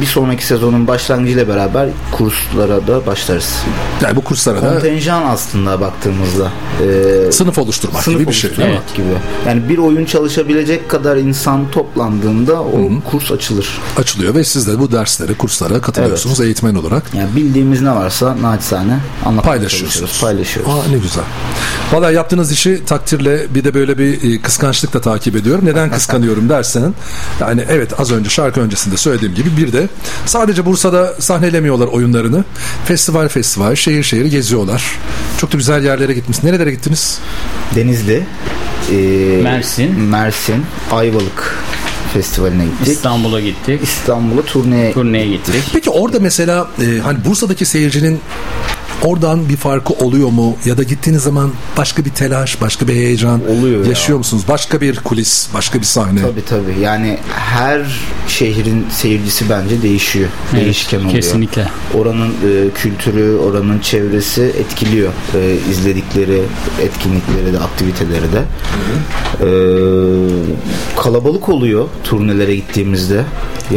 bir 0.00 0.06
sonraki 0.06 0.46
sezonun 0.46 0.86
başlangıcıyla 0.86 1.48
beraber 1.48 1.88
kurslara 2.12 2.86
da 2.86 3.06
başlarız. 3.06 3.54
Yani 4.02 4.16
bu 4.16 4.20
kurslara 4.24 4.62
da 4.62 4.72
Kontenjan 4.74 5.21
aslında 5.24 5.80
baktığımızda. 5.80 6.52
e, 7.28 7.32
sınıf 7.32 7.58
oluşturmak 7.58 8.02
sınıf 8.02 8.18
gibi 8.18 8.28
bir 8.28 8.34
şey 8.34 8.50
oluşturmak 8.50 8.94
gibi. 8.94 9.06
Yani 9.46 9.68
bir 9.68 9.78
oyun 9.78 10.04
çalışabilecek 10.04 10.88
kadar 10.88 11.16
insan 11.16 11.70
toplandığında 11.70 12.60
o 12.62 12.90
kurs 13.10 13.32
açılır. 13.32 13.80
Açılıyor 13.96 14.34
ve 14.34 14.44
siz 14.44 14.66
de 14.66 14.78
bu 14.78 14.92
derslere, 14.92 15.34
kurslara 15.34 15.80
katılıyorsunuz 15.80 16.40
eğitmen 16.40 16.74
olarak. 16.74 17.02
Yani 17.14 17.36
bildiğimiz 17.36 17.82
ne 17.82 17.90
varsa 17.90 18.42
naçizane 18.42 18.98
anlatmaya 19.24 19.56
Paylaşıyorsunuz. 19.56 20.20
Paylaşıyoruz. 20.20 20.72
Aa 20.72 20.88
ne 20.90 20.98
güzel. 20.98 21.24
Valla 21.92 22.10
yaptığınız 22.10 22.52
işi 22.52 22.84
takdirle 22.86 23.54
bir 23.54 23.64
de 23.64 23.74
böyle 23.74 23.98
bir 23.98 24.34
e, 24.34 24.42
kıskançlıkla 24.42 25.00
takip 25.00 25.36
ediyorum. 25.36 25.64
Neden 25.64 25.90
kıskanıyorum 25.92 26.48
dersen 26.48 26.94
yani 27.40 27.64
evet 27.68 28.00
az 28.00 28.12
önce 28.12 28.30
şarkı 28.30 28.60
öncesinde 28.60 28.96
söylediğim 28.96 29.34
gibi 29.34 29.56
bir 29.56 29.72
de 29.72 29.88
sadece 30.26 30.66
Bursa'da 30.66 31.14
sahnelemiyorlar 31.18 31.86
oyunlarını. 31.86 32.44
Festival 32.84 33.28
festival, 33.28 33.74
şehir 33.74 34.02
şehir 34.02 34.24
geziyorlar. 34.24 34.98
Çok 35.38 35.52
da 35.52 35.56
güzel 35.56 35.84
yerlere 35.84 36.12
gitmiş. 36.12 36.42
Nerelere 36.42 36.70
gittiniz? 36.70 37.18
Denizli, 37.74 38.22
e, 38.92 38.96
Mersin. 39.42 40.00
Mersin, 40.00 40.64
Ayvalık 40.90 41.58
Festivali'ne 42.12 42.64
gittik. 42.64 42.88
İstanbul'a 42.88 43.40
gittik. 43.40 43.80
İstanbul'a 43.82 44.42
turneye 44.42 44.92
Turneye 44.92 45.26
gittik. 45.26 45.54
Peki 45.72 45.90
orada 45.90 46.20
mesela 46.20 46.70
e, 46.80 47.00
hani 47.00 47.24
Bursa'daki 47.24 47.66
seyircinin 47.66 48.20
oradan 49.04 49.48
bir 49.48 49.56
farkı 49.56 49.92
oluyor 49.92 50.28
mu? 50.28 50.56
Ya 50.64 50.78
da 50.78 50.82
gittiğiniz 50.82 51.22
zaman 51.22 51.50
başka 51.76 52.04
bir 52.04 52.10
telaş, 52.10 52.60
başka 52.60 52.88
bir 52.88 52.94
heyecan 52.94 53.40
Oluyor 53.50 53.82
ya. 53.84 53.88
yaşıyor 53.90 54.18
musunuz? 54.18 54.42
Başka 54.48 54.80
bir 54.80 54.96
kulis, 54.96 55.48
başka 55.54 55.78
bir 55.78 55.84
sahne. 55.84 56.20
Tabii 56.22 56.44
tabii. 56.44 56.80
Yani 56.80 57.18
her 57.34 57.80
şehrin 58.28 58.86
seyircisi 58.90 59.50
bence 59.50 59.82
değişiyor. 59.82 60.28
Evet, 60.52 60.64
Değişken 60.64 60.98
oluyor. 60.98 61.10
kesinlikle. 61.12 61.68
Oranın 61.94 62.28
e, 62.30 62.70
kültürü, 62.74 63.36
oranın 63.36 63.78
çevresi 63.78 64.42
etkiliyor 64.42 65.12
e, 65.34 65.56
izledikleri 65.70 66.42
etkinlikleri 66.82 67.52
de, 67.52 67.58
aktiviteleri 67.58 68.26
de. 68.32 68.42
E, 69.40 69.48
kalabalık 71.02 71.48
oluyor 71.48 71.88
turnelere 72.04 72.54
gittiğimizde. 72.56 73.24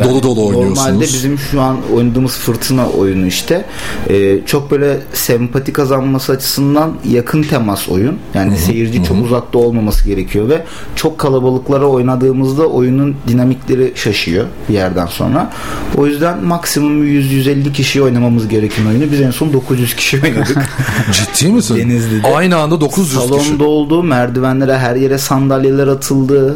Dolu 0.03 0.23
dolu 0.23 0.45
oynuyorsunuz. 0.47 0.77
Normalde 0.77 1.03
bizim 1.03 1.39
şu 1.39 1.61
an 1.61 1.77
oynadığımız 1.93 2.31
fırtına 2.37 2.89
oyunu 2.89 3.27
işte 3.27 3.65
e, 4.09 4.37
çok 4.45 4.71
böyle 4.71 4.97
sempati 5.13 5.73
kazanması 5.73 6.31
açısından 6.31 6.93
yakın 7.09 7.43
temas 7.43 7.89
oyun. 7.89 8.17
Yani 8.33 8.57
seyirci 8.57 9.03
çok 9.03 9.25
uzakta 9.25 9.57
olmaması 9.59 10.05
gerekiyor 10.07 10.49
ve 10.49 10.63
çok 10.95 11.17
kalabalıklara 11.17 11.85
oynadığımızda 11.85 12.67
oyunun 12.67 13.15
dinamikleri 13.27 13.91
şaşıyor 13.95 14.45
bir 14.69 14.73
yerden 14.73 15.05
sonra. 15.05 15.51
O 15.97 16.07
yüzden 16.07 16.43
maksimum 16.43 17.03
100-150 17.07 17.73
kişi 17.73 18.01
oynamamız 18.01 18.47
gereken 18.47 18.85
oyunu 18.85 19.11
biz 19.11 19.21
en 19.21 19.31
son 19.31 19.53
900 19.53 19.95
kişi 19.95 20.21
oynadık. 20.23 20.57
Ciddi 21.11 21.51
misin? 21.51 21.75
Denizli'de. 21.77 22.27
Aynı 22.27 22.57
anda 22.57 22.81
900 22.81 23.13
Salon 23.13 23.39
kişi. 23.39 23.59
doldu, 23.59 24.03
merdivenlere 24.03 24.77
her 24.77 24.95
yere 24.95 25.17
sandalyeler 25.17 25.87
atıldı. 25.87 26.55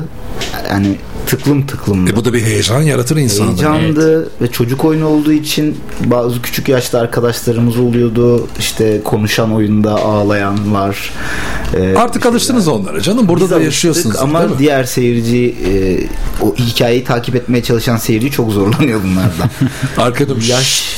Yani 0.69 0.95
tıklım 1.29 1.65
tıklım. 1.67 2.07
E 2.07 2.15
bu 2.15 2.25
da 2.25 2.33
bir 2.33 2.41
heyecan 2.43 2.81
yaratır 2.81 3.17
insanda. 3.17 3.51
Heyecandı 3.51 4.29
ve 4.41 4.51
çocuk 4.51 4.85
oyunu 4.85 5.07
olduğu 5.07 5.31
için 5.33 5.77
bazı 6.05 6.41
küçük 6.41 6.69
yaşta 6.69 6.99
arkadaşlarımız 6.99 7.77
oluyordu. 7.77 8.47
İşte 8.59 9.01
konuşan 9.03 9.53
oyunda 9.53 9.91
ağlayan 9.91 10.73
var. 10.73 11.13
Ee, 11.77 11.95
Artık 11.97 12.25
alıştınız 12.25 12.67
onlara 12.67 13.01
canım. 13.01 13.27
Burada 13.27 13.43
biz 13.43 13.51
da 13.51 13.61
yaşıyorsunuz. 13.61 14.15
değil 14.21 14.31
mi? 14.31 14.37
Ama 14.37 14.59
diğer 14.59 14.83
seyirci 14.83 15.55
e, 15.67 15.71
o 16.45 16.55
hikayeyi 16.55 17.03
takip 17.03 17.35
etmeye 17.35 17.63
çalışan 17.63 17.97
seyirci 17.97 18.31
çok 18.31 18.51
zorlanıyor 18.51 18.99
bunlardan. 19.03 19.49
Arkada 19.97 20.33
yaş, 20.47 20.88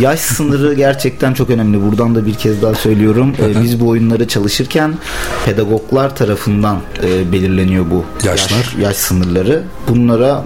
yaş 0.00 0.20
sınırı 0.20 0.74
gerçekten 0.74 1.34
çok 1.34 1.50
önemli. 1.50 1.82
Buradan 1.82 2.14
da 2.14 2.26
bir 2.26 2.34
kez 2.34 2.62
daha 2.62 2.74
söylüyorum. 2.74 3.34
Ee, 3.42 3.62
biz 3.62 3.80
bu 3.80 3.88
oyunları 3.88 4.28
çalışırken 4.28 4.94
pedagoglar 5.44 6.16
tarafından 6.16 6.80
e, 7.02 7.32
belirleniyor 7.32 7.84
bu 7.90 8.04
Yaşlar. 8.26 8.56
yaş, 8.58 8.74
yaş 8.80 8.96
sınırları. 8.96 9.62
Bunlara 9.88 10.44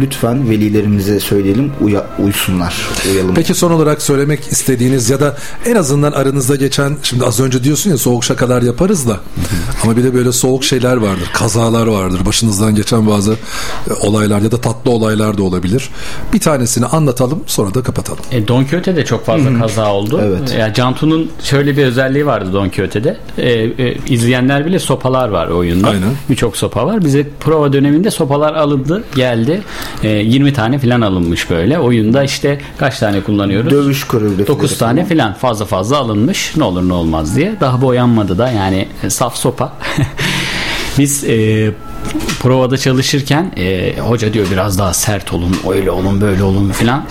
lütfen 0.00 0.50
velilerimize 0.50 1.20
söyleyelim 1.20 1.72
uya, 1.80 2.06
uysunlar. 2.18 2.88
Uyalım. 3.12 3.34
Peki 3.34 3.54
son 3.54 3.70
olarak 3.70 4.02
söylemek 4.02 4.52
istediğiniz 4.52 5.10
ya 5.10 5.20
da 5.20 5.36
en 5.66 5.76
azından 5.76 6.12
aranızda 6.12 6.56
geçen 6.56 6.96
şimdi 7.02 7.24
az 7.24 7.40
önce 7.40 7.64
diyorsun 7.64 7.90
ya 7.90 7.98
soğuk 7.98 8.24
şakalar 8.24 8.62
yaparız 8.62 9.08
da 9.08 9.20
ama 9.82 9.96
bir 9.96 10.04
de 10.04 10.14
böyle 10.14 10.32
soğuk 10.32 10.64
şeyler 10.64 10.96
vardır. 10.96 11.30
Kazalar 11.34 11.86
vardır. 11.86 12.26
Başınızdan 12.26 12.74
geçen 12.74 13.06
bazı 13.06 13.32
e, 13.90 13.92
olaylar 13.92 14.40
ya 14.40 14.52
da 14.52 14.60
tatlı 14.60 14.90
olaylar 14.90 15.38
da 15.38 15.42
olabilir. 15.42 15.88
Bir 16.32 16.40
tanesini 16.40 16.86
anlatalım 16.86 17.42
sonra 17.46 17.74
da 17.74 17.82
kapatalım. 17.82 18.20
E, 18.32 18.39
Don 18.48 18.64
Quixote'de 18.64 19.04
çok 19.04 19.26
fazla 19.26 19.58
kaza 19.60 19.92
oldu. 19.92 20.20
Evet. 20.24 20.56
Ya 20.58 20.74
Cantu'nun 20.74 21.30
şöyle 21.42 21.76
bir 21.76 21.84
özelliği 21.84 22.26
vardı 22.26 22.52
Don 22.52 22.68
Quixote'de. 22.68 23.16
E, 23.38 23.50
e, 23.50 23.96
izleyenler 24.08 24.66
bile 24.66 24.78
sopalar 24.78 25.28
var 25.28 25.48
oyunda. 25.48 25.92
Birçok 26.30 26.56
sopa 26.56 26.86
var. 26.86 27.04
Bize 27.04 27.26
prova 27.40 27.72
döneminde 27.72 28.10
sopalar 28.10 28.54
alındı, 28.54 29.04
geldi. 29.14 29.62
E, 30.02 30.08
20 30.08 30.52
tane 30.52 30.78
falan 30.78 31.00
alınmış 31.00 31.50
böyle. 31.50 31.78
Oyunda 31.78 32.24
işte 32.24 32.60
kaç 32.78 32.98
tane 32.98 33.20
kullanıyoruz? 33.20 33.70
Dövüş 33.70 34.04
koreografileri 34.04 34.48
9 34.48 34.78
tane 34.78 35.04
falan 35.04 35.32
fazla 35.34 35.64
fazla 35.64 35.98
alınmış. 35.98 36.56
Ne 36.56 36.64
olur 36.64 36.88
ne 36.88 36.92
olmaz 36.92 37.36
diye. 37.36 37.54
Daha 37.60 37.82
boyanmadı 37.82 38.38
da 38.38 38.50
yani 38.50 38.88
e, 39.02 39.10
saf 39.10 39.36
sopa. 39.36 39.72
Biz 40.98 41.24
e, 41.24 41.70
provada 42.40 42.78
çalışırken 42.78 43.52
e, 43.56 43.94
hoca 44.00 44.32
diyor 44.32 44.46
biraz 44.52 44.78
daha 44.78 44.94
sert 44.94 45.32
olun, 45.32 45.56
öyle 45.70 45.90
olun, 45.90 46.20
böyle 46.20 46.42
olun 46.42 46.70
falan. 46.70 47.04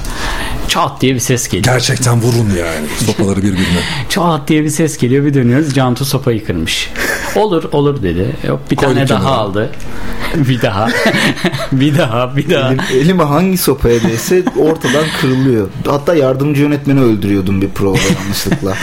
Çat 0.68 1.02
diye 1.02 1.16
bir 1.16 1.20
ses 1.20 1.48
geliyor. 1.48 1.74
Gerçekten 1.74 2.22
vurun 2.22 2.50
yani 2.60 2.88
sopaları 3.06 3.38
birbirine. 3.38 3.80
Çat 4.10 4.48
diye 4.48 4.64
bir 4.64 4.70
ses 4.70 4.98
geliyor 4.98 5.26
bir 5.26 5.34
dönüyoruz 5.34 5.74
Cantu 5.74 6.06
sopayı 6.06 6.46
kırmış. 6.46 6.90
Olur 7.36 7.64
olur 7.72 8.04
dedi. 8.04 8.36
Yok, 8.48 8.60
bir 8.72 8.76
Koydu 8.76 8.94
tane 8.94 9.06
kenara. 9.06 9.24
daha 9.24 9.36
aldı. 9.36 9.70
bir 10.36 10.62
daha. 10.62 10.90
bir 11.72 11.98
daha 11.98 12.38
bir 12.38 12.50
daha. 12.50 12.70
Elim, 12.70 12.80
elime 12.94 13.24
hangi 13.24 13.58
sopaya 13.58 14.04
değse 14.04 14.44
ortadan 14.58 15.06
kırılıyor. 15.22 15.68
Hatta 15.86 16.16
yardımcı 16.16 16.62
yönetmeni 16.62 17.02
öldürüyordum 17.02 17.62
bir 17.62 17.70
provada 17.70 18.02
yanlışlıkla. 18.24 18.74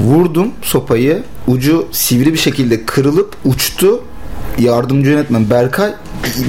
Vurdum 0.00 0.48
sopayı. 0.62 1.22
Ucu 1.46 1.88
sivri 1.92 2.32
bir 2.32 2.38
şekilde 2.38 2.84
kırılıp 2.86 3.36
uçtu. 3.44 4.00
Yardımcı 4.58 5.10
yönetmen 5.10 5.50
Berkay 5.50 5.92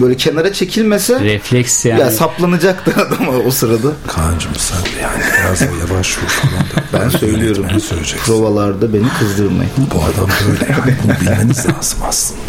böyle 0.01 0.17
kenara 0.17 0.53
çekilmese 0.53 1.19
Refleks 1.19 1.85
yani. 1.85 2.01
ya 2.01 2.11
saplanacaktı 2.11 2.91
adam 3.01 3.45
o 3.47 3.51
sırada. 3.51 3.87
Kaan'cım 4.07 4.51
sen 4.57 4.77
yani 5.03 5.23
biraz 5.39 5.61
yavaş 5.61 6.17
vur 6.17 6.27
falan. 6.27 6.65
Ben 7.03 7.09
söylüyorum. 7.09 7.65
Ne 7.73 7.79
söyleyeceksin? 7.79 8.25
Provalarda 8.25 8.93
beni 8.93 9.05
kızdırmayın. 9.19 9.71
Bu 9.95 10.03
adam 10.03 10.29
böyle 10.47 10.71
yani. 10.71 10.95
Bunu 11.03 11.13
bilmeniz 11.21 11.57
lazım 11.57 11.99
aslında. 12.07 12.41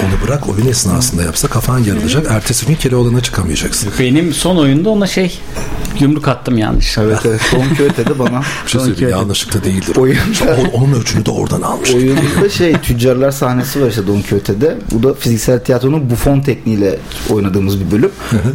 Onu 0.00 0.28
bırak 0.28 0.48
oyun 0.48 0.66
esnasında 0.66 1.22
yapsa 1.22 1.48
kafan 1.48 1.78
yarılacak. 1.78 2.26
Ertesi 2.30 2.66
gün 2.66 2.74
Keloğlan'a 2.74 3.20
çıkamayacaksın. 3.20 3.92
Benim 4.00 4.34
son 4.34 4.56
oyunda 4.56 4.90
ona 4.90 5.06
şey 5.06 5.38
yumruk 6.00 6.28
attım 6.28 6.58
yanlış. 6.58 6.98
Evet 6.98 7.18
evet. 7.24 7.40
Don 7.52 7.74
Quixote'de 7.74 8.18
bana 8.18 8.42
Bir 8.66 8.70
şey 8.70 8.80
söyleyeyim 8.80 9.10
yanlışlıkla 9.10 9.64
değildir. 9.64 9.96
Oyunda- 9.96 10.58
O- 10.72 10.76
onun 10.78 10.92
ölçünü 11.00 11.26
de 11.26 11.30
oradan 11.30 11.62
almış. 11.62 11.90
Oyunda 11.94 12.48
şey 12.50 12.72
tüccarlar 12.72 13.30
sahnesi 13.30 13.82
var 13.82 13.88
işte 13.88 14.06
Don 14.06 14.20
Quixote'de. 14.22 14.78
Bu 14.92 15.02
da 15.02 15.14
fiziksel 15.14 15.64
tiyatronun 15.64 16.10
bufon 16.20 16.40
tekniğiyle 16.40 16.98
oynadığımız 17.30 17.80
bir 17.80 17.90
bölüm. 17.90 18.10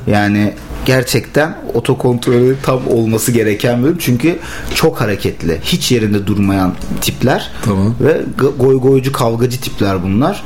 yani 0.08 0.54
gerçekten 0.86 1.58
otokontrolü 1.74 2.58
tam 2.64 2.88
olması 2.88 3.32
gereken 3.32 3.84
bölüm. 3.84 3.98
Çünkü 4.00 4.40
çok 4.76 5.02
hareketli. 5.02 5.60
Hiç 5.64 5.92
yerinde 5.92 6.28
durmayan 6.28 6.74
tipler. 7.02 7.52
Tamam. 7.66 7.96
Ve 8.02 8.22
go- 8.38 8.58
goy 8.58 8.80
goycu 8.80 9.12
kavgacı 9.12 9.62
tipler 9.62 10.04
bunlar. 10.04 10.44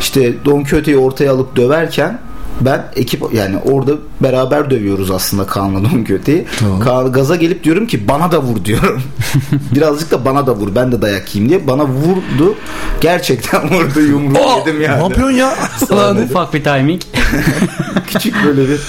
İşte 0.00 0.44
Don 0.44 0.56
Quixote'yi 0.58 0.96
ortaya 0.98 1.32
alıp 1.32 1.56
döverken 1.56 2.18
ben 2.64 2.84
ekip 2.96 3.34
yani 3.34 3.56
orada 3.72 3.92
beraber 4.20 4.70
dövüyoruz 4.70 5.10
aslında 5.10 5.46
Kaan'la 5.46 5.84
Don 5.84 6.04
Quixote'yi. 6.04 6.44
Tamam. 6.58 6.80
Kaan 6.80 7.12
gaza 7.12 7.36
gelip 7.36 7.64
diyorum 7.64 7.86
ki 7.86 8.08
bana 8.08 8.32
da 8.32 8.42
vur 8.42 8.64
diyorum. 8.64 9.02
Birazcık 9.74 10.10
da 10.10 10.24
bana 10.24 10.46
da 10.46 10.54
vur 10.54 10.74
ben 10.74 10.92
de 10.92 11.02
dayak 11.02 11.34
yiyeyim 11.34 11.50
diye. 11.50 11.66
Bana 11.66 11.84
vurdu. 11.86 12.54
Gerçekten 13.00 13.70
vurdu 13.70 14.00
yumruğu 14.00 14.38
yedim 14.58 14.80
yani. 14.82 14.98
Ne 14.98 15.02
yapıyorsun 15.02 15.36
ya? 15.36 15.54
Ufak 16.30 16.54
bir 16.54 16.64
timing. 16.64 17.02
Küçük 18.06 18.34
böyle 18.44 18.68
bir 18.68 18.80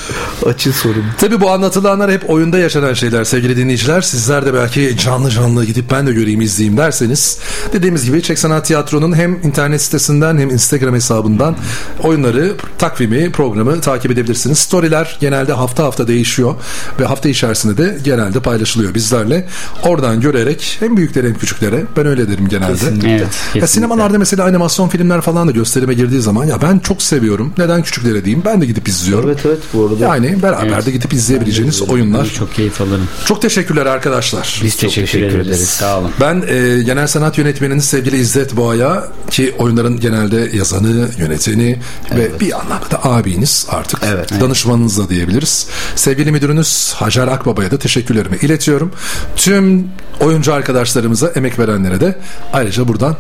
açı 0.46 0.74
sorun. 0.74 1.04
Tabii 1.18 1.42
bu 1.42 1.52
anlatılanlar 1.52 2.12
hep 2.12 2.30
oyunda 2.30 2.60
yaşanan 2.60 2.94
şeyler 2.94 3.24
sevgili 3.24 3.58
dinleyiciler. 3.58 4.02
Sizler 4.02 4.46
de 4.46 4.54
belki 4.54 4.98
canlı 4.98 5.30
canlı 5.30 5.66
gidip 5.66 5.92
ben 5.92 6.08
de 6.08 6.14
göreyim 6.14 6.42
izleyeyim 6.42 6.78
derseniz 6.78 7.38
dediğimiz 7.74 8.06
gibi 8.06 8.22
Çek 8.22 8.40
Sanat 8.40 8.66
Tiyatro'nun 8.66 9.16
hem 9.16 9.34
internet 9.44 9.82
sitesinden 9.82 10.38
hem 10.38 10.50
Instagram 10.50 10.96
hesabından 10.96 11.56
oyunları, 12.04 12.54
takvimi, 12.78 13.32
programı 13.32 13.82
takip 13.82 14.12
edebilirsiniz. 14.12 14.60
Storyler 14.60 15.18
genelde 15.20 15.54
hafta 15.54 15.84
hafta 15.84 16.08
değişiyor 16.08 16.56
ve 17.00 17.06
hafta 17.06 17.30
içerisinde 17.30 17.78
de 17.78 17.98
genelde 18.04 18.40
paylaşılıyor 18.40 18.94
bizlerle. 18.94 19.48
Oradan 19.84 20.22
görerek 20.22 20.78
hem 20.80 20.98
büyüklere 20.98 21.28
hem 21.28 21.36
küçüklere 21.36 21.84
ben 21.98 22.06
öyle 22.06 22.30
derim 22.30 22.48
genelde. 22.48 22.74
Kesinlikle. 22.74 23.10
Evet. 23.10 23.22
Ya 23.22 23.28
kesinlikle. 23.28 23.68
sinemalarda 23.68 24.18
mesela 24.18 24.46
animasyon 24.46 24.90
filmler 24.90 25.22
falan 25.22 25.48
da 25.48 25.52
gösterime 25.52 25.94
girdiği 25.94 26.22
zaman 26.22 26.46
ya 26.46 26.62
ben 26.62 26.80
çok 26.80 27.02
seviyorum. 27.02 27.54
Neden 27.58 27.84
küçüklere 27.84 28.26
diyeyim? 28.34 28.46
Ben 28.46 28.62
de 28.62 28.66
gidip 28.66 28.88
izliyorum. 28.88 29.30
Evet 29.30 29.40
evet 29.46 29.60
bu 29.74 29.88
arada. 29.88 30.04
Yani 30.04 30.44
beraber 30.44 30.68
Evet. 30.68 30.86
de 30.86 30.92
gidip 30.92 31.14
izleyebileceğiniz 31.14 31.82
oyunlar. 31.82 32.26
Çok 32.26 32.54
keyif 32.54 32.82
alırım. 32.82 33.08
Çok 33.26 33.42
teşekkürler 33.42 33.86
arkadaşlar. 33.86 34.62
Biz 34.64 34.78
çok 34.78 34.94
teşekkür, 34.94 35.40
ederiz. 35.40 35.70
Sağ 35.70 36.00
olun. 36.00 36.12
Ben 36.22 36.44
e, 36.48 36.84
genel 36.84 37.08
sanat 37.08 37.38
yönetmeniniz 37.38 37.86
sevgili 37.86 38.18
İzzet 38.18 38.56
Boğa'ya 38.56 39.08
ki 39.30 39.56
oyunların 39.58 40.00
genelde 40.00 40.50
yazanı, 40.54 41.10
yöneteni 41.18 41.80
ve 42.16 42.40
bir 42.40 42.60
anlamda 42.60 42.92
da 42.92 43.04
abiniz 43.06 43.68
artık. 43.70 44.00
Evet. 44.04 44.42
Danışmanınız 44.42 44.98
da 44.98 45.10
diyebiliriz. 45.10 45.68
Sevgili 45.96 46.32
müdürünüz 46.32 46.94
Hacer 46.96 47.28
Akbaba'ya 47.28 47.72
da 47.72 47.78
teşekkürlerimi 47.78 48.38
iletiyorum. 48.42 48.92
Tüm 49.36 49.88
oyuncu 50.20 50.54
arkadaşlarımıza, 50.54 51.28
emek 51.28 51.60
verenlere 51.60 52.00
de 52.00 52.20
ayrıca 52.54 52.88
buradan 52.88 53.16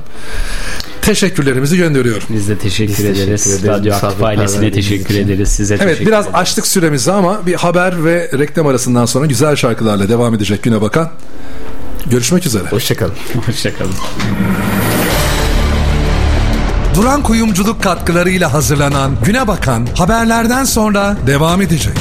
teşekkürlerimizi 1.05 1.77
gönderiyorum. 1.77 2.23
Biz 2.29 2.49
de 2.49 2.57
teşekkür 2.57 2.89
Biz 2.93 2.97
teşekkür 2.97 3.21
ederiz. 3.23 3.47
ederiz 3.47 3.63
Radyo 3.63 3.73
Aktif 3.93 4.03
misafirperverliğiniz 4.03 4.53
ailesine 4.55 4.71
teşekkür 4.71 5.13
için. 5.13 5.25
ederiz. 5.27 5.49
Size 5.49 5.73
Evet 5.75 5.85
teşekkür 5.87 6.05
biraz 6.05 6.25
ederiz. 6.25 6.39
açtık 6.39 6.67
süremizi 6.67 7.11
ama 7.11 7.45
bir 7.45 7.53
haber 7.53 8.05
ve 8.05 8.31
reklam 8.39 8.67
arasından 8.67 9.05
sonra 9.05 9.25
güzel 9.25 9.55
şarkılarla 9.55 10.09
devam 10.09 10.33
edecek 10.33 10.63
güne 10.63 10.81
bakan. 10.81 11.09
Görüşmek 12.09 12.45
üzere. 12.45 12.63
Hoşçakalın. 12.69 13.13
Hoşçakalın. 13.45 13.93
Duran 16.95 17.23
Kuyumculuk 17.23 17.83
katkılarıyla 17.83 18.53
hazırlanan 18.53 19.11
Güne 19.25 19.47
Bakan 19.47 19.87
haberlerden 19.97 20.63
sonra 20.63 21.17
devam 21.27 21.61
edecek. 21.61 21.93